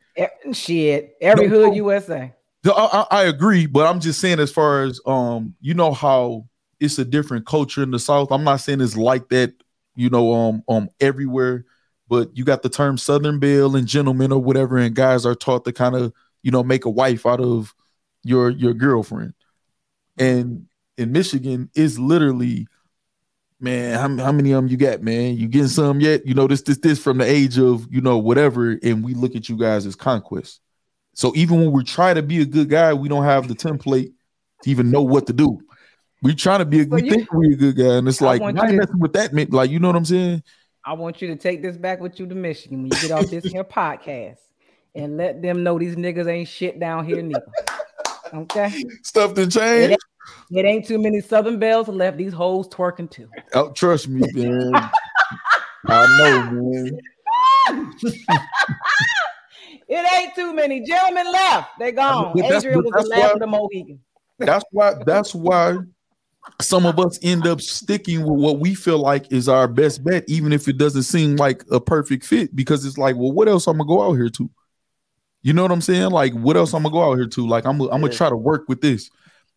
[0.55, 1.74] Shit, every No, hood no.
[1.74, 2.32] USA.
[2.64, 6.47] I, I agree, but I'm just saying, as far as um, you know how
[6.82, 8.32] it's a different culture in the South.
[8.32, 9.55] I'm not saying it's like that,
[9.94, 11.64] you know, um, um, everywhere,
[12.09, 15.64] but you got the term Southern Belle and gentleman or whatever, and guys are taught
[15.64, 16.12] to kind of,
[16.43, 17.72] you know, make a wife out of
[18.24, 19.34] your your girlfriend.
[20.18, 20.66] And
[20.97, 22.66] in Michigan, it's literally,
[23.60, 25.36] man, how, how many of them you got, man?
[25.36, 26.26] You getting some yet?
[26.26, 29.36] You know, this this this from the age of you know whatever, and we look
[29.36, 30.60] at you guys as conquest.
[31.14, 34.12] So even when we try to be a good guy, we don't have the template
[34.62, 35.60] to even know what to do.
[36.22, 38.22] We trying to be, a, So we you- think we a good guy, and it's
[38.22, 39.32] I like want why you to- messing with that?
[39.52, 40.43] Like you know what I'm saying?
[40.84, 43.28] I want you to take this back with you to Michigan when you get off
[43.30, 44.39] this here podcast
[44.94, 47.47] and let them know these niggas ain't shit down here neither.
[48.34, 48.84] Okay.
[49.02, 49.90] Stuff to It change.
[49.93, 50.01] ain't,
[50.51, 52.16] it ain't too many Southern belles left.
[52.16, 53.28] These hoes twerking too.
[53.55, 54.72] Oh, trust me, man.
[55.86, 56.90] I know,
[57.70, 57.93] man.
[59.94, 61.78] It ain't too many gentlemen left.
[61.78, 62.32] They gone.
[62.35, 64.01] But that's- Adrian but was that's the last why- of the Mohican.
[64.39, 64.94] That's why.
[65.05, 65.77] That's why
[66.60, 70.24] some of us end up sticking with what we feel like is our best bet,
[70.28, 73.66] even if it doesn't seem like a perfect fit, because it's like, well, what else
[73.66, 74.51] I'm gonna go out here to?
[75.43, 76.10] You know what I'm saying?
[76.10, 77.47] Like, what else I'm gonna go out here to?
[77.47, 78.12] Like, I'm, I'm gonna Yeah.
[78.16, 79.10] try to work with this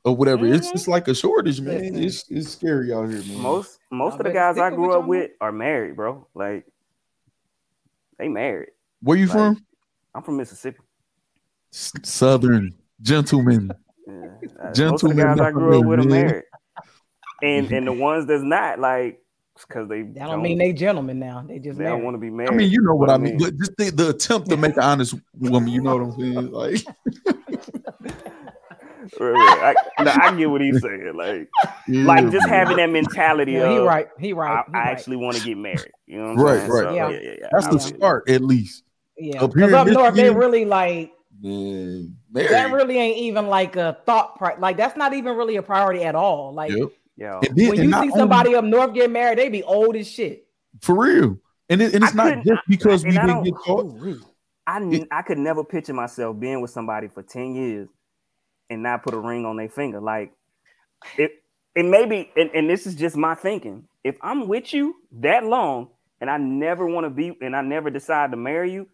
[0.03, 0.45] or whatever.
[0.45, 0.71] It's Mhm.
[0.73, 1.95] just like a shortage, man.
[1.95, 3.39] It's it's scary out here, man.
[3.41, 6.27] Most most Y'all of the guys I grew up with are married, bro.
[6.35, 6.65] Like
[8.19, 8.69] they married.
[9.01, 9.65] Where you Like, from?
[10.15, 10.79] I'm from Mississippi.
[11.71, 13.69] Southern gentlemen.
[14.07, 14.13] Yeah.
[14.13, 14.17] Uh,
[14.89, 16.43] Most of the Gentlemen guys I grew up with are married.
[17.43, 19.21] And and the ones that's not like
[19.59, 21.43] because they That don't mean they gentlemen now.
[21.45, 22.53] They just they don't want to be married.
[22.53, 23.35] I mean, you know what I I mean.
[23.37, 26.11] mean- But just the, the attempt to make an honest woman, you know what I'm
[26.19, 26.51] saying?
[26.51, 26.85] Like,
[29.19, 29.77] Right, right.
[29.99, 31.11] I, no, I get what he's saying.
[31.15, 31.47] Like
[31.87, 34.07] like just having that mentality Yeah, he right.
[34.17, 34.59] He right.
[34.59, 34.91] I, he I right.
[34.91, 35.91] actually want to get married.
[36.07, 36.71] You know what I'm Right, saying?
[36.71, 36.83] right.
[36.83, 37.09] So, Yeah.
[37.09, 37.47] yeah, yeah, yeah.
[37.51, 38.83] that's I the get start, at least.
[39.17, 39.43] Yeah.
[39.43, 41.11] up Because in up north, they really like
[41.41, 42.71] Man, that.
[42.71, 44.37] Really ain't even like a thought.
[44.37, 46.53] Pri- like that's not even really a priority at all.
[46.53, 46.89] Like Yep.
[47.17, 49.95] Yo, then, when you not see only- somebody up north get married, they be old
[49.95, 50.47] as shit.
[50.81, 51.37] for real,
[51.69, 53.95] and, it, and it's I not just because we didn't don't- get caught.
[54.67, 57.87] I could never picture myself being with somebody for 10 years
[58.69, 60.01] and not put a ring on their finger.
[60.01, 60.33] Like
[61.17, 61.31] it
[61.75, 63.87] and maybe and, and this is just my thinking.
[64.03, 65.89] If I'm with you that long
[66.19, 68.87] and I never want to be and I never decide to marry you,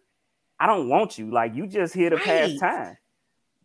[0.62, 1.28] I don't want you.
[1.28, 2.96] Like you just here to pass time.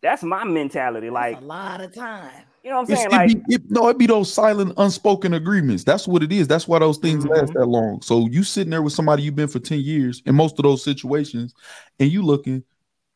[0.02, 1.10] That's my mentality.
[1.10, 2.42] Like, That's a lot of time.
[2.64, 3.06] you know what I'm saying?
[3.06, 5.84] it Like, be, it, no, it be those silent, unspoken agreements.
[5.84, 6.48] That's what it is.
[6.48, 7.54] That's why those things last Mhm.
[7.54, 8.02] that long.
[8.02, 10.82] So you sitting there with somebody you've been for ten years in most of those
[10.82, 11.54] situations,
[12.00, 12.64] and you looking,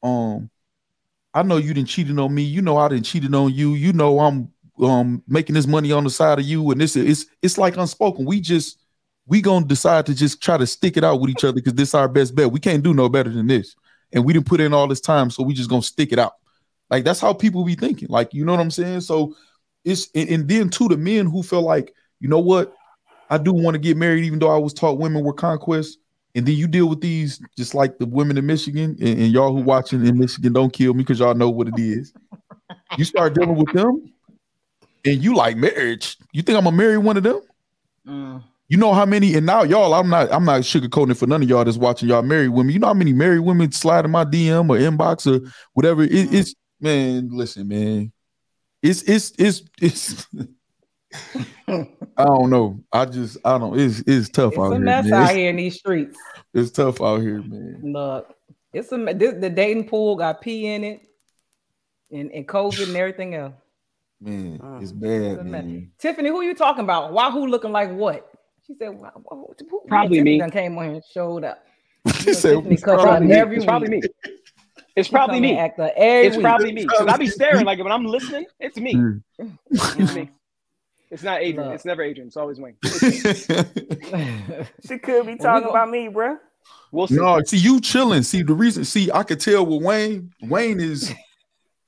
[0.05, 0.49] um,
[1.35, 2.43] I know you didn't cheated on me.
[2.43, 3.75] You know I didn't cheated on you.
[3.75, 7.23] You know I'm um making this money on the side of you, and this is
[7.23, 8.27] it's it's like unspoken.
[8.27, 8.79] We just
[9.27, 11.91] we gonna decide to just try to stick it out with each other because this
[11.91, 12.51] is our best bet.
[12.51, 13.75] We can't do no better than this,
[14.13, 16.35] and we didn't put in all this time, so we just gonna stick it out.
[16.91, 18.09] Like that's how people be thinking.
[18.09, 19.03] Like you know what I'm saying?
[19.03, 19.35] So
[19.85, 22.75] it's and, and then to the men who feel like you know what,
[23.31, 25.99] I do want to get married, even though I was taught women were conquest.
[26.35, 29.55] And then you deal with these just like the women in Michigan, and, and y'all
[29.55, 32.15] who watching in Michigan, don't kill me because y'all know what it is.
[32.97, 34.11] You start dealing with them,
[35.05, 36.17] and you like marriage.
[36.33, 37.41] You think I'm gonna marry one of them?
[38.07, 38.43] Mm.
[38.73, 41.43] You know how many, and now y'all, I'm not, I'm not sugarcoating it for none
[41.43, 42.73] of y'all that's watching y'all married women.
[42.73, 46.03] You know how many married women slide in my DM or inbox or whatever.
[46.05, 48.13] It, it's man, listen, man,
[48.83, 50.27] it's it's it's it's.
[51.69, 52.83] I don't know.
[52.91, 53.79] I just I don't.
[53.79, 54.79] It's it's tough It's out a here.
[54.79, 55.13] mess man.
[55.21, 56.19] out It's, here in these streets.
[56.55, 57.81] it's tough out here, man.
[57.85, 58.35] Look,
[58.73, 61.03] it's a this, the dating pool got pee in it,
[62.11, 63.53] and, and COVID and everything else.
[64.19, 64.83] Man, Mm.
[64.83, 65.91] it's bad, man.
[65.99, 67.13] Tiffany, who are you talking about?
[67.13, 68.32] Wahoo looking like what?
[68.67, 70.39] She said, "Wah- wah- who- who- Probably me.
[70.39, 71.65] done came on here and showed up.
[72.21, 73.35] she said, Tiffany cut It's probably me.
[73.35, 74.03] every It's probably me.
[74.95, 75.57] It's probably me.
[75.57, 76.45] act up every It's week.
[76.45, 76.83] probably me.
[76.83, 78.45] Because I be staring like when I'm listening.
[78.61, 78.95] It's me.
[78.95, 79.23] Mm.
[79.71, 80.31] It's me.
[81.11, 81.69] It's not Adrian.
[81.69, 81.75] Look.
[81.77, 82.27] It's never Adrian.
[82.29, 82.77] It's always Wayne.
[82.83, 83.47] It's.
[84.89, 86.37] She could be we talking gon- about me, bruh.
[86.91, 87.15] We'll see.
[87.15, 88.23] no, see you chilling.
[88.23, 88.85] See the reason.
[88.85, 90.33] See, I could tell with Wayne.
[90.43, 91.13] Wayne is,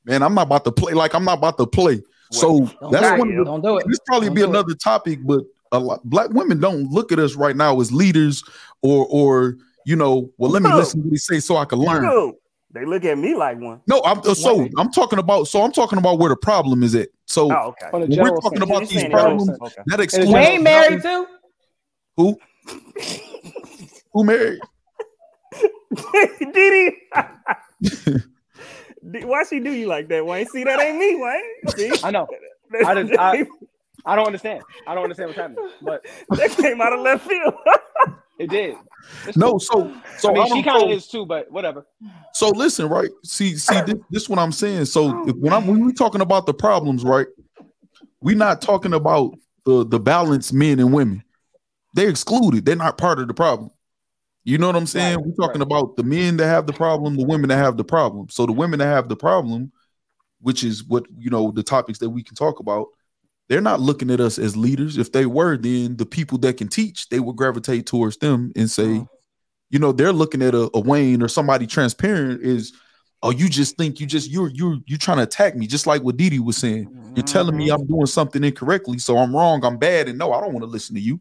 [0.05, 0.23] man.
[0.23, 0.95] I'm not about to play.
[0.95, 2.03] Like I'm not about to play.
[2.33, 3.39] So Don't that's one it.
[3.39, 3.87] of the Don't do it.
[3.87, 4.51] this probably Don't be do it.
[4.51, 5.45] another topic, but
[5.75, 8.43] a lot black women don't look at us right now as leaders
[8.83, 9.57] or or
[9.87, 10.77] you know, well, let me No.
[10.79, 12.03] listen to what he say so I can learn.
[12.09, 12.35] Dude,
[12.73, 13.81] they look at me like one.
[13.87, 16.95] No, I'm uh, so I'm talking about so I'm talking about where the problem is
[16.95, 17.09] at.
[17.27, 17.89] So Oh, okay.
[17.91, 18.71] When we're talking sense.
[18.71, 19.59] about these saying it general problems, sense.
[19.61, 19.83] Okay.
[19.87, 21.27] that excludes Wayne married too.
[22.17, 22.39] who?
[24.15, 24.61] Who married?
[26.53, 28.17] Did he?
[29.27, 30.47] Why she do you like that, Wayne?
[30.47, 31.77] See, that ain't me, Wayne.
[31.77, 31.93] See?
[32.03, 32.27] I know.
[32.87, 33.45] I just- I-
[34.07, 34.63] I don't understand.
[34.87, 35.71] I don't understand what's happening.
[35.83, 37.55] But that came out of left field.
[38.39, 38.77] it did.
[39.27, 39.61] It's No, cool.
[39.61, 41.87] so so I mean, I she kind of is too, but whatever.
[42.33, 43.11] So listen, right?
[43.25, 44.87] See, see, this, this what I'm saying.
[44.87, 47.27] So if, when I'm when we're talking about the problems, right?
[48.21, 51.23] We're not talking about the the balanced men and women.
[51.93, 52.65] They're excluded.
[52.65, 53.71] They're not part of the problem.
[54.43, 55.17] You know what I'm saying?
[55.17, 55.67] Right, We're talking right.
[55.67, 58.29] about the men that have the problem, the women that have the problem.
[58.29, 59.73] So the women that have the problem,
[60.41, 62.89] which is what you know, the topics that we can talk about,
[63.49, 64.97] they're not looking at us as leaders.
[64.99, 68.71] If they were, then the people that can teach, they would gravitate towards them and
[68.71, 69.05] say,
[69.71, 72.73] you know, they're looking at a, a Wayne or somebody transparent is,
[73.23, 76.03] oh, you just think you just you're you're you trying to attack me, just like
[76.03, 76.89] what Dee Dee was saying.
[77.15, 77.75] You're telling me Mhm.
[77.75, 80.71] I'm doing something incorrectly, so I'm wrong, I'm bad, and no, I don't want to
[80.71, 81.21] listen to you.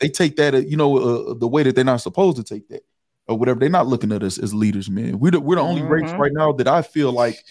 [0.00, 2.68] They take that, uh, you know, uh, the way that they're not supposed to take
[2.68, 2.82] that,
[3.26, 3.58] or whatever.
[3.60, 5.18] They're not looking at us as leaders, man.
[5.18, 6.18] We're the, we're the only race Mhm.
[6.18, 7.42] right now that I feel like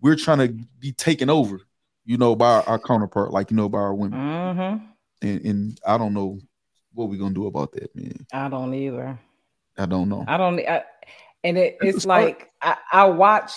[0.00, 1.60] we're trying to be taken over,
[2.04, 4.18] you know, by our, counterpart, like you know, by our women.
[4.18, 4.86] Mhm.
[5.22, 6.38] And, and I don't know
[6.94, 8.26] what we're gonna do about that, man.
[8.32, 9.18] I don't either.
[9.78, 10.24] I don't know.
[10.26, 10.58] I don't.
[10.60, 10.84] I,
[11.44, 13.52] and it, It's it's like I, I watch.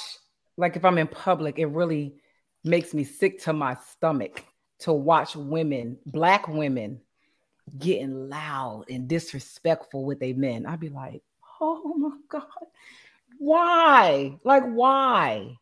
[0.57, 2.15] Like if I'm in public, it really
[2.63, 4.45] makes me sick to my stomach
[4.79, 7.01] to watch women, black women,
[7.79, 10.65] getting loud and disrespectful with their men.
[10.65, 11.23] I'd be like,
[11.59, 12.43] oh my god,
[13.39, 14.37] why?
[14.43, 15.57] Like why?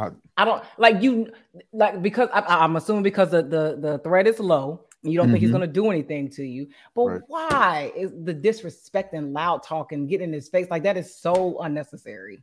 [0.00, 0.10] I-
[0.42, 1.30] I don't like you
[1.72, 4.80] like because I, I'm assuming because the, the the threat is low.
[5.02, 5.52] You don't think he's Mhm.
[5.52, 7.20] going to do anything to you, but Right.
[7.28, 11.14] why is the disrespect and loud talking and getting in his face like that is
[11.14, 12.42] so unnecessary?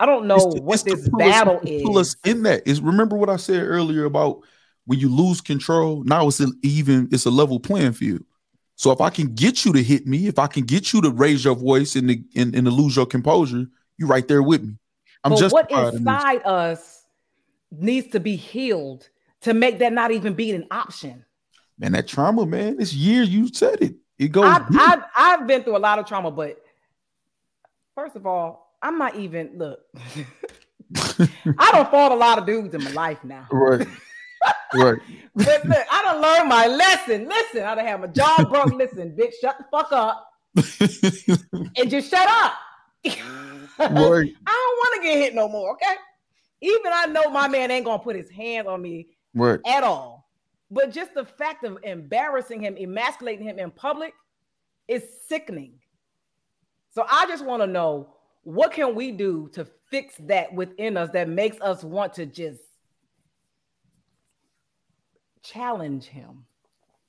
[0.00, 1.82] I don't know It's what it's this us- battle to is.
[1.82, 4.40] Pull us in that is remember what I said earlier about
[4.86, 6.02] when you lose control.
[6.04, 8.22] Now it's an even it's a level playing field.
[8.76, 11.10] So if I can get you to hit me, if I can get you to
[11.10, 13.66] raise your voice and to, and, and to lose your composure,
[13.98, 14.76] you're right there with me.
[15.24, 16.97] I'm but just what inside us
[17.70, 19.08] needs to be healed
[19.42, 21.24] to make that not even be an option.
[21.78, 21.92] man.
[21.92, 22.76] That trauma, man.
[22.76, 23.94] This year you said it.
[24.18, 24.44] It goes.
[24.46, 24.62] I've.
[24.76, 26.60] I've, I've been through a lot of trauma, but
[27.94, 29.80] first of all, I'm not even look.
[30.96, 33.46] I don't fought a lot of dudes in my life now.
[33.52, 33.86] right,
[34.74, 34.98] right.
[35.34, 37.28] But look, I don't learn my lesson.
[37.28, 38.72] Listen, I don't have my jaw broke.
[38.74, 40.28] Listen, bitch, shut the fuck up
[41.76, 42.54] and just shut up.
[43.06, 43.14] right.
[43.86, 45.72] I don't want to get hit no more.
[45.74, 45.94] Okay.
[46.60, 49.60] Even I know my man ain't gonna put his hands on me Right.
[49.66, 50.28] at all.
[50.70, 54.12] But just the fact of embarrassing him, emasculating him in public
[54.86, 55.74] is sickening.
[56.90, 61.10] So I just want to know what can we do to fix that within us
[61.10, 62.60] that makes us want to just
[65.42, 66.44] challenge him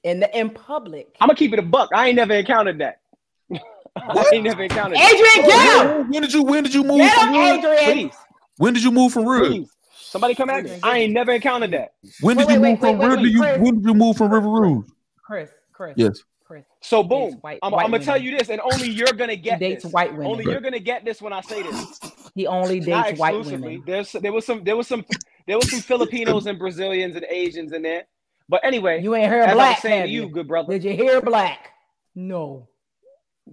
[0.04, 1.16] in the in public.
[1.20, 1.90] I'm gonna keep it a buck.
[1.94, 3.02] I ain't never encountered that.
[3.96, 5.12] I ain't never encountered that.
[5.12, 6.10] Adrian, get him!
[6.10, 7.84] When did you when did you move Get him, Adrian!
[7.84, 8.16] Please,
[8.60, 9.48] When did you move from Rouge?
[9.48, 9.72] please.
[9.90, 10.78] Somebody come at me.
[10.84, 11.94] I ain't never encountered that.
[12.20, 13.18] When did Wait, you wait, move wait, from wait, Rouge?
[13.24, 14.86] wait, you when did you move from River Rouge?
[15.24, 15.94] Chris, Chris.
[15.96, 16.20] Yes.
[16.44, 16.66] Chris.
[16.82, 19.38] So boom, white- I'm, white I'm gonna tell you this, and only you're gonna He
[19.38, 19.94] get dates this.
[19.94, 20.28] white women.
[20.28, 22.02] Only you're gonna get this when I say this.
[22.36, 23.78] He only Not dates white exclusively.
[23.78, 23.84] women.
[23.86, 25.06] There's there was some there was some
[25.48, 28.04] there was some Filipinos and Brazilians and Asians in there.
[28.50, 30.30] But anyway, You ain't heard as I black, was saying to you, you?
[30.30, 31.70] good brother, Did you hear black?
[32.16, 32.68] No.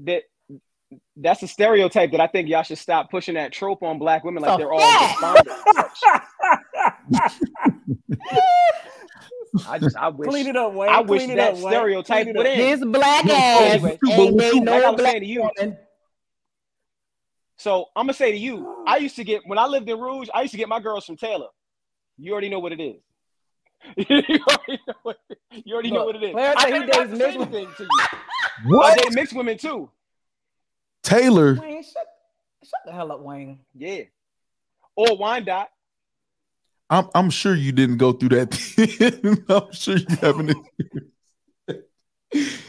[0.04, 0.22] that
[1.16, 4.42] that's a stereotype that I think y'all should stop pushing that trope on black women
[4.42, 5.10] like So they're all fat.
[5.10, 5.48] despondent.
[9.68, 10.90] I just I wish Clean it up, Wayne.
[10.90, 11.72] I wish Clean it that up, Wayne.
[11.74, 12.60] stereoteip Clean it would end.
[12.60, 15.40] This black ass anyway, ain't with made you- no like I was black to you,
[15.58, 15.78] woman.
[17.58, 20.28] So I'm gonna say to you, I used to get when I lived in Rouge,
[20.34, 21.48] I used to get my girls from Taylor.
[22.18, 22.96] You already know what it is.
[23.96, 24.04] you
[24.48, 25.16] already know what,
[25.50, 26.32] you already know Look, what it is.
[26.32, 27.66] Clarence I said he couldn't dates mixed women.
[27.76, 27.88] to you.
[28.00, 28.08] I
[28.66, 28.98] What?
[28.98, 29.90] date mixed women too.
[31.06, 31.54] Taylor?
[31.54, 32.06] Wayne, shut,
[32.64, 33.60] shut the hell up, Wayne.
[33.74, 34.02] Yeah.
[34.96, 35.68] Or Wyandotte.
[36.90, 39.44] I'm I'm sure you didn't go through that.
[39.48, 40.56] I'm sure you haven't.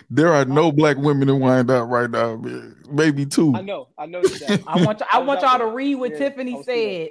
[0.09, 2.75] there are no black women in Wyandotte right now, man.
[2.89, 3.53] Maybe two.
[3.55, 3.89] I know.
[3.97, 4.63] I know that.
[4.67, 7.09] I want I want y'all to read what Yeah, Tiffany said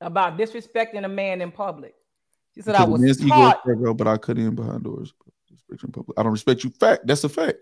[0.00, 1.94] about disrespecting a man in public.
[2.54, 3.64] She said Because I was men's ego is taught.
[3.64, 5.14] fragile, but I cut in behind doors.
[5.50, 6.18] Respect in public.
[6.18, 6.70] I don't respect you.
[6.70, 7.06] Fact.
[7.06, 7.58] That's a fact.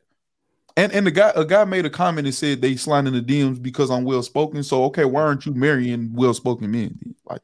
[0.80, 3.20] And and the guy a guy made a comment and said they slide in the
[3.20, 4.62] DMs because I'm well spoken.
[4.62, 7.14] So okay, why aren't you marrying well spoken men?
[7.28, 7.42] Like,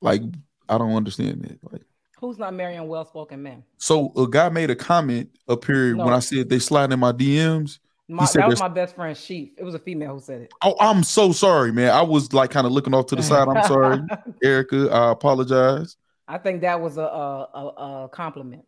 [0.00, 0.22] like
[0.68, 1.72] I don't understand that.
[1.72, 1.82] Like,
[2.18, 3.64] Who's not marrying well-spoken men?
[3.78, 7.12] so a guy made a comment up here when I said they slide in my
[7.12, 7.78] DMs.
[8.08, 9.50] My, said that was my best friend Sheaf.
[9.56, 10.52] It was a female who said it.
[10.62, 11.90] Oh, I'm so sorry, man.
[11.90, 13.48] I was like kind of looking off to the side.
[13.48, 14.00] I'm sorry,
[14.42, 14.88] Erica.
[14.92, 15.96] I apologize.
[16.28, 18.64] I think that was a, a, a compliment.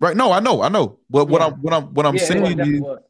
[0.00, 0.16] Right?
[0.16, 0.98] No, I know, I know.
[1.10, 1.46] But what Yeah.
[1.48, 3.00] I'm what I'm what I'm Yeah, saying is was.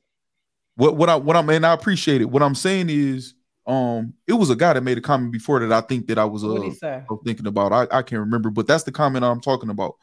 [0.77, 2.31] what what I what I'm and I appreciate it.
[2.31, 3.35] What I'm saying is,
[3.67, 6.25] um, it was a guy that made a comment before that I think that I
[6.25, 6.95] was uh What did he say?
[7.09, 7.73] I was thinking about.
[7.73, 9.95] I, I can't remember, but that's the comment I'm talking about.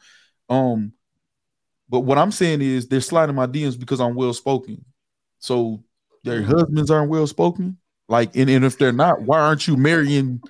[0.48, 0.92] Um,
[1.88, 4.84] but what I'm saying is they're sliding my DMs because I'm well spoken.
[5.38, 5.82] So
[6.24, 6.50] their Mm-hmm.
[6.50, 7.78] husbands aren't well spoken.
[8.08, 10.40] Like, and, and if they're not, why aren't you marrying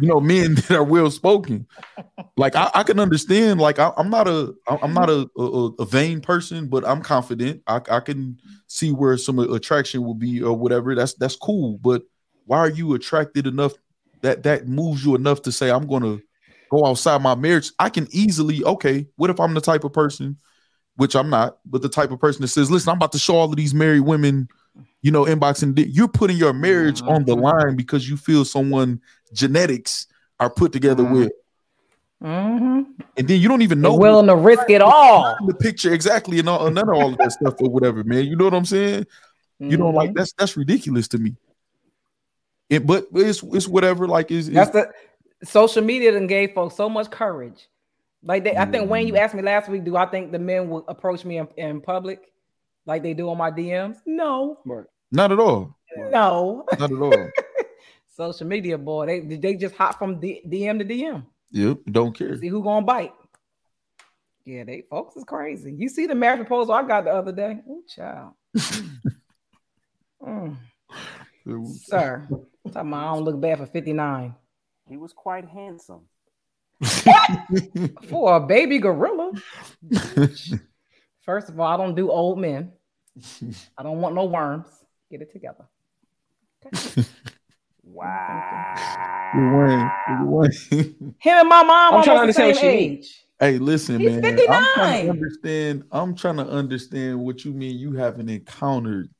[0.00, 1.66] you know men that are well spoken?
[2.36, 5.42] Like I, I can understand, like I, I'm not a I'm not a, a
[5.80, 7.62] a vain person, but I'm confident.
[7.66, 10.94] I, I can see where some attraction will be or whatever.
[10.94, 11.78] That's that's cool.
[11.78, 12.02] But
[12.46, 13.72] why are you attracted enough
[14.22, 16.18] that that moves you enough to say I'm gonna
[16.70, 17.70] go outside my marriage?
[17.78, 20.36] I can easily, okay, what if I'm the type of person,
[20.96, 23.36] which I'm not, but the type of person that says, listen, I'm about to show
[23.36, 24.48] all of these married women,
[25.02, 29.00] you know, inboxing you're putting your marriage on the line because you feel someone
[29.32, 30.06] genetics
[30.40, 31.32] are put together with,
[32.22, 32.92] Mm-hmm.
[33.18, 35.36] and then you don't even know They're willing to risk it all.
[35.46, 38.24] the picture exactly and all, none of all of that stuff or whatever, man.
[38.24, 39.06] You know what I'm saying?
[39.58, 40.14] You know, like Mhm.
[40.14, 41.36] that's that's ridiculous to me.
[42.70, 44.08] It, but it's it's whatever.
[44.08, 44.90] Like is That's the
[45.42, 47.68] social media that gave folks so much courage.
[48.22, 50.70] Like they, I think Wayne, you asked me last week, do I think the men
[50.70, 52.32] will approach me in, in public
[52.86, 53.96] like they do on my DMs?
[54.06, 54.86] No, Right.
[55.12, 56.64] not at all, no.
[56.78, 57.30] not at all.
[58.16, 61.24] social media, boy, they they just hop from D, DM to DM.
[61.50, 62.36] yep, don't care.
[62.38, 63.12] See who gonna bite.
[64.44, 65.72] Yeah, they folks is crazy.
[65.72, 67.60] You see the marriage proposal I got the other day?
[67.68, 68.32] Oh, child.
[70.26, 70.56] Mm.
[71.84, 74.34] Sir, talking about I don't look bad for 59.
[74.88, 76.00] He was quite handsome.
[78.08, 79.32] For a baby gorilla.
[81.24, 82.72] First of all, I don't do old men.
[83.78, 84.66] I don't want no worms.
[85.10, 85.64] Get it together.
[87.86, 89.32] Wow.
[89.36, 91.14] Wayne, Wayne.
[91.18, 92.92] Him and my mom I'm are trying to the understand same what she mean.
[92.98, 93.24] age.
[93.38, 94.24] Hey, listen, He's man.
[94.24, 95.10] I'm trying to 59.
[95.10, 95.84] understand.
[95.92, 97.76] I'm trying to understand what you mean.
[97.76, 99.10] You haven't encountered.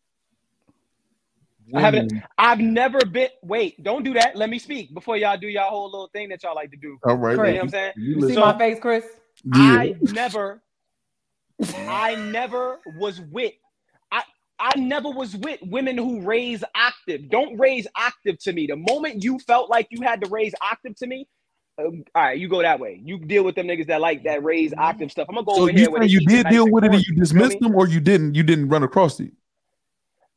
[1.75, 3.29] I haven't- I've never been.
[3.43, 4.35] Wait, don't do that.
[4.35, 6.99] Let me speak before y'all do y'all whole little thing that y'all like to do.
[7.05, 7.93] All right, You know what I'm saying?
[7.97, 8.35] You You see.
[8.35, 9.05] So- my face, Chris?
[9.45, 9.53] Yeah.
[9.57, 10.63] I never,
[11.89, 13.53] I never was with.
[14.11, 14.23] I
[14.59, 17.29] I never was with women who raise octave.
[17.31, 18.67] Don't raise octave to me.
[18.67, 21.29] The moment you felt like you had to raise octave to me,
[21.79, 23.01] um, all right, you go that way.
[23.05, 25.27] You deal with them niggas that like that raise octave stuff.
[25.29, 25.99] I'm gonna go So over you here.
[26.01, 28.35] they you did deal with it and you dismissed them, or you didn't?
[28.35, 29.33] You didn't run across it.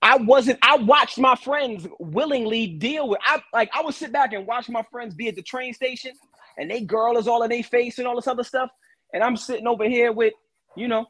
[0.01, 0.59] I wasn't.
[0.61, 3.19] I watched my friends willingly deal with.
[3.23, 3.69] I like.
[3.73, 6.11] I would sit back and watch my friends be at the train station,
[6.57, 8.69] and they girl is all in their face and all this other stuff,
[9.13, 10.33] and I'm sitting over here with,
[10.77, 11.05] you know,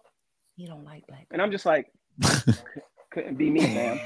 [0.55, 1.27] You don't like black.
[1.31, 1.91] and I'm just like,
[3.11, 3.99] couldn't be me, man.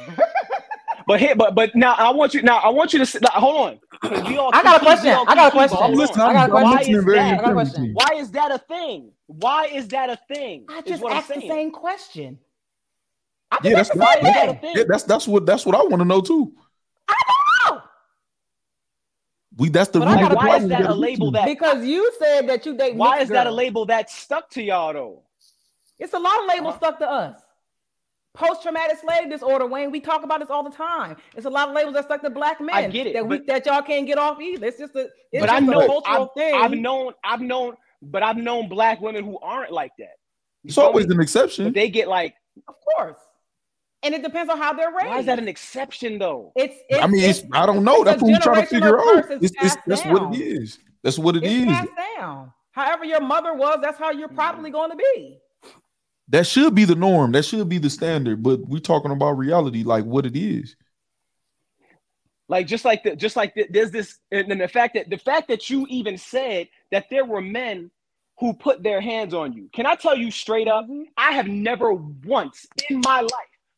[1.07, 2.41] but here, but but now I want you.
[2.41, 3.21] Now I want you to sit.
[3.21, 3.79] Now, hold on.
[4.27, 5.11] we all I got a question.
[5.11, 5.77] I got a question.
[5.77, 5.97] hold on.
[5.97, 6.93] Listen, I I'm, got a I'm question.
[6.95, 7.49] listening Why is that?
[7.49, 7.93] A question.
[7.93, 9.11] Why is that a thing?
[9.27, 10.65] Why is that a thing?
[10.69, 12.39] I just what asked the same question.
[13.51, 14.59] I Yeah, that's the Why that a thing.
[14.61, 14.77] thing?
[14.77, 16.53] Yeah, that's that's what that's what I want to know too.
[17.69, 17.81] No,
[19.57, 21.45] We that's the But I root gotta of the Why is that a label that?
[21.45, 22.95] because you said that you date.
[22.95, 25.23] Why mixed is that a label that stuck to y'all though?
[26.01, 26.77] It's a lot of labels Uh-huh.
[26.77, 27.39] stuck to us.
[28.33, 29.91] Post-traumatic slave disorder, Wayne.
[29.91, 31.17] We talk about this all the time.
[31.35, 33.37] It's a lot of labels that stuck to black men I get it, that we
[33.39, 34.65] but- that y'all can't get off either.
[34.67, 36.55] It's just a it's but just I a know cultural I've, thing.
[36.55, 40.15] I've known I've known but I've known black women who aren't like that.
[40.63, 41.15] You It's feel always me?
[41.15, 41.65] an exception.
[41.65, 42.33] but they get like
[42.69, 43.17] of course,
[44.01, 45.07] and it depends on how they're raised.
[45.09, 46.53] why is that an exception though?
[46.55, 48.03] It's, it's I mean, it's, I don't know.
[48.05, 49.25] That's what we're trying to figure out.
[49.41, 50.13] It's, it's, that's down.
[50.13, 50.79] what it is.
[51.03, 51.65] That's what it It's is.
[51.65, 52.51] passed down.
[52.71, 54.77] However, your mother was, that's how you're probably Mm-hmm.
[54.77, 55.39] going to be.
[56.31, 57.33] That should be the norm.
[57.33, 58.41] That should be the standard.
[58.41, 60.75] But we're talking about reality, like what it is.
[62.47, 65.47] Like just like the just like the, there's this and the fact that the fact
[65.47, 67.91] that you even said that there were men
[68.39, 69.69] who put their hands on you.
[69.71, 70.85] Can I tell you straight up?
[70.85, 71.03] Mm-hmm.
[71.15, 73.31] I have never once in my life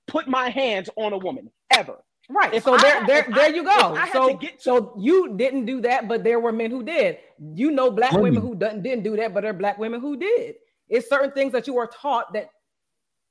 [0.07, 1.97] put my hands on a woman ever.
[2.29, 2.53] Right.
[2.53, 4.05] If so I there, had- there, if I- there you go.
[4.13, 7.17] So, to get to- so you didn't do that, but there were men who did.
[7.53, 8.23] You know, black Plenty.
[8.23, 10.55] women who didn't didn't do that, but there are black women who did.
[10.89, 12.49] It's certain things that you are taught that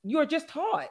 [0.03, 0.89] you are just taught,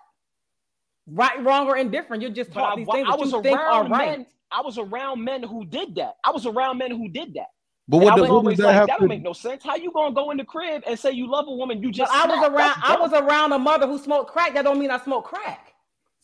[1.06, 2.22] right, wrong, or indifferent.
[2.22, 4.18] You're just taught I, these things I that was you think are around right.
[4.18, 4.26] men.
[4.50, 6.16] I was around men who did that.
[6.24, 7.46] I was around men who did that.
[7.88, 9.32] But what, I does, was what always does that like, have that don't make no
[9.32, 9.64] sense.
[9.64, 12.12] How you gonna go in the crib and say you love a woman you just?
[12.12, 12.76] I was around.
[12.76, 14.54] That's I was around a mother who smoked crack.
[14.54, 15.72] That don't mean I smoke crack.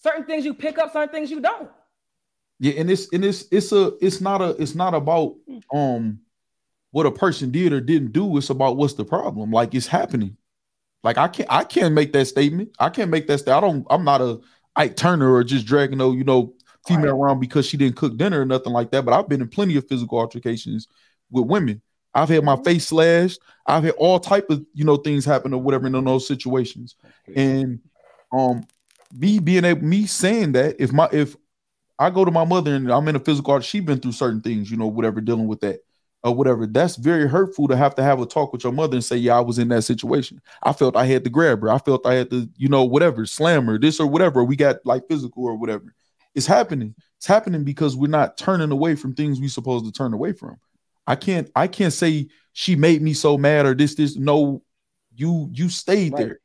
[0.01, 1.69] Certain things you pick up, certain things you don't.
[2.61, 5.35] Yeah, and it's and it's it's a it's not a it's not about
[5.73, 6.21] um
[6.91, 8.37] what a person did or didn't do.
[8.39, 9.51] It's about what's the problem.
[9.51, 10.37] Like it's happening.
[11.05, 12.71] Like I can't I can't make that statement.
[12.79, 13.63] I can't make that statement.
[13.63, 13.87] I don't.
[13.91, 14.41] I'm not a
[14.77, 16.55] Ike Turner or just dragging no you know
[16.87, 17.27] female Right.
[17.27, 19.05] around because she didn't cook dinner or nothing like that.
[19.05, 20.89] But I've been in plenty of physical altercations
[21.31, 21.83] with women.
[22.15, 22.65] I've had my Mhm.
[22.65, 23.41] face slashed.
[23.67, 26.97] I've had all type of you know things happen or whatever in those situations.
[27.35, 27.81] And
[28.33, 28.67] um,
[29.13, 31.37] me being able, me saying that if my if
[31.99, 34.41] I go to my mother and I'm in a physical art, she been through certain
[34.41, 35.81] things, you know, whatever, dealing with that
[36.25, 36.67] or whatever.
[36.67, 39.37] That's very hurtful to have to have a talk with your mother and say, yeah,
[39.37, 40.41] I was in that situation.
[40.63, 41.71] I felt I had to grab her.
[41.71, 44.43] I felt I had to, you know, whatever, slam her, this or whatever.
[44.45, 45.95] We got like physical or whatever.
[46.35, 46.95] It's happening.
[47.17, 50.59] It's happening because we're not turning away from things we're supposed to turn away from.
[51.07, 54.17] I can't, I can't say she made me so mad or this, this.
[54.17, 54.63] No,
[55.15, 56.27] you, you stayed Right.
[56.27, 56.41] there.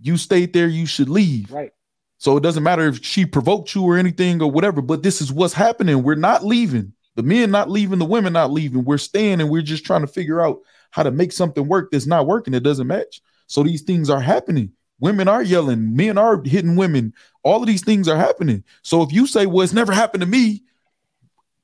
[0.00, 0.68] You stayed there.
[0.68, 1.52] You should leave.
[1.52, 1.72] Right.
[2.18, 5.32] So it doesn't matter if she provoked you or anything or whatever, but this is
[5.32, 6.02] what's happening.
[6.02, 6.92] We're not leaving.
[7.18, 8.84] The men not leaving, the women not leaving.
[8.84, 10.60] We're staying and we're just trying to figure out
[10.92, 12.54] how to make something work that's not working.
[12.54, 13.20] It doesn't match.
[13.48, 14.70] So these things are happening.
[15.00, 17.12] Women are yelling, men are hitting women.
[17.42, 18.62] All of these things are happening.
[18.82, 20.62] So if you say, well, it's never happened to me,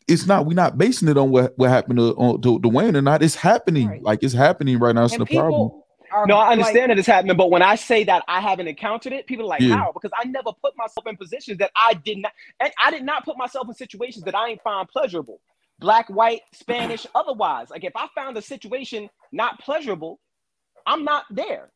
[0.08, 3.02] it's not, we're not basing it on what, what happened to, on, to Dwayne or
[3.02, 3.22] not.
[3.22, 3.86] It's happening.
[3.86, 4.02] Right.
[4.02, 5.04] Like it's happening right now.
[5.04, 5.70] It's And the problem.
[6.14, 8.40] People are No, I like- understand that it's happening, but when I say that I
[8.40, 9.76] haven't encountered it, people are like, Yeah.
[9.76, 13.02] "How?" Because I never put myself in positions that I did not, and I did
[13.04, 15.40] not put myself in situations that I ain't find pleasurable.
[15.80, 17.70] Black, white, Spanish, otherwise.
[17.70, 20.20] Like if I found a situation not pleasurable,
[20.86, 21.70] I'm not there.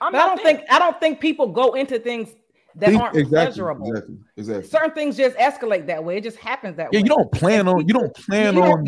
[0.00, 0.56] I'm But I don't there.
[0.56, 2.34] think I don't think people go into things
[2.76, 3.88] that Think- aren't exactly, pleasurable.
[3.90, 4.16] Exactly.
[4.36, 4.68] Exactly.
[4.68, 6.16] Certain things just escalate that way.
[6.16, 7.02] It just happens that Yeah, way.
[7.02, 8.86] you don't plan on you don't plan You on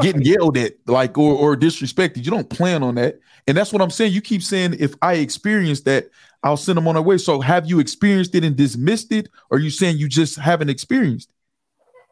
[0.00, 2.24] getting yelled at like or or disrespected.
[2.24, 3.18] You don't plan on that.
[3.48, 4.12] And that's what I'm saying.
[4.12, 6.08] You keep saying if I experience that,
[6.42, 7.18] I'll send them on their way.
[7.18, 9.28] So have you experienced it and dismissed it?
[9.50, 11.30] Or are you saying you just haven't experienced?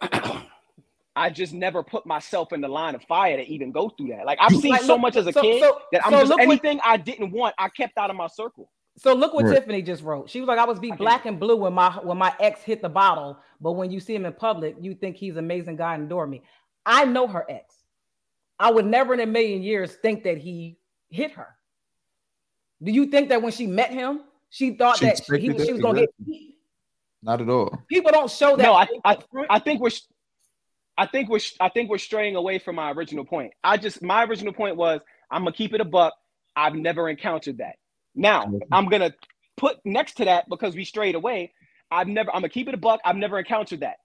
[1.16, 4.26] I just never put myself in the line of fire to even go through that.
[4.26, 6.12] Like I've You- seen Like, so look- much as a so- kid so- that I'm
[6.12, 8.68] so just look what- anything I didn't want, I kept out of my circle.
[8.96, 9.54] So look what Right.
[9.56, 10.30] Tiffany just wrote.
[10.30, 12.80] She was like, "I was be black and blue when my when my ex hit
[12.80, 15.94] the bottle, but when you see him in public, you think he's an amazing guy
[15.94, 16.42] and adore me."
[16.86, 17.73] I know her ex.
[18.58, 20.78] I would never in a million years think that he
[21.08, 21.48] hit her.
[22.82, 24.20] Do you think that when she met him,
[24.50, 26.10] she thought She that he expected was, she was going to get?
[26.20, 26.56] Exactly.
[27.22, 27.82] Not at all.
[27.88, 28.62] People don't show that.
[28.62, 29.16] No, I, I.
[29.48, 29.90] I think we're,
[30.96, 33.52] I think we're, I think we're straying away from my original point.
[33.64, 35.00] I just, my original point was,
[35.30, 36.14] I'm gonna keep it a buck.
[36.54, 37.76] I've never encountered that.
[38.14, 39.12] Now, I'm gonna
[39.56, 41.52] put next to that because we strayed away.
[41.90, 43.00] I've never, I'm gonna keep it a buck.
[43.04, 43.96] I've never encountered that,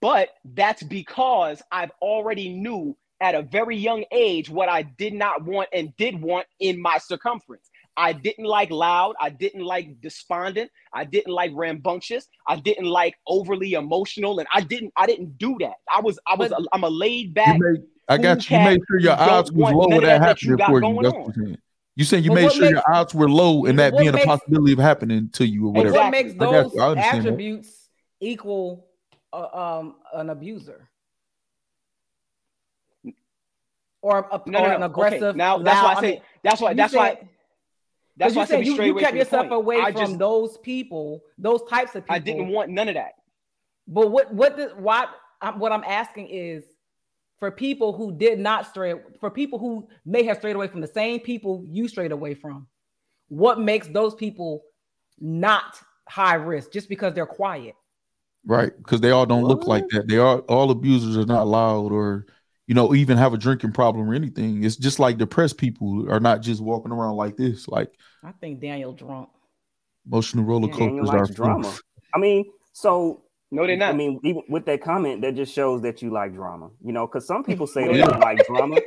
[0.00, 5.44] but that's because I've already knew at a very young age what I did not
[5.44, 7.70] want and did want in my circumference.
[7.96, 9.14] I didn't like loud.
[9.20, 10.70] I didn't like despondent.
[10.92, 12.26] I didn't like rambunctious.
[12.48, 14.92] I didn't like overly emotional, and I didn't.
[14.96, 15.74] I didn't do that.
[15.94, 16.18] I was.
[16.26, 16.50] I was.
[16.50, 17.58] But- a, I'm a laid back.
[17.60, 18.56] made, I got you.
[18.56, 20.56] You cat made sure your who odds was low when of that that that you
[20.56, 20.80] happened for you.
[20.80, 21.22] going That's on.
[21.22, 21.58] what you're saying.
[21.94, 24.14] You saying you But made what sure your odds were low and that what being
[24.14, 25.94] a possibility of happening to you or And whatever.
[25.96, 26.80] what makes those you.
[26.80, 27.28] I understand that.
[27.28, 27.88] attributes
[28.20, 28.86] equal
[29.34, 30.88] uh, um, an abuser
[34.02, 34.86] or, a, No, or no, an no.
[34.86, 35.22] aggressive?
[35.22, 35.38] Okay.
[35.38, 36.10] Now that's why I say.
[36.12, 36.70] mean, that's why.
[36.70, 37.28] you That's why.
[38.18, 39.54] That's why I you said said you, you kept yourself point.
[39.54, 42.16] away I from just, those people, those types of people.
[42.16, 43.12] I didn't want none of that.
[43.88, 45.06] But what what the, why
[45.40, 46.64] I'm, what I'm asking is
[47.38, 50.86] for people who did not stray, for people who may have strayed away from the
[50.86, 52.68] same people you strayed away from.
[53.28, 54.62] what makes those people
[55.18, 57.74] not high risk just because they're quiet.
[58.44, 60.08] Right, because they all don't look like that.
[60.08, 62.26] They are all abusers are not loud or
[62.72, 64.64] you know even have a drinking problem or anything.
[64.64, 67.68] It's just like depressed people are not just walking around like this.
[67.68, 67.90] Like
[68.24, 69.28] I think Daniel drunk.
[70.06, 71.70] emotional roller coasters are likes drama.
[72.14, 73.90] I mean, so No, they're not.
[73.92, 76.70] I mean, even with that comment, that just shows that you like drama.
[76.82, 78.78] You know, because some people say oh, they don't like drama,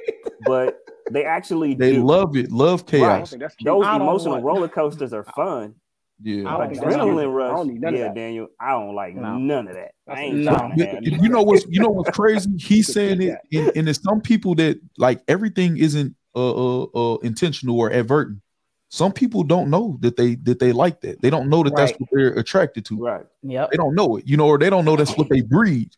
[0.47, 0.79] but
[1.11, 2.03] they actually They do.
[2.07, 3.29] love it, love chaos.
[3.29, 3.67] think that's cute.
[3.67, 5.75] Those emotional want- roller coasters are fun.
[6.21, 7.19] Yeah, I don't But think that's adrenaline cute.
[7.19, 8.15] I rush, don't need none of yeah, that.
[8.15, 9.37] Daniel, I don't like No.
[9.37, 9.91] none of that.
[10.07, 10.51] I ain't No.
[10.53, 12.51] trying to have You you know what's you know what's crazy?
[12.57, 16.83] He's Could saying it, and, and there's some people that like everything isn't uh, uh
[16.83, 18.39] uh intentional or advertent.
[18.89, 21.21] Some people don't know that they that they like that.
[21.21, 22.97] They don't know that that's what they're attracted to.
[22.97, 23.25] right.
[23.43, 23.71] Yep.
[23.71, 25.91] They don't know it, you know, or they don't know that's what they breed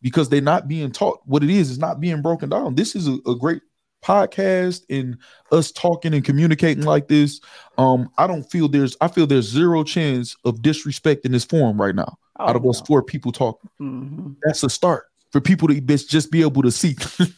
[0.00, 1.70] because they're not being taught what it is.
[1.70, 2.74] It's not being broken down.
[2.74, 3.62] This is a, a great
[4.02, 5.16] podcast and
[5.50, 7.40] us talking and communicating like this.
[7.78, 11.80] Um, I don't feel there's I feel there's zero chance of disrespect in this forum
[11.80, 12.18] right now.
[12.38, 12.86] Oh, out of us no.
[12.86, 13.70] four people talking.
[13.80, 14.36] Mhm.
[14.42, 16.94] That's a start for people to be, just be able to see.
[17.14, 17.32] just,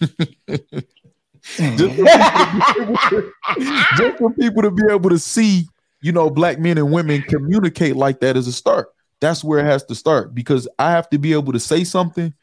[1.95, 3.65] for people to be-
[3.97, 5.67] just for people to be able to see,
[6.01, 8.89] you know, black men and women communicate like that is a start.
[9.21, 12.35] That's where it has to start because I have to be able to say something,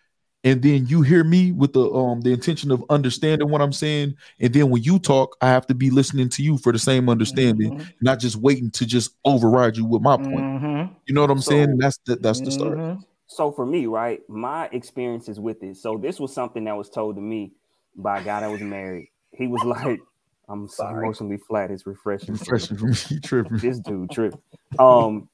[0.44, 4.16] and then you hear me with the um the intention of understanding what I'm saying,
[4.40, 7.10] and then when you talk, I have to be listening to you for the same
[7.10, 7.94] understanding, Mhm.
[8.02, 10.36] not just waiting to just override you with my point.
[10.42, 10.90] Mhm.
[11.08, 11.78] You know what I'm So- saying?
[11.78, 12.78] That's the, that's the start.
[12.78, 13.04] Mhm.
[13.28, 15.78] So for me, right, my experiences with it.
[15.78, 17.54] So this was something that was told to me
[17.96, 19.08] by a guy that was married.
[19.32, 20.02] He was like,
[20.50, 21.06] "I'm so Sorry.
[21.06, 21.72] emotionally flat.
[21.72, 22.94] It's refreshing." Refreshing for me,
[23.24, 23.58] tripping.
[23.60, 24.36] this dude trip.
[24.80, 25.30] Um,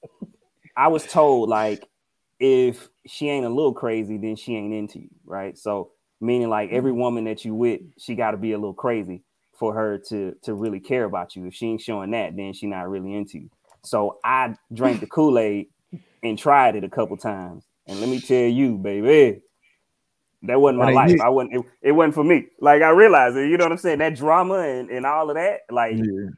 [0.76, 1.88] I was told like
[2.40, 5.58] if she ain't a little crazy, then she ain't into you, right?
[5.58, 7.00] So meaning like every mm-hmm.
[7.02, 9.24] woman that you with, she got to be a little crazy
[9.58, 11.46] for her to to really care about you.
[11.46, 13.50] If she ain't showing that, then she not really into you.
[13.84, 15.68] So I drank the Kool Aid
[16.24, 19.42] and tried it a couple times, and let me tell you, baby.
[20.44, 21.20] That wasn't my life.
[21.20, 21.56] I wasn't.
[21.56, 22.46] It, it wasn't for me.
[22.60, 23.50] Like I realized it.
[23.50, 23.98] You know what I'm saying?
[23.98, 25.62] That drama and, and all of that.
[25.72, 26.30] Like Yeah.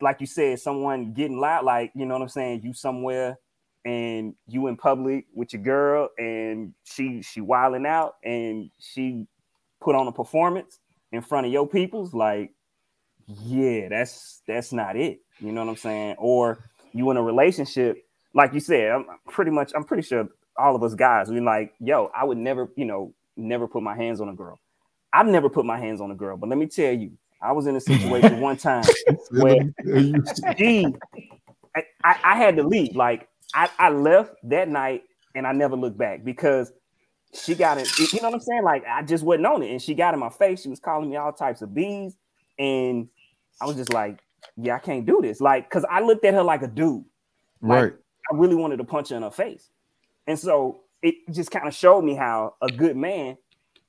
[0.00, 3.38] like you said, someone getting loud, like you know what I'm saying, you somewhere
[3.84, 9.26] and you in public with your girl and she she wilding out and she
[9.80, 10.78] put on a performance
[11.12, 12.52] in front of your peoples, like
[13.26, 15.20] yeah, that's that's not it.
[15.38, 16.16] You know what I'm saying?
[16.18, 18.04] Or you in a relationship,
[18.34, 21.72] like you said, I'm pretty much I'm pretty sure all of us guys, we like,
[21.80, 24.58] yo, I would never, you know, never put my hands on a girl.
[25.12, 27.12] I've never put my hands on a girl, but let me tell you,
[27.42, 28.84] I was in a situation one time
[29.30, 29.72] where
[30.58, 30.86] she,
[31.74, 32.94] I, I I had to leave.
[32.94, 35.02] Like I, I left that night
[35.34, 36.72] and I never looked back because
[37.34, 37.88] she got it.
[37.98, 38.64] You know what I'm saying?
[38.64, 40.62] Like I just wasn't on it, and she got in my face.
[40.62, 42.16] She was calling me all types of bees,
[42.58, 43.08] and
[43.60, 44.20] I was just like,
[44.56, 47.04] "Yeah, I can't do this." Like, cause I looked at her like a dude.
[47.62, 47.92] Like, right.
[48.32, 49.70] I really wanted to punch her in her face,
[50.26, 53.36] and so it just kind of showed me how a good man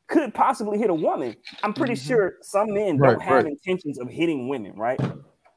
[0.08, 1.36] could possibly hit a woman.
[1.64, 2.08] I'm pretty mm-hmm.
[2.08, 3.46] sure some men don't have right.
[3.46, 5.00] intentions of hitting women, right?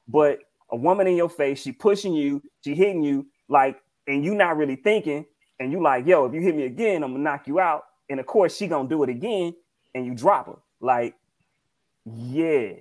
[0.09, 0.39] But
[0.71, 4.57] a woman in your face, she pushing you, she hitting you, like, and you not
[4.57, 5.25] really thinking,
[5.61, 7.85] and you like, yo, if you hit me again, I'm gonna knock you out.
[8.11, 9.55] And of course, she gonna do it again,
[9.95, 10.59] and you drop her.
[10.81, 11.15] Like,
[12.05, 12.73] yeah.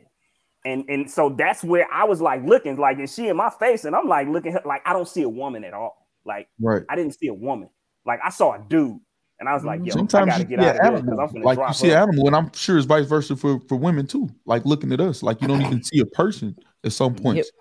[0.66, 3.86] And and so that's where I was like looking, like, and she in my face,
[3.86, 6.08] and I'm like looking like I don't see a woman at all.
[6.26, 6.84] Like, Right.
[6.90, 7.70] I didn't see a woman.
[8.06, 9.00] Like I saw a dude,
[9.40, 9.88] and I was like, mm-hmm.
[9.88, 11.74] yo, I Sometimes gotta you get out of here because I'm gonna like drop you
[11.74, 11.98] see her.
[11.98, 14.30] animal, and I'm sure it's vice versa for, for women too.
[14.46, 17.52] Like looking at us, like you don't even see a person at some points.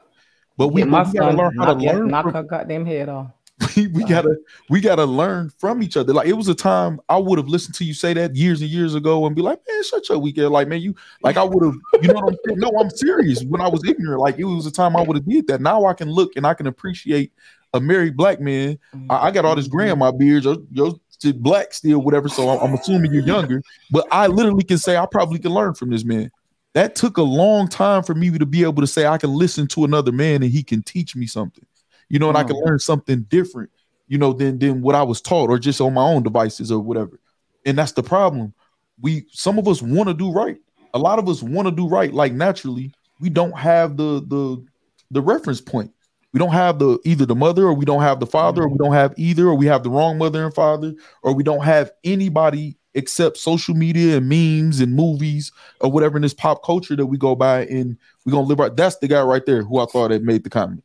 [0.57, 2.09] But we, Get my we gotta learn how to knock, yeah, learn.
[2.09, 3.31] knock From, her goddamn head off.
[3.77, 4.37] we, we gotta
[4.71, 6.13] we gotta learn from each other.
[6.13, 8.71] Like it was a time I would have listened to you say that years and
[8.71, 10.51] years ago and be like, man, shut your weekend.
[10.51, 12.59] Like, man, you like I would have, you know what I'm saying?
[12.61, 13.43] No, I'm serious.
[13.45, 15.61] When I was ignorant, like it was a time I would have did that.
[15.61, 17.33] Now I can look and I can appreciate
[17.75, 18.79] a married black man.
[19.11, 20.45] I, I got all this gray in my beard.
[20.45, 20.95] You're, you're
[21.35, 22.29] black still, whatever.
[22.29, 23.63] So I'm, I'm assuming you're younger.
[23.91, 26.31] But I literally can say I probably can learn from this man.
[26.75, 29.67] That took a long time for me to be able to say I can listen
[29.69, 31.65] to another man and he can teach me something.
[32.13, 33.71] You know, and I can learn something different,
[34.07, 36.79] you know, than than what I was taught or just on my own devices or
[36.79, 37.19] whatever.
[37.65, 38.53] And that's the problem.
[39.01, 40.59] We some of us want to do right.
[40.93, 42.93] A lot of us want to do right, like naturally.
[43.19, 44.63] We don't have the the
[45.11, 45.91] the reference point.
[46.35, 48.77] We don't have the either the mother or we don't have the father or we
[48.77, 51.93] don't have either or we have the wrong mother and father or we don't have
[52.05, 57.07] anybody except social media and memes and movies or whatever in this pop culture that
[57.07, 58.77] we go by and we're gonna live right.
[58.77, 60.85] That's the guy right there who I thought had made the comment.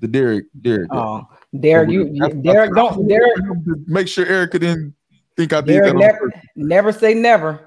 [0.00, 0.88] The Derek, Derek.
[0.92, 1.26] Oh,
[1.60, 3.36] Derek, you, That's- you that's- Derek, don't Derek,
[3.86, 4.94] make sure Erica didn't
[5.36, 5.98] think I did Derek, that.
[5.98, 7.64] never, never say never.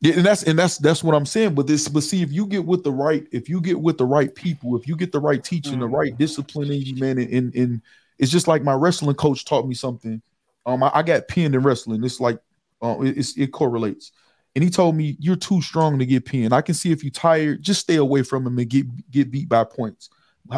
[0.00, 1.54] Yeah, and that's and that's that's what I'm saying.
[1.54, 4.04] But this, but see, if you get with the right, if you get with the
[4.04, 7.32] right people, if you get the right teaching, the right discipline in you, man, and,
[7.32, 7.82] and and
[8.18, 10.20] it's just like my wrestling coach taught me something.
[10.66, 12.02] Um, I, I got pinned in wrestling.
[12.02, 12.38] It's like,
[12.82, 14.12] uh, it, it's, it correlates.
[14.54, 16.52] And he told me you're too strong to get pinned.
[16.52, 19.48] I can see if you're tired, just stay away from him and get get beat
[19.48, 20.10] by points.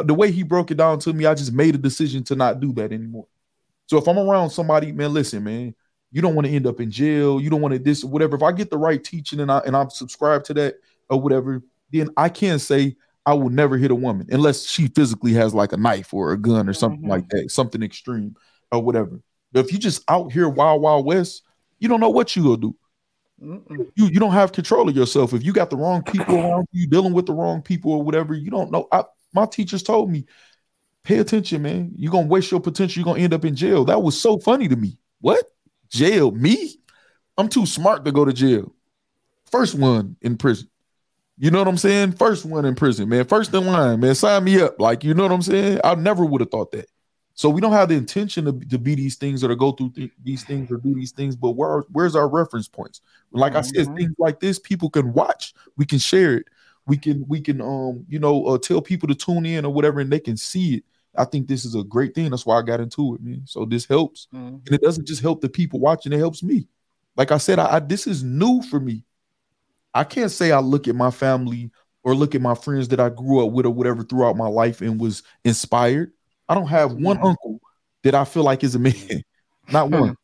[0.04, 2.60] The way he broke it down to me, I just made a decision to not
[2.60, 3.26] do that anymore.
[3.86, 5.74] So if I'm around somebody, man, listen, man,
[6.10, 7.40] you don't want to end up in jail.
[7.40, 8.36] You don't want to this or whatever.
[8.36, 10.76] If I get the right teaching and I and I'm subscribed to that
[11.10, 11.62] or whatever,
[11.92, 12.96] then I can't say
[13.26, 16.38] I will never hit a woman unless she physically has like a knife or a
[16.38, 17.08] gun or something Mhm.
[17.08, 18.36] like that, something extreme
[18.70, 19.20] or whatever.
[19.52, 21.42] But if you just out here wild wild west,
[21.78, 22.76] you don't know what you gonna do.
[23.42, 23.90] Mm-mm.
[23.96, 25.32] You you don't have control of yourself.
[25.34, 28.34] If you got the wrong people around you, dealing with the wrong people or whatever,
[28.34, 28.88] you don't know.
[28.92, 29.04] I,
[29.34, 30.24] my teachers told me,
[31.02, 31.92] pay attention, man.
[31.96, 33.00] You're gonna waste your potential.
[33.00, 33.84] You're gonna end up in jail.
[33.84, 34.98] That was so funny to me.
[35.20, 35.44] What?
[35.90, 36.30] Jail?
[36.30, 36.76] Me?
[37.36, 38.74] I'm too smart to go to jail.
[39.50, 40.68] First one in prison.
[41.36, 42.12] You know what I'm saying?
[42.12, 43.24] First one in prison, man.
[43.24, 44.14] First in line, man.
[44.14, 44.80] Sign me up.
[44.80, 45.80] Like, you know what I'm saying?
[45.82, 46.86] I never would have thought that.
[47.34, 49.90] So we don't have the intention to, to be these things or to go through
[49.90, 51.34] th- these things or do these things.
[51.34, 53.00] But where where's our reference points?
[53.32, 53.96] Like I said, Mhm.
[53.96, 55.52] things like this, people can watch.
[55.76, 56.46] We can share it.
[56.86, 60.00] We can we can um you know uh, tell people to tune in or whatever,
[60.00, 60.84] and they can see it.
[61.16, 62.30] I think this is a great thing.
[62.30, 63.42] That's why I got into it, man.
[63.46, 64.60] So this helps, Mhm.
[64.66, 66.12] and it doesn't just help the people watching.
[66.12, 66.66] It helps me.
[67.16, 69.04] Like I said, I, I this is new for me.
[69.94, 71.70] I can't say I look at my family
[72.02, 74.80] or look at my friends that I grew up with or whatever throughout my life
[74.80, 76.12] and was inspired.
[76.48, 77.22] I don't have one Yeah.
[77.28, 77.60] uncle
[78.02, 78.94] that I feel like is a man.
[79.70, 80.16] Not one.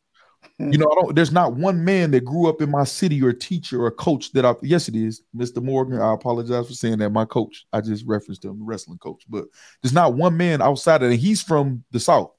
[0.60, 1.14] You know, I don't.
[1.16, 4.44] There's not one man that grew up in my city or teacher or coach that
[4.44, 4.54] I.
[4.62, 5.62] Yes, it is, Mr.
[5.62, 6.00] Morgan.
[6.00, 7.10] I apologize for saying that.
[7.10, 7.66] My coach.
[7.72, 9.24] I just referenced him, the wrestling coach.
[9.28, 9.46] But
[9.82, 11.16] there's not one man outside of it.
[11.16, 12.32] He's from the south.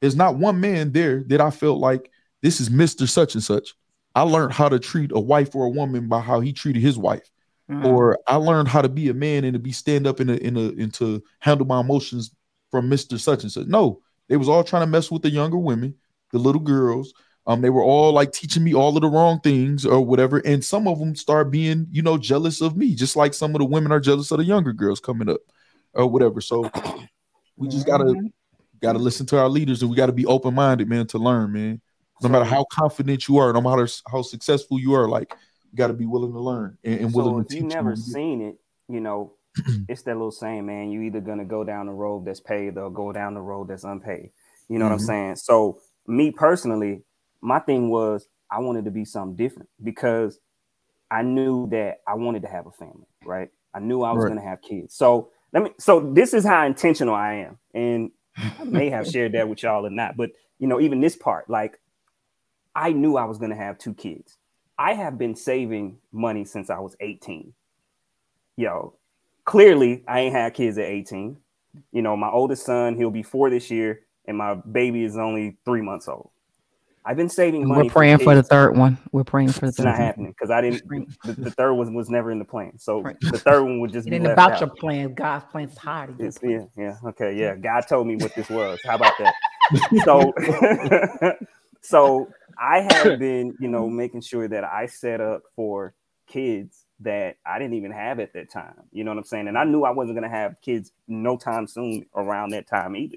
[0.00, 2.10] There's not one man there that I felt like
[2.40, 3.08] this is Mr.
[3.08, 3.74] Such and Such.
[4.14, 6.98] I learned how to treat a wife or a woman by how he treated his
[6.98, 7.30] wife
[7.70, 7.84] Mhm.
[7.84, 10.34] or I learned how to be a man and to be stand up in a
[10.34, 12.34] in a and to handle my emotions
[12.70, 13.18] from Mr.
[13.20, 13.66] Such and Such.
[13.66, 15.94] No, they was all trying to mess with the younger women,
[16.32, 17.12] the little girls.
[17.46, 20.38] Um, they were all like teaching me all of the wrong things or whatever.
[20.44, 23.60] And some of them start being, you know, jealous of me, just like some of
[23.60, 25.40] the women are jealous of the younger girls coming up
[25.94, 26.40] or whatever.
[26.40, 26.70] So
[27.56, 28.32] we just gotta Mhm.
[28.80, 31.80] gotta listen to our leaders and we gotta be open minded, man, to learn, man.
[32.22, 35.34] No matter how confident you are, no matter how successful you are, like
[35.72, 37.62] you got to be willing to learn and, and willing So to if teach.
[37.62, 38.56] you never when you get- seen it,
[38.88, 39.32] you know,
[39.88, 40.90] it's that little saying, man.
[40.90, 43.84] You either gonna go down the road that's paved or go down the road that's
[43.84, 44.30] unpaved.
[44.68, 45.06] You know what I'm Mhm.
[45.06, 45.36] saying?
[45.36, 47.02] So me personally,
[47.42, 50.38] my thing was I wanted to be something different because
[51.10, 53.48] I knew that I wanted to have a family, right?
[53.74, 54.28] I knew I was Right.
[54.28, 54.94] gonna have kids.
[54.94, 55.70] So let me.
[55.78, 58.10] So this is how intentional I am, and
[58.58, 61.48] I may have shared that with y'all or not, but you know, even this part,
[61.50, 61.80] like
[62.74, 64.36] I knew I was gonna have two kids.
[64.78, 67.52] I have been saving money since I was 18.
[68.56, 68.94] Yo,
[69.44, 71.36] clearly I ain't had kids at 18.
[71.92, 75.58] You know, my oldest son, he'll be four this year, and my baby is only
[75.64, 76.30] three months old.
[77.04, 77.84] I've been saving money.
[77.84, 78.98] We're praying for the third one.
[79.12, 80.02] We're praying for the It's third not one.
[80.02, 80.86] happening because I didn't.
[81.24, 83.16] The, the third one was never in the plan, so Right.
[83.22, 84.60] the third one would just It be ain't left about out.
[84.60, 85.14] your plan.
[85.14, 87.56] God's plans is higher It's, yeah, yeah, okay, yeah.
[87.56, 88.78] God told me what this was.
[88.86, 89.34] How about that?
[90.04, 90.32] so,
[91.82, 95.94] so I have been, you know, making sure that I set up for
[96.26, 98.74] kids that I didn't even have at that time.
[98.92, 99.48] You know what I'm saying?
[99.48, 103.16] And I knew I wasn't gonna have kids no time soon around that time either.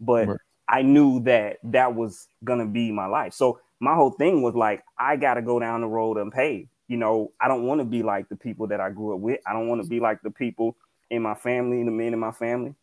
[0.00, 0.38] But Right.
[0.68, 3.34] I knew that that was gonna be my life.
[3.34, 6.68] So my whole thing was like, I gotta go down the road unpaved.
[6.88, 9.40] You know, I don't want to be like the people that I grew up with.
[9.46, 10.76] I don't want to be like the people
[11.10, 12.74] in my family, the men in my family.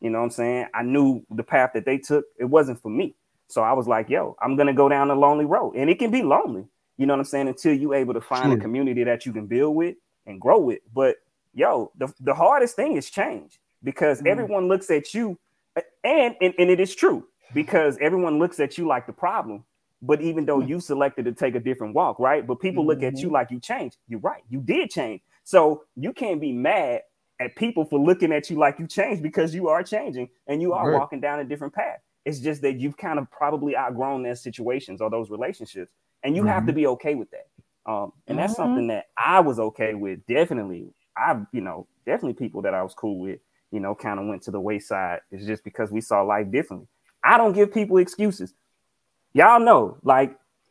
[0.00, 0.66] You know what I'm saying?
[0.74, 3.14] I knew the path that they took, it wasn't for me.
[3.48, 5.74] So I was like, yo, I'm gonna go down the lonely road.
[5.76, 6.64] And it can be lonely,
[6.96, 8.58] you know what I'm saying, until you're able to find Sure.
[8.58, 9.96] a community that you can build with
[10.26, 10.80] and grow with.
[10.94, 11.16] But
[11.54, 14.26] yo, the, the hardest thing is change because Mhm.
[14.26, 15.38] everyone looks at you,
[16.04, 19.64] and, and and it is true because everyone looks at you like the problem.
[20.02, 22.46] But even though you selected to take a different walk, right?
[22.46, 23.98] But people look at you like you changed.
[24.08, 25.22] You're right, you did change.
[25.44, 27.02] So you can't be mad
[27.40, 30.72] at people for looking at you like you changed because you are changing and you
[30.72, 30.88] are Right.
[30.88, 31.98] walking down a different path.
[32.24, 35.92] It's just that you've kind of probably outgrown those situations or those relationships,
[36.22, 37.48] and you have to be okay with that.
[37.90, 38.56] Um, and that's Mhm.
[38.56, 40.24] something that I was okay with.
[40.26, 43.40] Definitely, I, you know, definitely people that I was cool with,
[43.70, 45.20] you know, kind of went to the wayside.
[45.30, 46.88] It's just because we saw life differently.
[47.22, 48.54] I don't give people excuses.
[49.32, 50.30] Y'all know, like,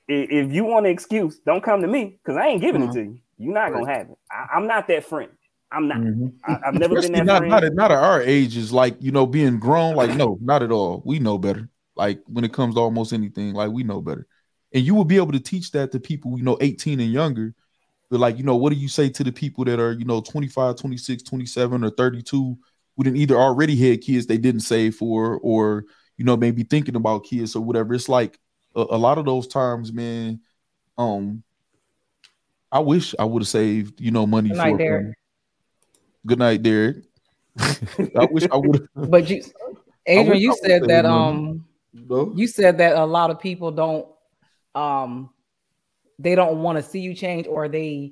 [0.09, 2.89] i- if you want an excuse, don't come to me because I ain't giving Mhm.
[2.89, 3.19] it to you.
[3.37, 4.17] You're not gonna have it.
[4.31, 5.31] I, I'm not that friend.
[5.71, 5.97] I'm not.
[5.97, 6.33] Mhm.
[6.43, 7.51] I, I've never been that not, friend.
[7.51, 10.71] not, at, not at our ages, like you know, being grown, like no, not at
[10.71, 11.01] all.
[11.05, 11.69] We know better.
[11.95, 14.27] Like when it comes to almost anything, like we know better.
[14.73, 17.53] And you will be able to teach that to people, you know, 18 and younger.
[18.09, 20.19] But like, you know, what do you say to the people that are, you know,
[20.21, 22.57] 25, 26, 27, or 32
[22.99, 25.85] who didn't either already had kids they didn't save for, or
[26.17, 27.93] you know, maybe thinking about kids or whatever.
[27.93, 28.37] It's like
[28.75, 30.41] a, a lot of those times, man.
[30.97, 31.43] Um,
[32.69, 35.01] I wish I would have saved, you know, money Good for night, a Derek.
[35.01, 35.13] family.
[36.25, 36.97] Good night, Derek.
[38.17, 39.09] I wish I would have.
[39.09, 39.43] But you,
[40.05, 41.15] Adrian, you said that money.
[41.15, 44.07] um You you said that a lot of people don't
[44.75, 45.29] um
[46.19, 48.11] they don't want to see you change or they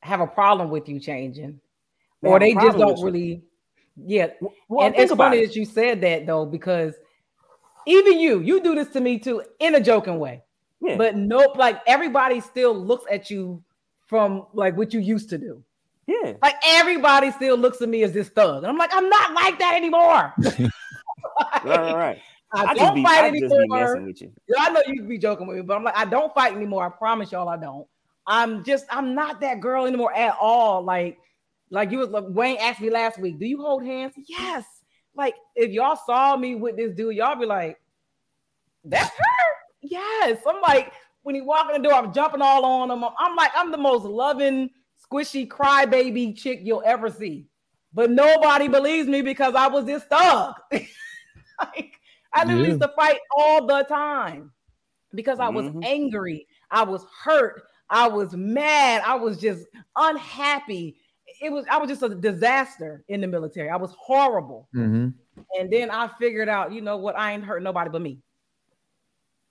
[0.00, 1.60] have a problem with you changing
[2.22, 3.04] They or have they just don't with you.
[3.04, 3.42] really
[4.04, 4.28] yeah
[4.68, 5.46] Well, and it's funny it.
[5.48, 6.94] that you said that though because
[7.86, 10.42] even you you do this to me too in a joking way
[10.80, 10.96] Yeah.
[10.96, 13.62] but nope like everybody still looks at you
[14.06, 15.62] from like what you used to do
[16.06, 16.34] yeah.
[16.42, 19.58] like everybody still looks at me as this thug and i'm like i'm not like
[19.58, 20.34] that anymore
[21.64, 22.18] Right, right, right.
[22.52, 24.00] I, I don't be, fight I anymore.
[24.00, 24.32] with you.
[24.48, 26.54] Yeah, I know you can be joking with me, but I'm like, I don't fight
[26.54, 26.86] anymore.
[26.86, 27.86] I promise y'all, I don't.
[28.26, 30.82] I'm just, I'm not that girl anymore at all.
[30.82, 31.18] Like,
[31.70, 34.14] like you was like Wayne asked me last week, do you hold hands?
[34.28, 34.64] Yes.
[35.14, 37.78] Like, if y'all saw me with this dude, y'all be like,
[38.84, 39.54] that's her.
[39.82, 40.38] Yes.
[40.46, 43.02] I'm like, when he walk in the door, I'm jumping all on him.
[43.02, 44.70] I'm, I'm like, I'm the most loving,
[45.10, 47.46] squishy crybaby chick you'll ever see.
[47.94, 50.54] But nobody believes me because I was this thug.
[50.72, 51.92] like,
[52.32, 52.68] I literally Yeah.
[52.68, 54.52] used to fight all the time
[55.14, 55.84] because I was Mhm.
[55.84, 59.64] angry, I was hurt, I was mad, I was just
[59.96, 60.98] unhappy.
[61.40, 63.68] It was I was just a disaster in the military.
[63.70, 64.68] I was horrible.
[64.74, 65.14] Mhm.
[65.58, 67.16] And then I figured out, you know what?
[67.18, 68.20] I ain't hurt nobody but me.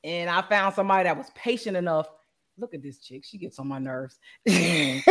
[0.03, 2.07] And I found somebody that was patient enough.
[2.57, 3.23] Look at this chick.
[3.25, 4.17] She gets on my nerves.
[4.45, 5.01] Missing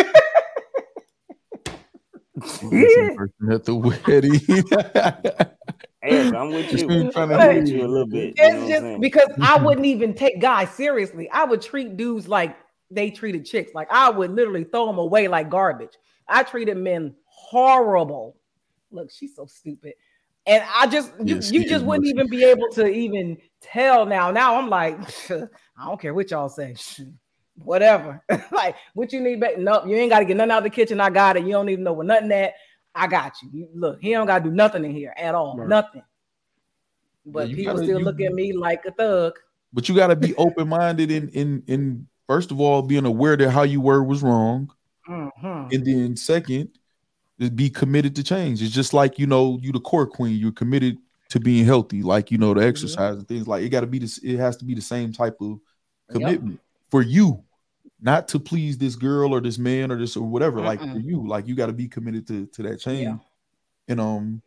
[3.17, 5.51] person at the wedding.
[6.07, 6.87] Hey, I'm with you.
[6.87, 7.87] trying to I'm hear with you you.
[7.87, 8.35] a little bit.
[8.37, 11.31] you know It's just because I wouldn't even take guys seriously.
[11.31, 12.59] I would treat dudes like
[12.91, 13.73] they treated chicks.
[13.75, 15.93] Like I would literally throw them away like garbage.
[16.29, 18.37] I treated men horrible.
[18.91, 19.95] Look, she's so stupid.
[20.47, 24.05] And I just you, Yeah, she you just wouldn't even be able to even tell
[24.07, 24.31] now.
[24.31, 24.99] Now I'm like,
[25.31, 26.75] I don't care what y'all say.
[27.65, 28.23] Whatever.
[28.53, 29.59] like what you need back.
[29.59, 31.01] Nope, you ain't got to get nothing out of the kitchen.
[31.01, 31.45] I got it.
[31.45, 32.55] You don't even know what nothing at.
[32.95, 33.49] I got you.
[33.53, 35.57] You- Look, he don't gotta do nothing in here at all.
[35.57, 35.69] Right.
[35.69, 36.03] Nothing.
[37.27, 39.35] But you people gotta- still you- look at me like a thug.
[39.73, 43.37] but you got to be open minded in in in first of all being aware
[43.37, 44.71] that how you were was wrong,
[45.09, 45.73] Mhm.
[45.73, 46.71] and then second,
[47.39, 48.63] is be committed to change.
[48.63, 50.39] It's just like you know you the core queen.
[50.39, 50.99] You're committed
[51.31, 53.71] to being healthy, like you know the exercise and things like it.
[53.71, 54.19] Got to be this.
[54.19, 55.59] It has to be the same type of
[56.11, 56.21] Yep.
[56.21, 56.61] commitment
[56.91, 57.43] for you,
[58.01, 60.61] not to please this girl or this man or this or whatever.
[60.61, 63.03] Like for you, like you got to be committed to to that change.
[63.03, 63.17] Yeah.
[63.89, 64.43] And um,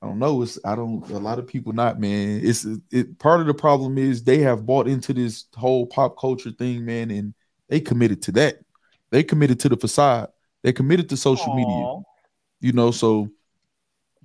[0.00, 0.42] I don't know.
[0.42, 1.08] It's I don't.
[1.10, 2.40] A lot of people not man.
[2.44, 3.18] It's it.
[3.18, 7.10] Part of the problem is they have bought into this whole pop culture thing, man,
[7.10, 7.34] and
[7.68, 8.58] they committed to that.
[9.12, 10.30] They committed to the facade.
[10.62, 12.02] They committed to social media.
[12.60, 13.28] You know, so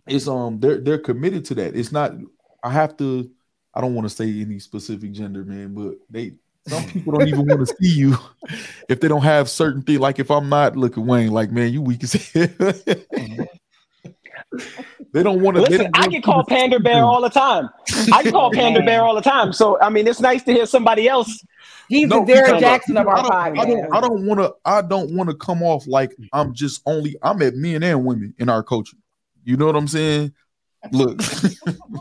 [0.08, 1.76] it's um they're they're committed to that.
[1.76, 2.14] It's not.
[2.64, 3.30] I have to.
[3.74, 6.34] I don't want to say any specific gender, man, but they
[6.68, 8.18] some people don't even want to see you
[8.90, 10.00] if they don't have certain things.
[10.00, 12.48] Like if I'm not looking Wayne, like man, you weak as hell.
[15.14, 15.64] they don't want to.
[15.64, 17.70] Listen, I get called Panda Bear all the time.
[18.14, 19.54] I get called Panda Bear all the time.
[19.54, 21.44] So I mean, it's nice to hear somebody else.
[21.90, 23.68] He's No, the Derek because Jackson of our I don't, I podcast.
[23.68, 24.56] don't, I don't want to.
[24.66, 27.16] I don't want to come off like I'm just only.
[27.22, 28.98] I'm at men and women in our culture.
[29.44, 30.34] You know what I'm saying?
[30.92, 31.22] Look,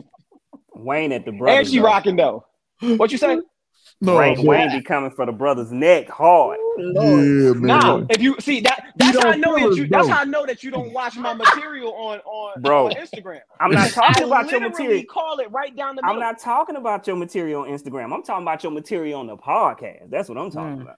[0.74, 1.58] Wayne at the brothers.
[1.58, 1.84] And she though.
[1.84, 2.44] rocking though.
[2.80, 3.40] What you say?
[4.00, 6.58] no, Wayne, but- Wayne be coming for the brother's neck hard.
[6.78, 7.60] yeah, man.
[7.62, 9.88] Nah, if you see that, that's how I don't know feel that it, you.
[9.88, 10.14] That's bro.
[10.14, 12.86] how I know that you don't watch my material on on, Bro.
[12.86, 13.40] on Instagram.
[13.58, 15.02] I'm not talking I about your material.
[15.04, 18.12] call it right down the I'm not talking about your material on Instagram.
[18.12, 20.10] I'm talking about your material on the podcast.
[20.10, 20.82] That's what I'm talking Mm.
[20.82, 20.96] about.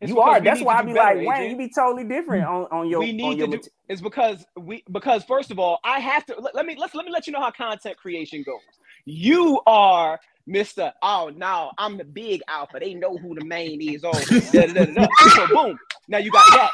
[0.00, 0.40] It's you are.
[0.40, 1.26] That's why I do be better, like, AJ.
[1.40, 3.68] Wayne, you be totally different on, on your we on need your to do mate-
[3.88, 7.04] is because we because first of all, I have to let, let me let's let
[7.04, 8.60] me let you know how content creation goes.
[9.04, 10.18] You are
[10.48, 10.92] Mr.
[11.02, 12.78] Oh no, I'm the big alpha.
[12.80, 14.02] They know who the main is.
[14.04, 15.08] Oh, da, da, da, da, da.
[15.34, 15.78] so boom.
[16.08, 16.70] Now you got that.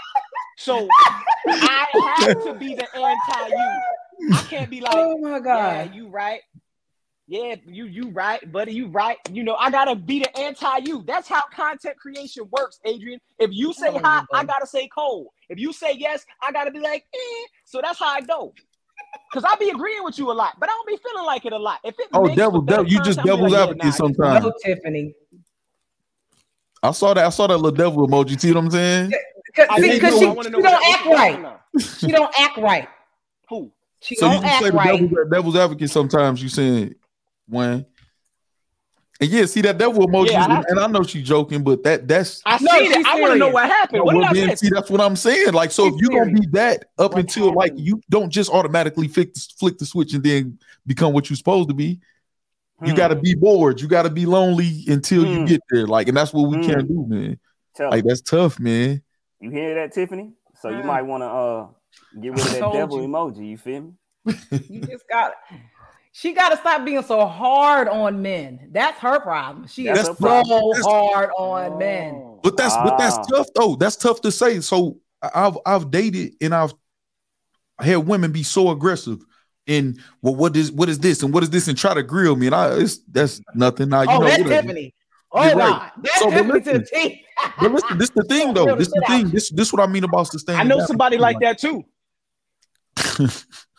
[0.59, 0.89] So
[1.47, 1.87] I
[2.17, 3.81] have to be the anti you.
[4.33, 5.95] I can't be like, Oh my yeah, god.
[5.95, 6.41] you right.
[7.27, 8.73] Yeah, you you right, buddy.
[8.73, 9.17] You right.
[9.31, 11.03] You know, I gotta be the anti you.
[11.07, 13.19] That's how content creation works, Adrian.
[13.39, 15.29] If you say hot, I gotta say cold.
[15.49, 17.47] If you say yes, I gotta be like, eh.
[17.65, 18.53] So that's how I go.
[19.35, 21.53] Cause I be agreeing with you a lot, but I don't be feeling like it
[21.53, 21.81] a lot.
[21.83, 23.59] If it Oh, makes devil, for better devil, you just content, I'll be devil's like,
[23.59, 24.45] yeah, advocate nah, sometimes.
[24.45, 25.15] No, Tiffany.
[26.85, 27.25] I saw that.
[27.27, 28.41] I saw that little devil emoji.
[28.41, 29.13] See what I'm saying?
[29.57, 30.39] Cause, I see, need 'cause to she, know.
[30.39, 31.59] I she don't act right.
[31.99, 32.89] She don't act right.
[33.49, 33.73] Who?
[34.01, 35.01] She So you don't just say act the right.
[35.01, 36.43] devil's, devil's advocate sometimes.
[36.43, 36.95] You saying
[37.49, 37.87] when
[39.21, 42.09] And yeah, see that devil emoji, Yeah, I and I know she's joking, but that
[42.09, 43.07] that's I No, seen she's it.
[43.07, 44.03] I want to know what happened.
[44.05, 44.67] What well, did I then, say?
[44.67, 45.53] see, that's what I'm saying.
[45.53, 49.07] Like, so if you're gonna be that up What until like you don't just automatically
[49.07, 52.01] flick the, flick the switch and then become what you're supposed to be.
[52.85, 52.97] You Hmm.
[52.97, 53.81] got to be bored.
[53.81, 55.45] You got to be lonely until you Hmm.
[55.47, 55.87] get there.
[55.87, 56.63] Like, and that's what we Hmm.
[56.63, 57.39] can't do, man.
[57.77, 59.01] Tell Like, that's tough, man.
[59.41, 60.33] You hear that, Tiffany?
[60.61, 61.67] So you might want to uh
[62.21, 63.09] get rid of that devil you.
[63.09, 63.49] emoji.
[63.51, 63.93] You feel me?
[64.69, 65.33] You just got
[66.17, 68.69] she got to stop being so hard on men.
[68.71, 69.67] That's her problem.
[69.67, 70.63] She That's is her so problem.
[70.71, 72.15] That's- hard on oh, men.
[72.15, 72.41] Oh.
[72.41, 73.75] But that's but that's tough though.
[73.75, 74.61] That's tough to say.
[74.61, 76.73] So I- I've I've dated and I've
[77.81, 79.19] had women be so aggressive.
[79.67, 82.37] And well, what is what is this and what is this and try to grill
[82.37, 83.89] me and I it's that's nothing.
[83.89, 84.63] Now you Oh, know that's whatever.
[84.69, 84.95] Tiffany.
[85.33, 85.69] Oh You're right.
[85.69, 87.01] God, that's So, but Tiffany to the listen.
[87.01, 87.19] teeth.
[87.61, 88.65] But listen, this the thing though.
[88.67, 89.29] grill the This the thing.
[89.31, 90.61] This this what I mean about sustaining.
[90.61, 91.83] I know somebody like that too.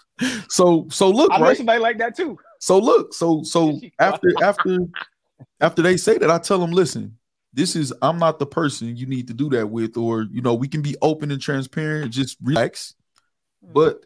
[0.49, 1.57] So so look I know right?
[1.57, 4.77] somebody like that too so look so so after after
[5.59, 7.17] after they say that i tell them listen
[7.55, 10.53] this is i'm not the person you need to do that with, or you know,
[10.53, 12.95] we can be open and transparent, just relax.
[13.65, 13.73] Mm.
[13.73, 14.05] But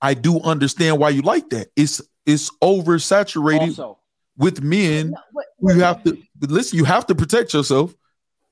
[0.00, 1.68] I do understand why you like that.
[1.74, 3.98] It's it's oversaturated Also,
[4.36, 5.10] with men.
[5.10, 7.92] No, what- You have to listen, you have to protect yourself.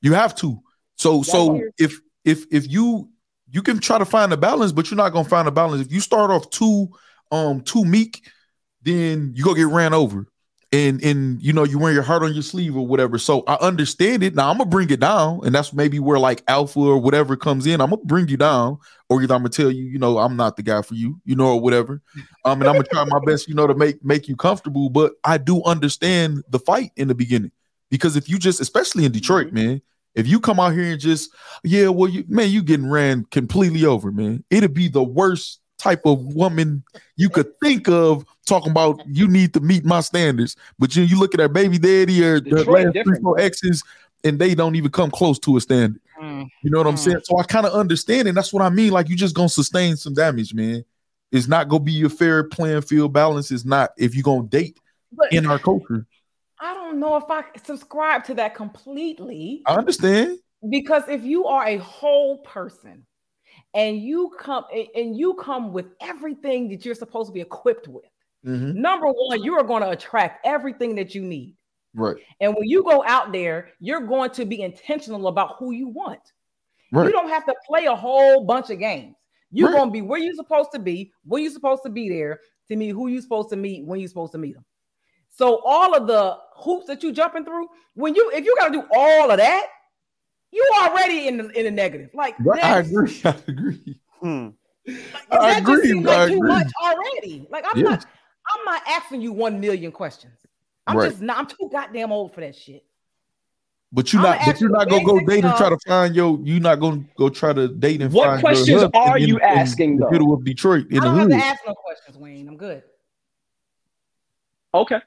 [0.01, 0.61] You have to.
[0.97, 3.11] So so if if if you
[3.53, 5.83] you can try to find a balance, but you're not gonna find a balance.
[5.83, 6.89] If you start off too
[7.31, 8.27] um too meek,
[8.83, 10.27] then you go get ran over.
[10.73, 13.19] And and you know you wear your heart on your sleeve or whatever.
[13.19, 14.35] So I understand it.
[14.35, 17.67] Now I'm gonna bring it down, and that's maybe where like alpha or whatever comes
[17.67, 17.83] in.
[17.83, 18.79] I'm gonna bring you down,
[19.11, 21.37] or either I'm gonna tell you, you know, I'm not the guy for you, you
[21.37, 22.01] know, or whatever.
[22.47, 24.89] Um, and I'm gonna try my best, you know, to make make you comfortable.
[24.89, 27.53] But I do understand the fight in the beginning
[27.91, 29.83] because if you just, especially in Detroit, man,
[30.15, 31.31] if you come out here and just,
[31.65, 34.45] yeah, well, you man, you getting ran completely over, man.
[34.51, 36.85] It'd be the worst type of woman
[37.17, 40.57] you could think of talking about you need to meet my standards.
[40.79, 43.83] But you you look at that baby daddy or the last three, four exes,
[44.25, 46.01] and they don't even come close to a standard.
[46.21, 46.47] Mm.
[46.63, 46.99] You know what I'm Mm.
[46.99, 47.21] saying?
[47.25, 48.93] So I kind of understand, and that's what I mean.
[48.93, 50.85] Like you just gonna sustain some damage, man.
[51.33, 53.51] It's not gonna be a fair playing field balance.
[53.51, 54.79] It's not if you're gonna date
[55.11, 56.07] But in our culture.
[56.93, 60.39] Don't know if I subscribe to that completely I understand.
[60.69, 63.07] because if you are a whole person
[63.73, 64.65] and you come
[64.95, 68.05] and you come with everything that you're supposed to be equipped with,
[68.45, 68.75] Mhm.
[68.75, 71.57] number one, you are going to attract everything that you need.
[71.95, 72.17] Right.
[72.41, 76.21] And when you go out there, you're going to be intentional about who you want.
[76.93, 77.07] Right.
[77.07, 79.17] You don't have to play a whole bunch of games.
[79.51, 79.79] You're Right.
[79.79, 82.77] going to be where you're supposed to be, when you're supposed to be there to
[82.77, 84.65] meet who you're supposed to meet, when you're supposed to meet them.
[85.35, 88.73] So all of the hoops that you jumping through, when you if you got to
[88.81, 89.67] do all of that,
[90.53, 92.11] you already in the in the negative.
[92.15, 93.21] Like I agree.
[93.25, 93.99] I agree.
[94.21, 94.49] Hmm.
[94.87, 94.97] that
[95.31, 97.47] I just agree, seems I like too much already.
[97.51, 97.91] Like I'm Yeah.
[97.91, 98.07] not,
[98.55, 100.35] I'm not asking you one million questions.
[100.87, 101.11] I'm Right.
[101.11, 101.39] just not.
[101.39, 102.85] I'm too goddamn old for that shit.
[103.95, 104.39] But you're not.
[104.45, 106.39] But you're not gonna go date and try to find your.
[106.43, 109.29] You're not gonna go try to date and What find What questions husband are in-
[109.29, 110.11] you in asking, the though?
[110.11, 111.39] middle of Detroit in I don't have hood.
[111.39, 112.49] to ask no questions, Wayne.
[112.49, 112.83] I'm good.
[114.75, 115.01] okay.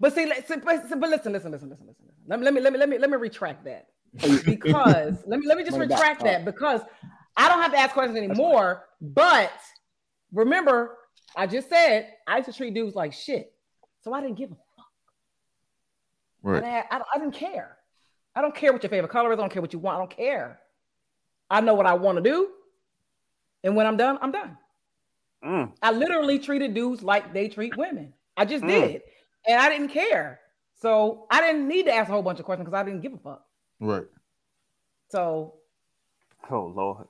[0.00, 0.74] But see, but, but
[1.10, 2.04] listen, listen, listen, listen, listen.
[2.26, 3.88] Let me let me let me let me let me retract that
[4.44, 5.98] because let me let me just Run it back.
[5.98, 6.82] retract that because
[7.36, 8.84] I don't have to ask questions anymore.
[9.00, 9.52] But
[10.32, 10.96] remember,
[11.36, 13.52] I just said I used to treat dudes like shit,
[14.02, 14.86] so I didn't give a fuck.
[16.42, 16.62] Right.
[16.64, 17.76] I, I, I didn't care.
[18.36, 19.38] I don't care what your favorite color is.
[19.38, 19.96] I don't care what you want.
[19.96, 20.60] I don't care.
[21.50, 22.50] I know what I want to do,
[23.64, 24.56] and when I'm done, I'm done.
[25.44, 25.72] Mm.
[25.82, 28.12] I literally treated dudes like they treat women.
[28.36, 28.68] I just Mm.
[28.68, 29.02] did.
[29.46, 30.40] And I didn't care.
[30.80, 33.14] So I didn't need to ask a whole bunch of questions because I didn't give
[33.14, 33.44] a fuck.
[33.80, 34.06] Right.
[35.10, 35.54] So
[36.50, 37.06] Oh Lord.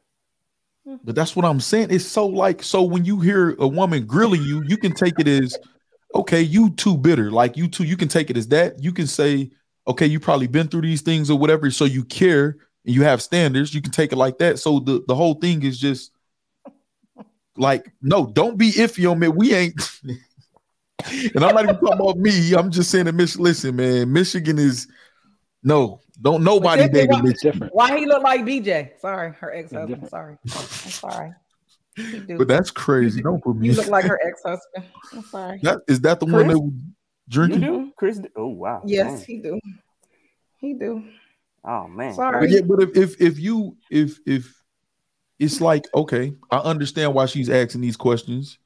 [1.05, 1.89] But that's what I'm saying.
[1.91, 5.29] It's so like so when you hear a woman grilling you, you can take it
[5.29, 5.57] as
[6.15, 7.31] okay, you too bitter.
[7.31, 8.83] Like you too, you can take it as that.
[8.83, 9.51] You can say,
[9.87, 12.57] okay, you probably been through these things or whatever, so you care
[12.87, 13.75] and you have standards.
[13.75, 14.59] You can take it like that.
[14.59, 16.11] So the the whole thing is just
[17.57, 19.29] like, no, don't be iffy on me.
[19.29, 19.81] We ain't.
[21.07, 22.55] and I'm not even talking about me.
[22.55, 24.89] I'm just saying that Mich- listen, man, Michigan is
[25.63, 27.53] no, don't nobody But Tiffany, date why- Michigan.
[27.53, 27.75] Different.
[27.75, 29.01] why he look like BJ?
[29.01, 30.09] Sorry, her ex-husband.
[30.09, 30.37] Sorry.
[30.45, 30.51] I'm
[30.91, 31.33] sorry.
[32.37, 33.23] But that's crazy.
[33.23, 33.69] Don't put me.
[33.69, 34.85] you look like her ex-husband.
[35.13, 35.61] I'm sorry.
[35.63, 36.73] That is that the one that was
[37.31, 38.21] You do, Chris?
[38.37, 38.83] Oh wow.
[38.87, 39.27] Yes, Dang.
[39.27, 39.61] he do.
[40.59, 41.05] He do.
[41.65, 42.15] Oh man.
[42.15, 42.47] Sorry.
[42.47, 44.63] But yeah, but if if if you if if
[45.41, 48.59] it's like okay, I understand why she's asking these questions.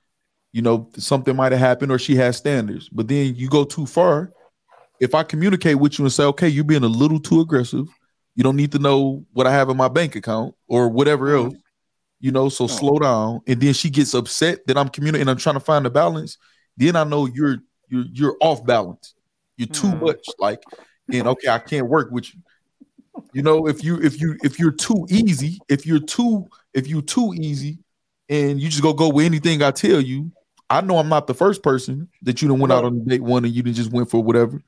[0.52, 3.86] You know, something might have happened or she has standards, but then you go too
[3.86, 4.32] far.
[5.00, 7.88] If I communicate with you and say, okay, you're being a little too aggressive,
[8.34, 11.54] you don't need to know what I have in my bank account or whatever else,
[12.20, 13.40] you know, so slow down.
[13.46, 16.38] And then she gets upset that I'm communicating, and I'm trying to find a balance.
[16.76, 17.58] Then I know you're
[17.88, 19.14] you're you're off balance.
[19.56, 20.00] You're too Hmm.
[20.00, 20.26] much.
[20.38, 20.62] Like,
[21.12, 22.40] and okay, I can't work with you.
[23.32, 27.02] You know, if you if you if you're too easy, if you're too if you're
[27.02, 27.78] too easy,
[28.28, 30.30] and you just go go with anything I tell you,
[30.70, 33.22] I know I'm not the first person that you done went out on a date
[33.22, 34.62] one and you done just went for whatever.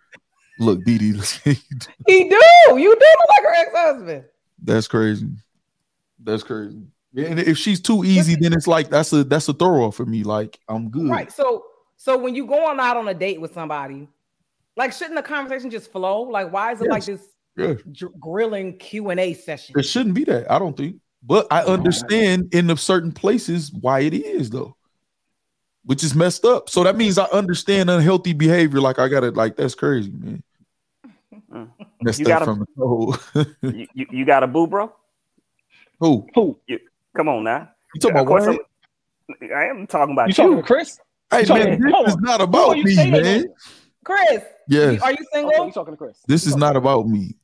[0.58, 1.12] Look, Dee Dee,
[1.44, 2.40] He do.
[2.78, 4.24] You do look like her ex-husband.
[4.62, 5.28] that's crazy.
[6.22, 6.82] That's crazy.
[7.16, 10.04] And if she's too easy, then it's like that's a that's a throw off for
[10.06, 10.24] me.
[10.24, 11.08] Like I'm good.
[11.08, 11.30] Right.
[11.32, 11.64] So
[11.96, 14.08] so when you going out on a date with somebody,
[14.76, 16.22] like shouldn't the conversation just flow?
[16.22, 17.22] Like why is it like this
[17.56, 17.74] Yeah.
[17.92, 19.74] dr- grilling Q and A session?
[19.78, 20.50] It shouldn't be that.
[20.50, 20.96] I don't think.
[21.22, 24.76] But I understand in the certain places why it is though.
[25.84, 26.70] Which is messed up.
[26.70, 28.80] So that means I understand unhealthy behavior.
[28.80, 30.42] Like I gotta like that's crazy, man.
[31.52, 31.68] Mm.
[32.02, 33.46] Messed You up gotta- from the toe.
[33.62, 34.92] you, you, you got a boo, bro?
[36.00, 36.26] Who?
[36.34, 36.58] Who?
[37.16, 37.68] Come on now.
[37.94, 38.42] You talking about what?
[39.52, 40.34] I'm- talking about You you.
[40.34, 40.98] talking to Chris?
[41.30, 42.22] Hey you talking- man, this hold is on.
[42.22, 43.10] not about you me, saying?
[43.12, 43.44] man.
[44.04, 45.00] Chris, Yes.
[45.02, 45.66] are you Okay, single?
[45.66, 46.18] you talking to Chris?
[46.26, 47.36] This is not about me.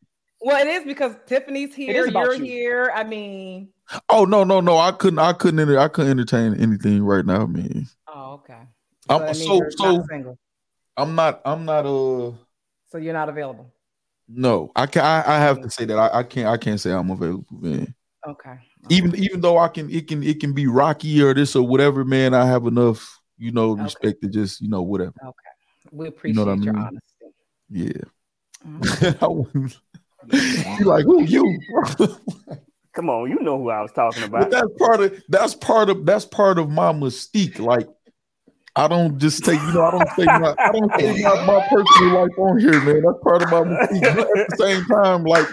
[0.42, 2.06] Well, it is because Tiffany's here.
[2.08, 2.44] about you're you.
[2.44, 2.92] here.
[2.94, 3.68] I mean,
[4.08, 4.78] Oh no, no, no.
[4.78, 7.86] I couldn't I couldn't enter, I couldn't entertain anything right now, man.
[8.14, 8.58] Oh, okay.
[9.08, 10.38] I'm- so- so- not single.
[10.96, 12.32] I'm not I'm not uh
[12.90, 13.72] So you're not available.
[14.28, 14.70] no.
[14.76, 17.10] I can I, I have to say that I, I can't I can't say I'm
[17.10, 17.94] available, man.
[18.28, 18.58] Okay.
[18.90, 22.04] even even though I can it can it can be rocky or this or whatever,
[22.04, 23.82] man, I have enough, you know, Okay.
[23.84, 25.14] respect to just, you know, whatever.
[25.24, 25.90] Okay.
[25.92, 27.26] We know appreciate what I your honesty.
[27.70, 28.02] Yeah.
[30.30, 30.78] Mhm.
[30.78, 31.58] You like who you?
[32.92, 34.50] Come on, you know who I was talking but about.
[34.50, 37.58] that's part of that's part of that's part of my mystique.
[37.58, 37.88] Like
[38.80, 41.68] I don't just take, you know, I don't take my I don't take my, my
[41.68, 43.02] personal life on here, man.
[43.02, 44.16] That's part of my mystique.
[44.16, 45.46] But at the same time, like,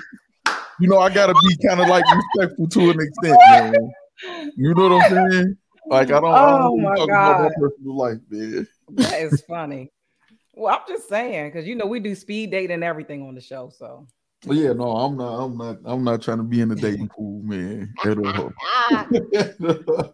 [0.79, 4.53] you know, I gotta be kind of like respectful to an extent, man.
[4.55, 5.57] You know what I'm saying?
[5.87, 8.67] Like I don't, I don't Oh, my talk about my personal life, man.
[8.91, 9.91] That is funny.
[10.53, 13.41] Well, I'm just saying because you know we do speed dating and everything on the
[13.41, 13.73] show.
[13.77, 14.07] So
[14.45, 15.35] But yeah, no, I'm not.
[15.35, 15.77] I'm not.
[15.83, 17.93] I'm not trying to be in the dating pool, man.
[18.05, 18.53] At all.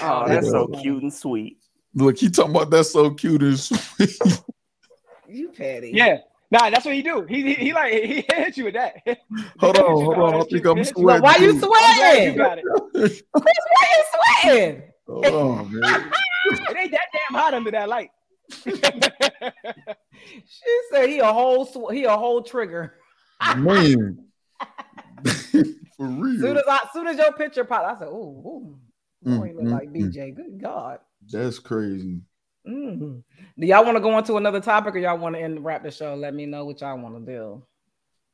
[0.00, 1.57] Oh, that's so cute and sweet.
[1.98, 4.10] Look, he talking about that's so cute and sweet.
[5.30, 5.90] You petty.
[5.92, 6.20] Yeah.
[6.50, 7.26] Nah, that's what he do.
[7.28, 8.94] He he, he like he hit you with that.
[9.60, 10.40] hold on, hold on.
[10.40, 11.22] I think I'm sweating.
[11.22, 11.60] why you too.
[11.60, 12.32] sweating?
[12.32, 12.64] You got it.
[12.94, 14.04] Chris, why you
[14.42, 14.82] sweating?
[15.06, 16.10] Hold on, man.
[16.70, 18.10] It ain't that damn hot under that light.
[18.64, 18.72] She
[20.90, 22.94] said he a whole sw- he a whole trigger.
[23.58, 24.24] Man.
[25.96, 26.56] For Soon real.
[26.58, 28.78] as I soon as your picture popped, I said, "Ooh, ooh,
[29.26, 30.14] Mm, boy, you look mm, like mm.
[30.14, 30.34] BJ.
[30.34, 32.20] Good God." That's crazy.
[32.66, 33.22] Mhm.
[33.58, 35.90] Do y'all want to go into another topic, or y'all want to end wrap the
[35.90, 36.14] show?
[36.14, 37.62] Let me know what y'all want to do.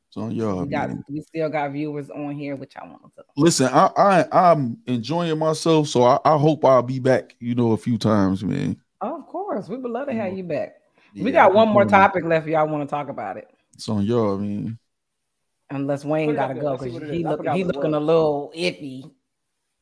[0.09, 1.03] It's on y'all, We got man.
[1.09, 3.23] we still got viewers on here, which I want to.
[3.37, 7.71] Listen, I, I I'm enjoying myself, so I, I hope I'll be back, you know,
[7.71, 8.77] a few times, man.
[9.01, 10.75] Oh, of course, we would love to have you back.
[11.13, 12.47] we got one more topic left.
[12.47, 14.77] Y'all want to talk about it, It's on y'all, man.
[15.69, 19.11] unless Wayne got to go because he look he looking a little iffy.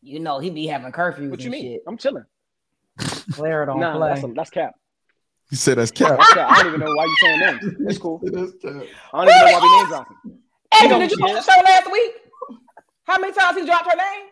[0.01, 1.63] You know, he be having curfews What you mean?
[1.63, 1.81] shit.
[1.87, 2.25] I'm chilling.
[3.33, 4.09] Claire don't Nah, play.
[4.09, 4.75] that's, a, that's cap.
[5.49, 6.17] You said that's cap.
[6.17, 6.49] That's cap.
[6.51, 7.63] I don't even know why you saying names.
[7.85, 8.19] It's cool.
[8.23, 8.71] that's cap.
[9.13, 10.17] I don't even know why we name dropping.
[10.73, 12.11] Hey, did who you she watch the show last week?
[13.03, 14.27] How many times he dropped her name?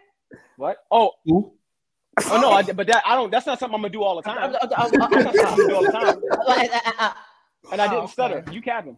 [0.55, 0.77] What?
[0.89, 1.53] Oh, Who?
[2.31, 3.31] oh no, I, but that I don't.
[3.31, 4.51] That's not something I'm gonna do all the time.
[4.51, 4.99] That's not
[5.37, 6.21] something I'm gonna do all the time.
[7.71, 8.37] And I didn't Oh, stutter.
[8.39, 8.53] okay.
[8.53, 8.97] You capping.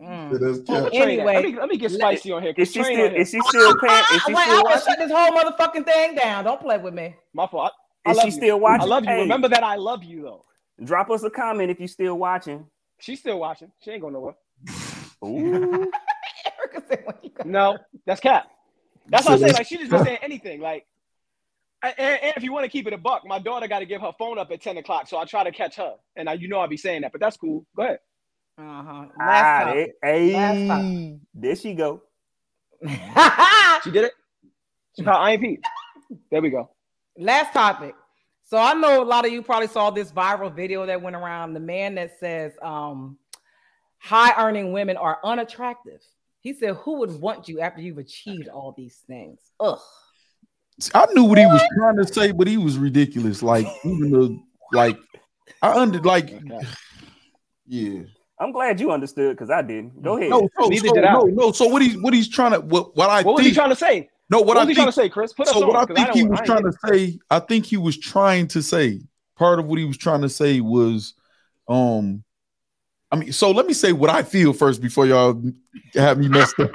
[0.00, 0.64] Mm.
[0.68, 0.92] Yeah, Oh, cap.
[0.94, 2.52] Anyway, let me, let me get spicy on here.
[2.54, 3.04] 'cause Is she still?
[3.06, 3.20] on here.
[3.20, 4.04] Is she still paying?
[4.14, 4.84] Is she wait, I still would watching?
[4.86, 6.44] shut this whole motherfucking thing down.
[6.44, 7.16] Don't play with me.
[7.34, 7.72] My fault.
[8.04, 8.36] I, I Is love she you.
[8.36, 8.80] still watching?
[8.82, 9.10] I love you.
[9.10, 10.44] Hey, Remember that I love you though.
[10.84, 12.66] Drop us a comment if you still watching.
[13.00, 13.70] She's still watching.
[13.80, 14.34] She ain't going nowhere.
[15.24, 15.90] Ooh.
[16.58, 18.48] Erica said, when you go- No, that's cap.
[19.08, 19.52] That's what I So say.
[19.52, 20.60] Like she just been saying anything.
[20.60, 20.86] Like,
[21.82, 24.00] and, and if you want to keep it a buck, my daughter got to give
[24.00, 25.94] her phone up at ten o'clock, so I try to catch her.
[26.16, 27.64] And I, you know, I be saying that, but that's cool.
[27.76, 27.98] Go ahead.
[28.58, 29.04] Uh-huh.
[29.20, 30.84] Ah, Last there, hey, Last
[31.34, 32.02] there she go.
[33.84, 34.12] She did it.
[34.96, 35.60] She called IMP.
[36.30, 36.70] There we go.
[37.18, 37.94] Last topic.
[38.44, 41.52] So I know a lot of you probably saw this viral video that went around.
[41.52, 43.18] The man that says um,
[43.98, 46.00] high earning women are unattractive.
[46.40, 49.80] He said, "Who would want you after you've achieved all these things?" Ugh.
[50.94, 53.42] I knew what he was trying to say, but he was ridiculous.
[53.42, 54.40] Like even the
[54.72, 54.96] like,
[55.60, 56.32] I under like,
[57.66, 58.02] yeah.
[58.40, 60.00] I'm glad you understood because I didn't.
[60.00, 60.30] Go ahead.
[60.30, 61.12] No, so, Neither so, did I.
[61.12, 61.52] no, no.
[61.52, 63.76] So what he's what he's trying to what what I What was he trying to
[63.76, 64.08] say?
[64.30, 65.32] No what, What, I was he think trying to say, Chris?
[65.44, 65.68] So on.
[65.68, 68.62] what I think he was I trying to say, I think he was trying to
[68.62, 69.00] say
[69.36, 71.14] part of what he was trying to say was,
[71.68, 72.24] um,
[73.10, 75.42] I mean, so let me say what I feel first before y'all
[75.94, 76.70] have me messed up.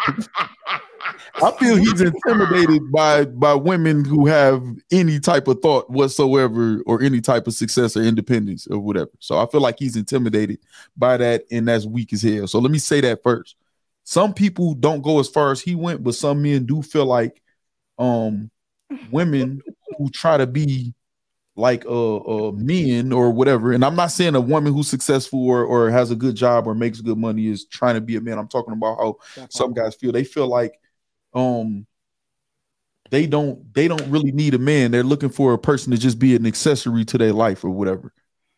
[1.36, 7.02] I feel he's intimidated by by women who have any type of thought whatsoever or
[7.02, 9.12] any type of success or independence or whatever.
[9.20, 10.60] So I feel like he's intimidated
[10.96, 12.48] by that and that's weak as hell.
[12.48, 13.56] So let me say that first.
[14.04, 17.42] Some people don't go as far as he went, but some men do feel like
[17.98, 18.50] um
[19.12, 19.62] women
[19.98, 20.94] who try to be
[21.56, 23.72] like uh, uh men or whatever.
[23.74, 26.74] And i'm not saying a woman who's successful or, or has a good job or
[26.74, 28.40] makes good money is trying to be a man.
[28.40, 29.18] I'm talking about how
[29.50, 30.12] some guys feel.
[30.12, 30.74] They feel like
[31.34, 31.86] um
[33.12, 34.90] they don't they don't really need a man.
[34.90, 38.12] They're looking for a person to just be an accessory to their life or whatever.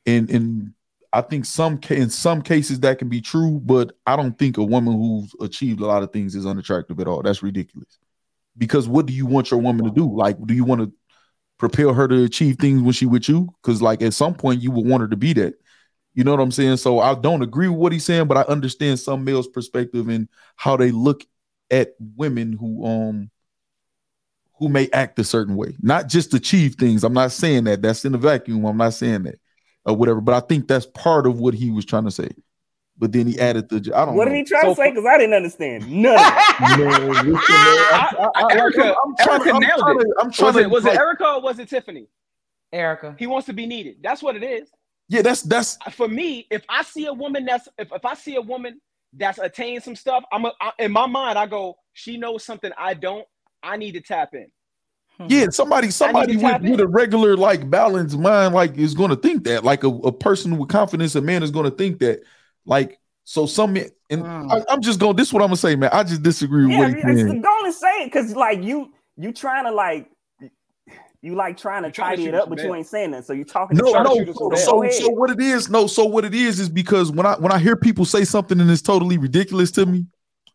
[0.05, 0.73] And and
[1.15, 4.63] i think some in some cases that can be true but i don't think a
[4.63, 7.23] woman who's achieved a lot of things is unattractive at all.
[7.23, 7.97] That's ridiculous.
[8.57, 10.13] Because what do you want your woman to do?
[10.13, 10.91] Like do you want to
[11.57, 13.49] propel her to achieve things when she with you?
[13.61, 15.55] Because like at some point you would want her to be that.
[16.13, 16.77] You know what i'm saying?
[16.77, 20.27] So i don't agree with what he's saying but i understand some males perspective and
[20.57, 21.25] how they look
[21.71, 23.31] at women who um
[24.59, 25.75] who may act a certain way.
[25.81, 27.03] Not just achieve things.
[27.03, 27.81] I'm not saying that.
[27.81, 28.65] That's in a vacuum.
[28.65, 29.39] I'm not saying that
[29.85, 32.29] or whatever but i think that's part of what he was trying to say
[32.97, 34.89] but then he added the i don't What know did he try So to say?
[34.91, 36.77] Because I didn't understand none of it.
[36.77, 40.07] You know, listen, man, I- I- I- Erica- I'm trying Erica nailed it.
[40.21, 42.07] I'm trying Was it to, was it Erica or was it Tiffany?
[42.71, 43.15] Erica.
[43.19, 43.97] He wants to be needed.
[44.01, 44.69] That's what it is.
[45.09, 48.35] yeah that's that's For me, if I see a woman that's if, if I see
[48.35, 48.79] a woman
[49.13, 52.71] that's attained some stuff, I'm a, I, in my mind I go, she knows something
[52.77, 53.25] I don't.
[53.61, 54.47] I need to tap in.
[55.27, 59.45] Yeah, somebody, somebody with, with a regular like balanced mind, like is going to think
[59.45, 59.63] that.
[59.63, 62.21] Like a, a person with confidence, a man is going to think that.
[62.65, 64.65] Like so, some men, and Mm.
[64.69, 65.89] I, am just gonna This is what I'm gonna say, man.
[65.91, 67.41] I just disagree with Yeah, what he's it's, saying.
[67.41, 70.09] go and say it because like you you trying to like
[71.21, 73.25] you like trying to trying tidy shoot it up, some but you ain't saying that.
[73.25, 73.77] So you talking.
[73.77, 74.33] No, to trying no.
[74.33, 75.69] So, so, so what it is?
[75.69, 78.59] No, so what it is is because when I when I hear people say something
[78.59, 80.05] and it's totally ridiculous to me,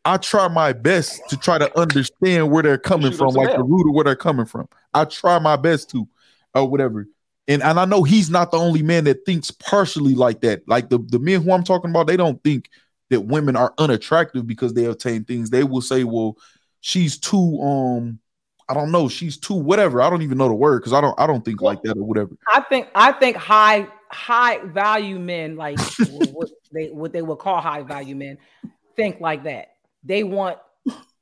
[0.05, 3.89] I try my best to try to understand where they're coming from, like the root
[3.89, 4.69] of where they're coming from.
[4.95, 6.09] I try my best to,
[6.55, 7.07] or whatever.
[7.49, 10.67] And and I know he's not the only man that thinks partially like that.
[10.67, 12.71] Like the the men who I'm talking about, they don't think
[13.11, 15.51] that women are unattractive because they obtain things.
[15.51, 16.37] They will say, well,
[16.81, 18.19] she's too um.
[18.69, 19.09] I don't know.
[19.09, 20.01] She's too whatever.
[20.01, 21.19] I don't even know the word because I don't.
[21.19, 22.37] I don't think like that or whatever.
[22.55, 25.81] I think I think high high value men like
[26.33, 28.39] what they what they would call high value men
[28.95, 29.73] think like that.
[30.05, 30.59] They want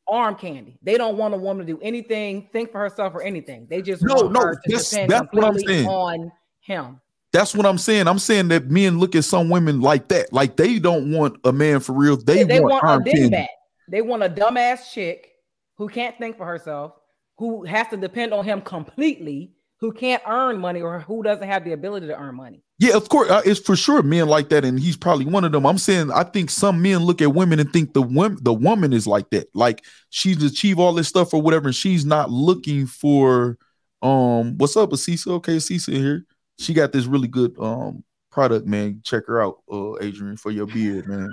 [0.09, 0.79] arm candy.
[0.83, 3.67] They don't want a woman to do anything, think for herself or anything.
[3.69, 5.89] They just No, want no, her to that's- depend that's what I'm completely saying.
[5.89, 7.01] on him.
[7.31, 8.09] That's what I'm saying.
[8.09, 10.33] I'm saying that men look at some women like that.
[10.33, 12.17] Like they don't want a man for real.
[12.17, 13.47] They, They, they want, want arm a candy.
[13.91, 15.29] They want a dumbass chick
[15.77, 16.93] who can't think for herself,
[17.37, 21.65] who has to depend on him completely, who can't earn money or who doesn't have
[21.65, 22.63] the ability to earn money.
[22.81, 23.29] Yeah, of course.
[23.29, 25.67] Uh, it's for sure men like that, and he's probably one of them.
[25.67, 28.93] I'm saying I think some men look at women and think the woman the woman
[28.93, 29.49] is like that.
[29.53, 33.59] Like she's achieved all this stuff or whatever, and she's not looking for
[34.01, 35.33] um what's up, Asisa?
[35.33, 36.25] Okay, Asisa here.
[36.61, 39.01] She got this really good um product, man.
[39.03, 41.33] Check her out, uh Adrian, for your beard, man.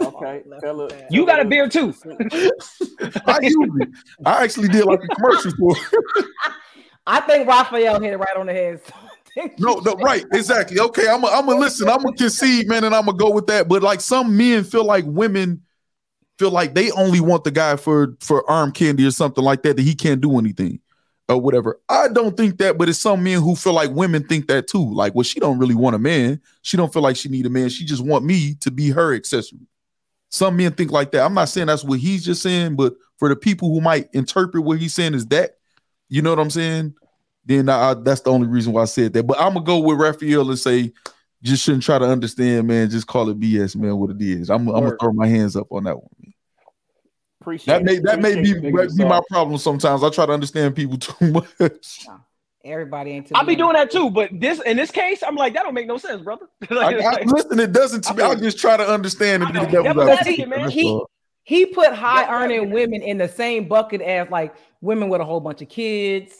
[0.00, 1.94] Okay, tell her, You got a beard too.
[3.24, 3.86] I use.
[4.26, 5.76] I actually did like a commercial for.
[7.06, 8.80] I think Raphael hit it right on the head.
[9.58, 10.80] No, no, right, exactly.
[10.80, 11.88] Okay, I'm gonna I'm gonna listen.
[11.88, 13.68] I'm gonna concede, man, and I'm gonna go with that.
[13.68, 15.62] But like some men feel like women
[16.38, 19.76] feel like they only want the guy for for arm candy or something like that
[19.76, 20.80] that he can't do anything
[21.28, 21.78] or whatever.
[21.88, 24.92] I don't think that, but it's some men who feel like women think that too.
[24.92, 26.40] Like, well, she don't really want a man.
[26.62, 27.68] She don't feel like she need a man.
[27.68, 29.66] She just want me to be her accessory.
[30.30, 31.24] Some men think like that.
[31.24, 34.64] I'm not saying that's what he's just saying, but for the people who might interpret
[34.64, 35.52] what he's saying is that,
[36.08, 36.94] you know what I'm saying?
[37.48, 39.26] Then I, I- that's the only reason why I said that.
[39.26, 40.92] But I'm gonna go with Raphael and say,
[41.42, 42.90] just shouldn't try to understand, man.
[42.90, 43.96] Just call it BS, man.
[43.96, 44.50] What it is.
[44.50, 46.08] I'm, I'm gonna throw my hands up on that one.
[46.22, 46.34] Man.
[47.40, 50.04] appreciate That may it, that may be, appreciate be my problem sometimes.
[50.04, 52.06] I try to understand people too much.
[52.64, 53.32] Everybody ain't.
[53.34, 55.86] I'll be doing that too, but this in this case, I'm like, that don't make
[55.86, 56.46] no sense, brother.
[56.70, 58.22] I, Like, I, listen, it doesn't to me.
[58.22, 59.72] I just try to understand and be the I know.
[59.72, 60.70] devil's Yeah, but advocate, it, man.
[60.70, 61.00] He-
[61.44, 65.40] He put high earning women in the same bucket as like women with a whole
[65.40, 66.34] bunch of kids,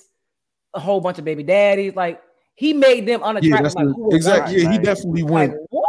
[0.78, 1.94] a whole bunch of baby daddies.
[1.94, 2.22] Like
[2.54, 3.62] he made them yeah, unattractive.
[3.62, 4.54] that's like, the- who exactly.
[4.64, 5.30] want Yeah, he definitely that?
[5.32, 5.52] went.
[5.52, 5.88] Like what?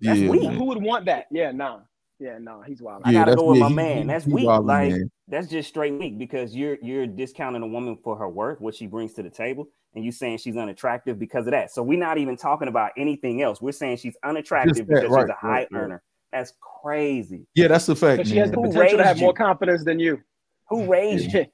[0.00, 0.42] That's yeah, weak.
[0.42, 0.54] man.
[0.56, 1.26] who would want that?
[1.30, 1.80] Yeah, nah.
[2.18, 3.02] Yeah, nah, he's wild.
[3.04, 3.96] I Yeah, gotta go with yeah, my he- man.
[4.02, 4.46] he- That's he weak.
[4.46, 5.10] wildin', Like man.
[5.28, 8.86] that's just straight weak because you're you're discounting a woman for her worth, what she
[8.86, 11.70] brings to the table, and you saying she's unattractive because of that.
[11.72, 13.60] So we're not even talking about anything else.
[13.60, 15.80] We're saying she's unattractive that, because right, she's a high right, right.
[15.80, 16.02] earner.
[16.32, 16.52] That's
[16.82, 17.46] crazy.
[17.54, 18.18] Yeah, that's the fact.
[18.18, 20.20] But she has the potential to have raised more confidence than you.
[20.68, 21.46] Who raised you?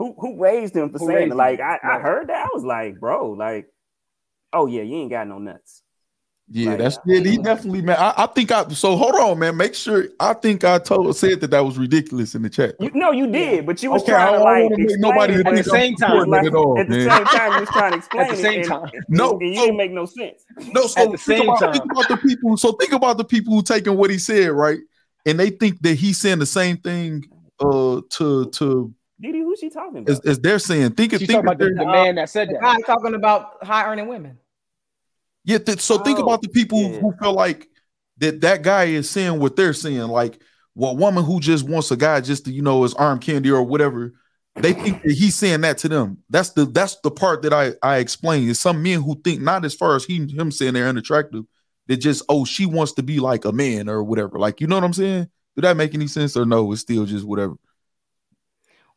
[0.00, 1.28] Who who raised him for Who saying?
[1.36, 1.60] Like?
[1.60, 2.46] I, I heard that.
[2.46, 3.66] I was like, bro, like,
[4.50, 5.82] oh yeah, you ain't got no nuts.
[6.48, 7.20] Yeah, Like, that's yeah.
[7.20, 7.98] He definitely man.
[7.98, 8.66] I, I think I.
[8.68, 9.58] So hold on, man.
[9.58, 10.06] Make sure.
[10.18, 12.76] I think I told said that that was ridiculous in the chat.
[12.80, 15.34] You, no, you did, but you was Okay, I trying to like wanna explain nobody
[15.34, 17.92] At the same time, supporting like, at all, at the same time, you was trying
[17.92, 18.82] to explain At the it, same time.
[18.84, 20.44] and- No, and you so- didn't make no sense.
[20.72, 21.72] No, so At the think same about, time.
[21.74, 22.56] think about the people.
[22.56, 24.78] So think about the people who taking what he said, right?
[25.26, 27.26] And they think that he's saying the same thing
[27.60, 28.94] uh to to
[29.60, 30.10] Dee Dee, who's she talking about?
[30.10, 30.92] as, as they're saying.
[30.92, 32.62] Think of think talking of about the, the man that said The that.
[32.62, 34.38] guy talking about high earning women.
[35.44, 35.58] yeah.
[35.58, 36.98] th- so think Oh, about the people yeah.
[37.00, 37.68] who feel like
[38.18, 40.08] that that guy is saying what they're saying.
[40.08, 40.40] Like,
[40.74, 43.62] well, woman who just wants a guy just to you know his arm candy or
[43.62, 44.14] whatever.
[44.56, 46.18] They think that he's saying that to them.
[46.28, 48.50] That's the that's the part that I I explained.
[48.50, 51.44] Is some men who think not as far as he him saying they're unattractive.
[51.86, 54.38] They just oh she wants to be like a man or whatever.
[54.38, 55.28] Like you know what I'm saying?
[55.56, 56.70] Did that make any sense or no?
[56.72, 57.54] It's still just whatever.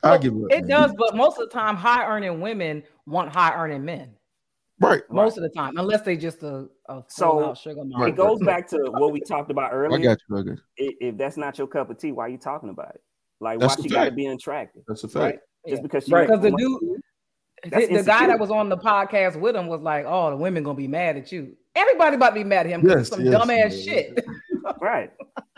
[0.04, 0.44] I give it.
[0.46, 0.82] up, It man.
[0.82, 4.12] does, but most of the time, high earning women want high earning men.
[4.80, 5.02] Right.
[5.10, 8.08] Most of the time, unless they just a, a So, full-out sugar mama.
[8.08, 10.00] It goes back to what we talked about I earlier.
[10.04, 10.38] got you.
[10.38, 10.88] I got you.
[10.90, 13.02] I- If that's not your cup of tea, why are you talking about it?
[13.40, 14.84] Like, That's why a she got to be unattractive?
[14.88, 15.24] That's a fact.
[15.24, 15.40] Right?
[15.66, 15.72] Yeah.
[15.74, 16.28] Just because she Right.
[16.28, 17.02] Because the dude,
[17.72, 20.36] That's the, the guy that was on the podcast with him was like, "Oh, the
[20.36, 21.56] women gonna be mad at you.
[21.76, 23.84] Everybody about to be mad at him because Yes, some yes, dumbass yes.
[23.84, 24.26] shit."
[24.82, 25.12] right,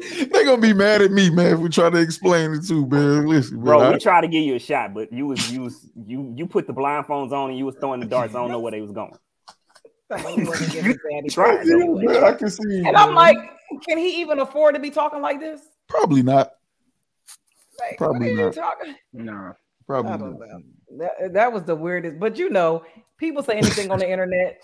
[0.32, 3.26] They gonna be mad at me, man, if we try to explain it too, man.
[3.26, 3.80] Listen, man, bro.
[3.80, 6.46] I- we tried to give you a shot, but you was you was you you
[6.46, 8.34] put the blindfolds on and you was throwing the darts.
[8.34, 9.12] I don't know where they was going.
[10.34, 11.56] He wasn't getting his daddy Tried.
[11.58, 12.78] praise Yeah, man, I can see.
[12.84, 13.36] And I'm like,
[13.86, 15.60] can he even afford to be talking like this?
[15.88, 16.52] probably not.
[17.78, 18.54] Like, Probably what are you not.
[18.54, 18.94] talking?
[19.12, 19.52] Nah.
[19.86, 22.18] Probably don't That, that was the weirdest.
[22.20, 22.84] But you know,
[23.18, 24.62] people say anything on the internet,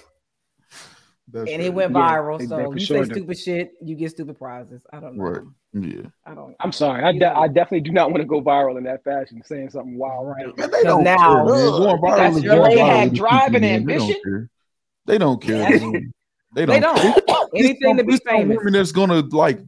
[1.37, 2.39] That's and it went Yeah, viral.
[2.39, 3.15] they- so you sure say do.
[3.15, 4.83] stupid shit, you get stupid prizes.
[4.93, 5.25] I don't know.
[5.25, 5.43] Right.
[5.75, 6.07] Yeah.
[6.25, 6.57] I don't.
[6.61, 7.05] I'm sorry.
[7.05, 9.99] I, de- I definitely do not want to go viral in that fashion, saying something
[9.99, 10.27] wild.
[10.29, 10.57] Right.
[10.57, 11.71] Man, they don't now- care, man.
[11.71, 13.75] Going viral That's is your going lady viral had with drive people, and man.
[13.75, 14.51] ambition.
[15.05, 15.71] They don't care.
[15.71, 16.01] They don't care.
[16.55, 17.27] They They don't.
[17.27, 17.51] don't.
[17.55, 18.57] Anything to be it's some famous.
[18.57, 19.61] Women that's gonna like,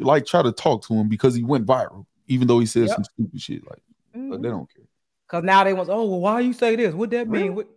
[0.00, 2.94] like try to talk to him because he went viral, even though he said Yep.
[2.96, 3.62] some stupid shit.
[3.64, 3.82] Like, like,
[4.14, 4.42] they mm-hmm.
[4.42, 4.84] don't care.
[5.28, 6.92] Because now they want, oh, well, why you say this?
[6.94, 7.44] What that Really?
[7.44, 7.54] mean?
[7.54, 7.68] What?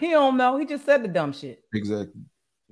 [0.00, 0.56] He don't know.
[0.56, 1.62] He just said the dumb shit.
[1.72, 2.22] Exactly.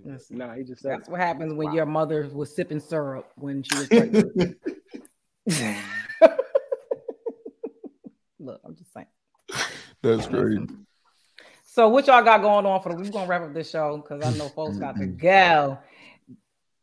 [0.04, 0.92] Listen, Nah, he just said.
[0.92, 4.56] That's what happens when your mother was sipping syrup when she was pregnant.
[8.38, 9.06] Look, I'm just saying.
[10.02, 10.66] That's crazy.
[11.64, 13.06] So what y'all got going on for the week?
[13.06, 15.78] we're gonna wrap up this show because I know folks got to go.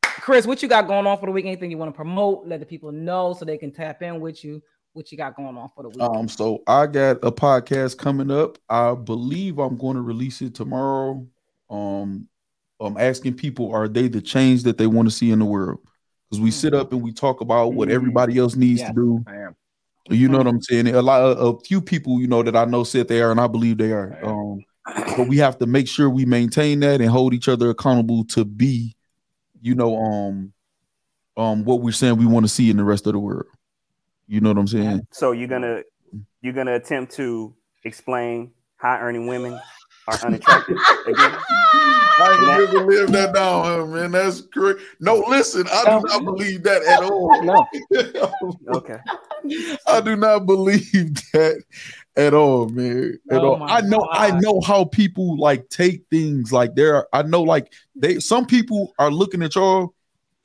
[0.03, 1.45] Chris, what you got going on for the week?
[1.45, 2.48] Anything you want to promote?
[2.48, 4.61] Let the people know so they can tap in with you.
[4.94, 6.02] What you got going on for the week?
[6.02, 8.57] Um, so I got a podcast coming up.
[8.69, 11.26] I believe I'm going to release it tomorrow.
[11.69, 12.27] Um,
[12.80, 15.80] I'm asking people, are they the change that they want to see in the world?
[16.30, 17.94] Because we sit up and we talk about what Mm.
[17.94, 18.90] everybody else needs Yes.
[18.90, 19.24] to do.
[19.28, 19.56] I am.
[20.10, 20.88] You know what I'm saying?
[20.90, 23.40] A lot of a few people, you know, that I know said they are, and
[23.40, 24.18] I believe they are.
[24.24, 24.66] Um,
[25.16, 28.44] but we have to make sure we maintain that and hold each other accountable to
[28.44, 28.95] be,
[29.62, 30.54] you know, um,
[31.38, 33.45] um, what we're saying we want to see in the rest of the world.
[34.28, 35.08] You know what I'm saying?
[35.12, 35.84] So you're gonna
[36.41, 37.56] you're gonna attempt to
[37.86, 39.60] explain high earning women
[40.07, 40.77] are unattractive
[41.07, 41.31] again?
[42.19, 44.11] I And that- ain't never live that down, man.
[44.11, 44.81] That's correct.
[44.99, 47.41] No, listen, I do not believe that at all.
[47.43, 47.67] No.
[48.75, 48.97] Okay.
[49.88, 51.61] I do not believe that
[52.15, 53.19] at all, man.
[53.30, 53.63] At Oh all.
[53.63, 57.07] I know, I know how people like take things like there.
[57.13, 59.93] I know, like they some people are looking at y'all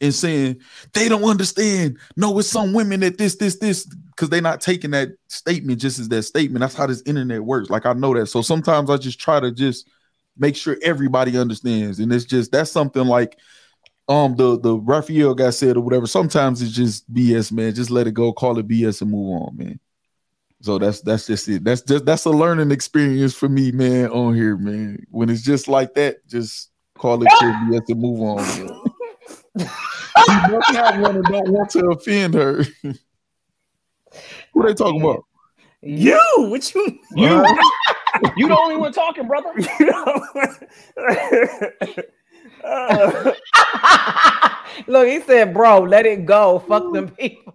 [0.01, 0.60] and saying
[0.94, 1.98] they don't understand.
[2.16, 3.86] No, it's some women that this, this, this,
[4.19, 6.59] because they're not taking that statement just as that statement.
[6.61, 7.70] That's how this internet works.
[7.70, 8.27] Like I know that.
[8.27, 9.89] So sometimes I just try to just
[10.36, 12.01] make sure everybody understands.
[12.01, 13.39] And it's just that's something like
[14.09, 16.09] um the the Raphael guy said or whatever.
[16.09, 17.77] Sometimes it's just BS, man.
[17.77, 19.78] Just let it go, call it BS and move on, man.
[20.62, 21.62] So that's that's just it.
[21.62, 25.07] That's just that's a learning experience for me, man, on here, man.
[25.12, 28.36] When it's just like that, just call it BS and move on.
[28.39, 28.81] Man.
[30.28, 32.65] you must have one and don't want to offend her.
[34.55, 35.24] Who they talking about?
[35.80, 37.44] You, what you You,
[38.36, 39.52] you the only one talking, brother.
[39.80, 40.22] you know?
[42.64, 43.32] Uh,
[44.86, 46.59] Look, he said, bro, let it go.
[46.60, 47.55] Fuck them people.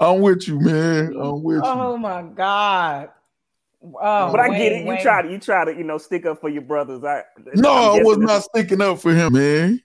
[0.00, 1.14] I'm with you, man.
[1.18, 1.62] I'm with you.
[1.64, 3.10] Oh my God.
[3.82, 4.82] Oh, but I get it.
[4.82, 5.02] You Wayne.
[5.02, 7.04] try to you try to you know stick up for your brothers.
[7.04, 7.22] I
[7.54, 9.80] No, I'm I was not sticking up for him, man.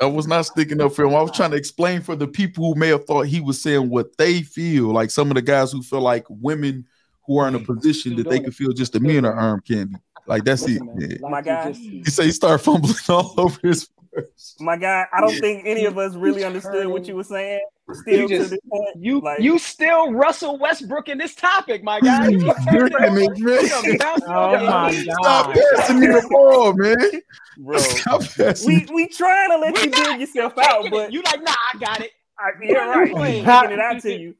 [0.00, 1.14] I was not sticking up for him.
[1.14, 3.88] I was trying to explain for the people who may have thought he was saying
[3.88, 4.92] what they feel.
[4.92, 6.86] Like some of the guys who feel like women
[7.26, 9.62] who are in a position that they doing can feel just the men are arm
[9.66, 9.96] candy.
[10.26, 10.84] Like that's Listen, it.
[10.84, 11.18] man, man.
[11.20, 11.72] life My is guy.
[11.72, 13.88] He say he start fumbling all over his.
[14.60, 17.60] My guy, I don't think any of us really understood what you were saying.
[17.92, 21.82] Still You just- to this point, You like, you still Russell Westbrook in this topic,
[21.84, 22.28] my guy.
[22.28, 23.98] You drinking it, man.
[24.26, 26.96] Oh my Stop passing me the ball, man.
[27.58, 27.78] bro.
[27.78, 28.22] Stop
[28.66, 31.78] we we trying to let We you dig yourself out, but you like, nah, I
[31.78, 32.10] got it.
[32.38, 33.14] I, you're right.
[33.14, 33.34] Wait.
[33.36, 34.34] He's Taking it out to you.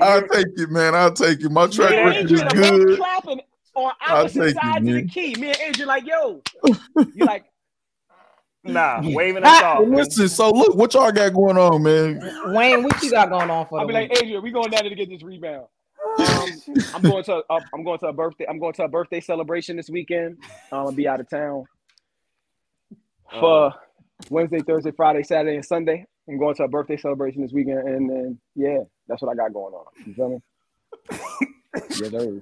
[0.00, 0.94] I'll take it, man.
[0.94, 1.50] I'll take it.
[1.50, 2.98] My track Me and record is Adrian are both good.
[2.98, 3.40] clapping
[3.74, 5.34] on opposite take it, sides of the key.
[5.36, 6.42] Me and Adrian like, yo,
[7.14, 7.44] you like,
[8.64, 9.86] Nah, waving us off.
[9.86, 12.20] Listen, so look, what y'all got going on, man?
[12.54, 14.16] Wayne, what you got going on for I'll the be like.
[14.18, 15.66] Adrian, we going down there to get this rebound.
[16.18, 16.50] Um,
[16.94, 18.44] I'm going to a, I'm going to a birthday.
[18.46, 20.36] I'm going to a birthday celebration this weekend.
[20.70, 21.64] I'm gonna be out of town
[23.30, 23.72] for
[24.28, 26.04] Wednesday, Thursday, Friday, Saturday, and Sunday.
[26.28, 29.54] I'm going to a birthday celebration this weekend, and then yeah, that's what I got
[29.54, 29.86] going on.
[30.04, 30.38] You feel me?
[31.74, 32.40] yes, sir.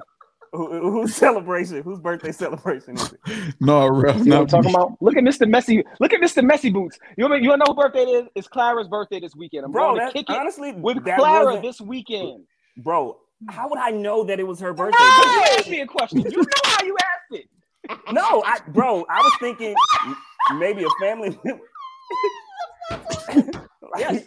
[0.53, 1.83] Who, whose celebration?
[1.83, 3.55] Whose birthday celebration is it?
[3.61, 4.97] No, Ralph, You know what I'm talking about?
[5.01, 5.49] Look at Mr.
[5.49, 5.85] Messy.
[6.01, 6.43] Look at Mr.
[6.43, 6.99] Messy Boots.
[7.17, 8.29] You know, you know who birthday it is?
[8.35, 9.65] It's Clara's birthday this weekend.
[9.65, 12.45] I'm Bro, going to kick it honestly, with Clara this weekend.
[12.79, 13.17] bro.
[13.49, 14.99] How would I know that it was her birthday?
[14.99, 15.35] Because bro?
[15.35, 16.21] you asked me a question.
[16.21, 17.49] You know how you asked it.
[18.13, 19.75] No, I, bro, I was thinking
[20.59, 21.39] maybe a family.
[21.45, 21.63] member.
[23.99, 24.25] Yes.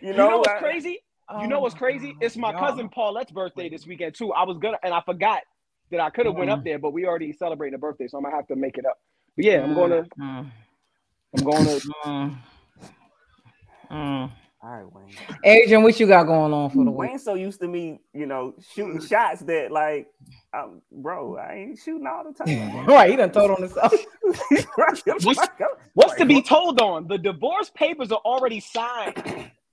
[0.00, 1.00] you You know know, what's I- crazy?
[1.40, 2.16] You know what's crazy?
[2.20, 4.32] It's my Oh, cousin Paulette's birthday this weekend too.
[4.32, 5.42] I was gonna, and I forgot
[5.90, 6.54] that I could have went Mm.
[6.54, 8.86] up there, but we already celebrating a birthday, so I'm gonna have to make it
[8.86, 8.98] up.
[9.36, 10.50] But yeah, I'm gonna, Mm,
[11.34, 11.80] I'm going to.
[12.06, 12.36] mm,
[13.90, 14.30] mm.
[14.62, 15.06] All right, Wayne.
[15.44, 17.10] Adrian, what you got going on for the week?
[17.10, 20.08] Wayne's so used to me, you know, shooting shots that, like,
[20.54, 22.48] um, bro, I ain't shooting all the time.
[22.86, 23.92] Right, he done told on himself.
[25.24, 25.48] What's-
[25.94, 27.08] What's to be told on?
[27.08, 29.22] The divorce papers are already signed.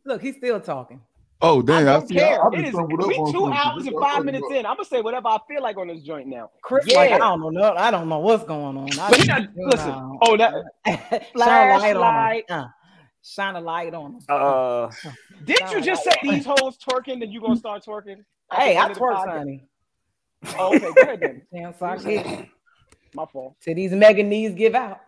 [0.05, 1.01] Look, he's still talking.
[1.41, 1.87] Oh, dang.
[1.87, 2.15] I I, don't see.
[2.15, 2.43] care.
[2.43, 4.57] I, I've it been is stumbled we two hours and five minutes in.
[4.65, 6.51] I'm gonna say whatever I feel like on this joint now.
[6.61, 6.97] Chris, Yeah.
[6.97, 7.73] like, I don't know.
[7.77, 8.89] I don't know what's going on.
[8.95, 9.89] But he don't- listen.
[9.89, 10.19] no.
[10.23, 10.53] Oh, that
[11.37, 12.43] Shine a light on him.
[12.49, 12.67] Uh,
[13.23, 14.21] shine a light on him.
[14.27, 14.91] Uh,
[15.45, 17.19] Didn't you just say these hoes twerking?
[17.21, 18.25] Then you gonna start twerking?
[18.53, 19.63] hey, I At the end twerk, honey.
[20.57, 21.41] Oh, okay, go ahead then.
[21.53, 22.49] Damn, sorry.
[23.13, 23.55] My fault.
[23.61, 24.99] To these mega knees give out.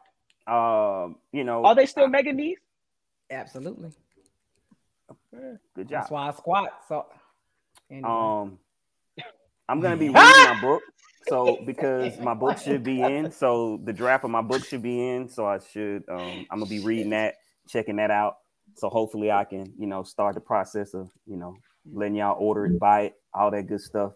[0.48, 2.58] um, you know, Are they still Megan knees?
[3.30, 3.92] Absolutely.
[5.76, 6.02] Good job.
[6.02, 6.74] That's why I squat.
[6.88, 7.06] So,
[7.90, 8.10] anyway.
[8.10, 8.60] Um,
[9.72, 10.84] I'm gonna be reading my book.
[11.28, 15.10] So because my book should be in, so the draft of my book should be
[15.10, 15.30] in.
[15.30, 17.36] So I should um I'm gonna be reading that,
[17.68, 18.38] checking that out.
[18.76, 21.56] So hopefully I can, you know, start the process of, you know,
[21.92, 24.14] letting y'all order it, buy it, all that good stuff.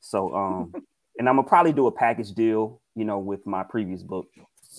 [0.00, 0.72] So um
[1.18, 4.26] and I'm gonna probably do a package deal, you know, with my previous book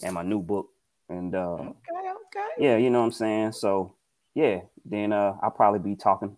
[0.04, 0.68] and my new book.
[1.10, 2.50] And uh okay, okay.
[2.58, 3.52] yeah, you know what I'm saying?
[3.54, 3.96] So
[4.38, 6.38] yeah, then uh I'll probably be talking,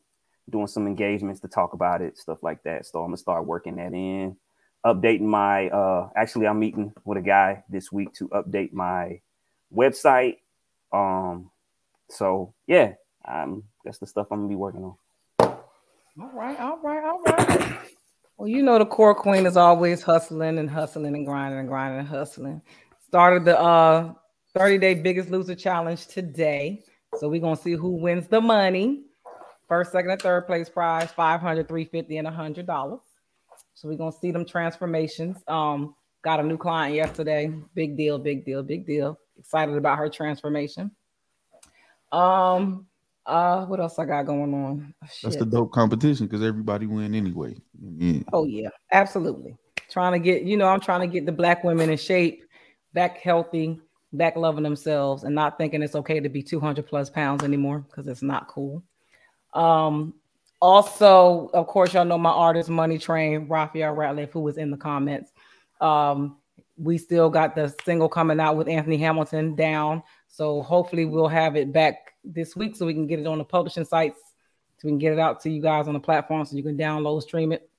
[0.49, 2.85] doing some engagements to talk about it, stuff like that.
[2.85, 4.37] So I'm gonna start working that in,
[4.85, 9.19] updating my uh actually I'm meeting with a guy this week to update my
[9.75, 10.37] website.
[10.93, 11.51] Um
[12.09, 12.93] so yeah,
[13.27, 14.95] um that's the stuff I'm gonna be working on.
[16.21, 17.79] All right, all right, all right.
[18.37, 21.99] Well, you know the core queen is always hustling and hustling and grinding and grinding
[21.99, 22.61] and hustling.
[23.07, 24.13] Started the uh
[24.55, 26.81] 30 day biggest loser challenge today.
[27.17, 29.03] So we're gonna see who wins the money.
[29.67, 33.01] First, second, and third place prize 500, 350, and hundred dollars.
[33.73, 35.37] So we're gonna see them transformations.
[35.47, 37.53] Um, got a new client yesterday.
[37.73, 39.19] Big deal, big deal, big deal.
[39.37, 40.91] Excited about her transformation.
[42.11, 42.87] Um,
[43.25, 44.93] uh, what else I got going on?
[45.21, 47.55] That's the dope competition because everybody win anyway.
[47.79, 48.23] Yeah.
[48.33, 49.55] Oh yeah, absolutely.
[49.89, 52.43] Trying to get, you know, I'm trying to get the black women in shape,
[52.93, 53.79] back healthy,
[54.13, 58.07] back loving themselves, and not thinking it's okay to be 200 plus pounds anymore because
[58.07, 58.83] it's not cool.
[59.53, 60.13] Um,
[60.61, 64.77] also, of course, y'all know my artist Money Train, Raphael Ratliff, who was in the
[64.77, 65.31] comments.
[65.79, 66.37] Um,
[66.77, 70.03] we still got the single coming out with Anthony Hamilton down.
[70.27, 73.43] So hopefully we'll have it back this week so we can get it on the
[73.43, 74.19] publishing sites
[74.77, 76.77] so we can get it out to you guys on the platform so you can
[76.77, 77.69] download, stream it.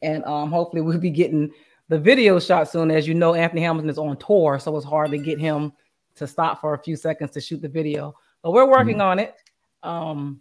[0.00, 1.50] And um, hopefully we'll be getting
[1.90, 2.90] the video shot soon.
[2.90, 5.72] As you know, Anthony Hamilton is on tour, so it's hard to get him
[6.14, 8.14] to stop for a few seconds to shoot the video.
[8.42, 9.34] But we're working on it.
[9.82, 10.40] Um,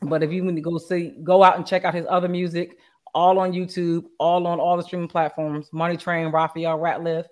[0.00, 2.78] but if you want to go see, go out and check out his other music,
[3.14, 5.70] all on YouTube, all on all the streaming platforms.
[5.72, 7.24] Money Train, Raphael Ratliff.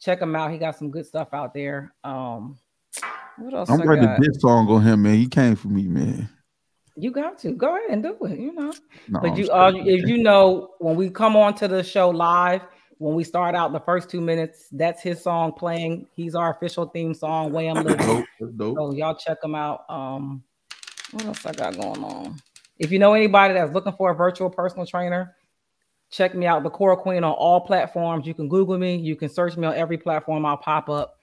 [0.00, 0.52] Check him out.
[0.52, 1.94] He got some good stuff out there.
[2.04, 2.58] Um,
[3.38, 3.70] what else?
[3.70, 5.16] I'm ready to diss song on him, man.
[5.16, 6.28] He came for me, man.
[6.94, 8.38] You got to go ahead and do it.
[8.38, 8.72] You know.
[9.08, 12.62] No, But you, uh, if you know, when we come on to the show live,
[12.98, 16.06] when we start out the first two minutes, that's his song playing.
[16.14, 17.96] He's our official theme song, Way I'm Living.
[17.96, 18.26] dope.
[18.40, 18.76] That's dope.
[18.76, 19.84] So y'all check him out.
[19.88, 20.42] Um,
[21.12, 22.40] what else I got going on?
[22.78, 25.36] If you know anybody that's looking for a virtual personal trainer,
[26.10, 28.26] check me out, the Core Queen on all platforms.
[28.26, 30.44] You can Google me, you can search me on every platform.
[30.44, 31.14] I'll pop up.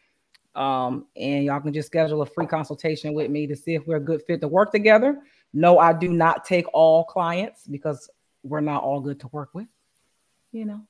[0.56, 3.98] Um, and y'all can just schedule a free consultation with me to see if we're
[3.98, 5.20] a good fit to work together.
[5.54, 8.10] No, I do not take all clients because
[8.44, 9.68] we're not all good to work with,
[10.54, 10.82] you know.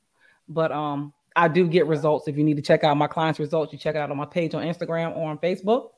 [0.47, 2.27] But um, I do get results.
[2.27, 4.25] If you need to check out my clients' results, you check it out on my
[4.25, 5.89] page on Instagram or on Facebook.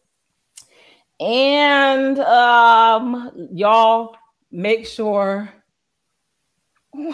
[1.20, 4.16] And um, y'all
[4.52, 5.50] make sure.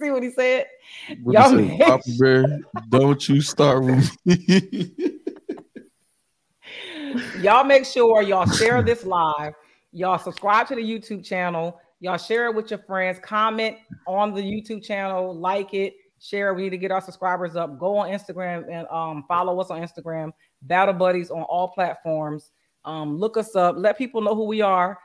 [0.00, 0.66] See what he said?
[1.22, 4.92] What Y'all you say, make Papa Bear, don't you start with me.
[7.40, 9.54] y'all make sure y'all share this live.
[9.92, 11.80] Y'all subscribe to the YouTube channel.
[12.00, 13.18] Y'all share it with your friends.
[13.22, 15.34] Comment on the YouTube channel.
[15.34, 15.94] Like it.
[16.18, 16.54] Share.
[16.54, 17.78] We need to get our subscribers up.
[17.78, 20.32] Go on Instagram and um, follow us on Instagram.
[20.62, 22.50] Battle Buddies on all platforms.
[22.84, 23.76] Um, look us up.
[23.78, 24.98] Let people know who we are.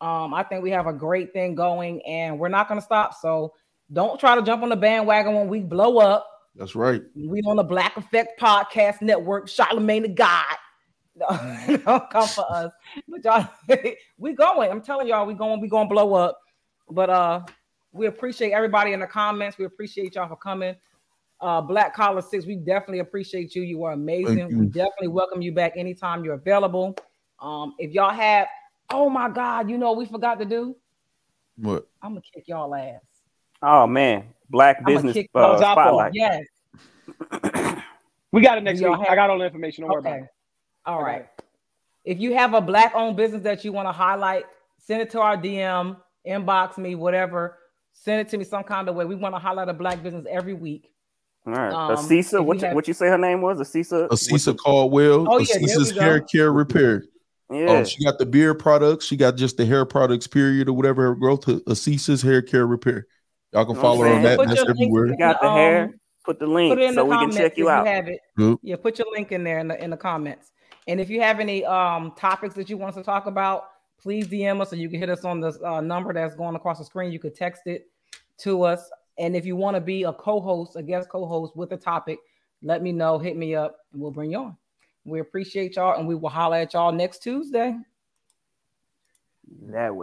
[0.00, 3.14] Um, I think we have a great thing going, and we're not going to stop.
[3.14, 3.54] So
[3.92, 6.28] don't try to jump on the bandwagon when we blow up.
[6.54, 7.02] That's right.
[7.14, 9.48] We on the Black Effect Podcast Network.
[9.48, 10.56] Charlemagne the God.
[11.84, 12.72] Don't come for us.
[13.08, 13.48] But y'all,
[14.18, 14.70] we going.
[14.70, 15.60] I'm telling y'all, we going.
[15.60, 16.38] We gonna blow up.
[16.90, 17.40] But uh,
[17.92, 19.58] we appreciate everybody in the comments.
[19.58, 20.74] We appreciate y'all for coming.
[21.40, 23.62] Uh, Black Collar Six, we definitely appreciate you.
[23.62, 24.50] You are amazing.
[24.50, 24.58] You.
[24.60, 26.96] We definitely welcome you back anytime you're available.
[27.40, 28.48] Um, if y'all have,
[28.90, 30.74] oh my God, you know what we forgot to do.
[31.56, 31.86] What?
[32.02, 33.00] I'm gonna kick y'all ass.
[33.62, 36.12] Oh man, Black I'ma Business kick uh, those out for- Spotlight.
[36.14, 36.42] Yes.
[38.30, 38.90] We got it next week.
[38.90, 39.82] have- I got all the information.
[39.82, 40.22] Don't worry about Okay.
[40.24, 40.28] it.
[40.86, 41.20] All I got right.
[41.22, 41.44] it.
[42.04, 44.44] If you have a black owned business that you want to highlight,
[44.78, 45.96] send it to our DM,
[46.26, 47.58] inbox me, whatever.
[47.92, 49.04] Send it to me some kind of way.
[49.04, 50.90] We want to highlight a black business every week.
[51.46, 53.58] All right, Um, if Asisa, what you you, have- what you say her name was?
[53.60, 54.08] Asisa.
[54.10, 55.26] Asisa Caldwell.
[55.28, 56.00] Oh, yeah, there Asisa's we go.
[56.04, 57.04] hair care repair.
[57.50, 57.66] Yeah.
[57.70, 59.06] Oh, she got the beard products.
[59.06, 61.46] She got just the hair products, period, or whatever her growth.
[61.66, 63.06] Asisa's hair care repair.
[63.54, 64.38] Y'all can I'm follow her on that.
[64.38, 65.16] Put That's everywhere.
[65.18, 65.94] got the um, hair.
[66.24, 67.86] Put the link Put it in so the we can comments check you out.
[67.86, 68.20] you have it.
[68.36, 68.58] Yep.
[68.62, 70.50] Yeah, put your link in there in the, in the comments.
[70.88, 73.68] And if you have any um topics that you want us to talk about,
[74.00, 76.78] please DM us or you can hit us on the uh, number that's going across
[76.78, 77.12] the screen.
[77.12, 77.88] You could text it
[78.38, 78.90] to us.
[79.18, 82.18] And if you want to be a co-host, a guest co-host with a topic,
[82.62, 83.18] let me know.
[83.18, 84.56] Hit me up, and we'll bring you on.
[85.04, 87.76] We appreciate y'all, and we will holler at y'all next Tuesday.
[89.62, 89.96] That way.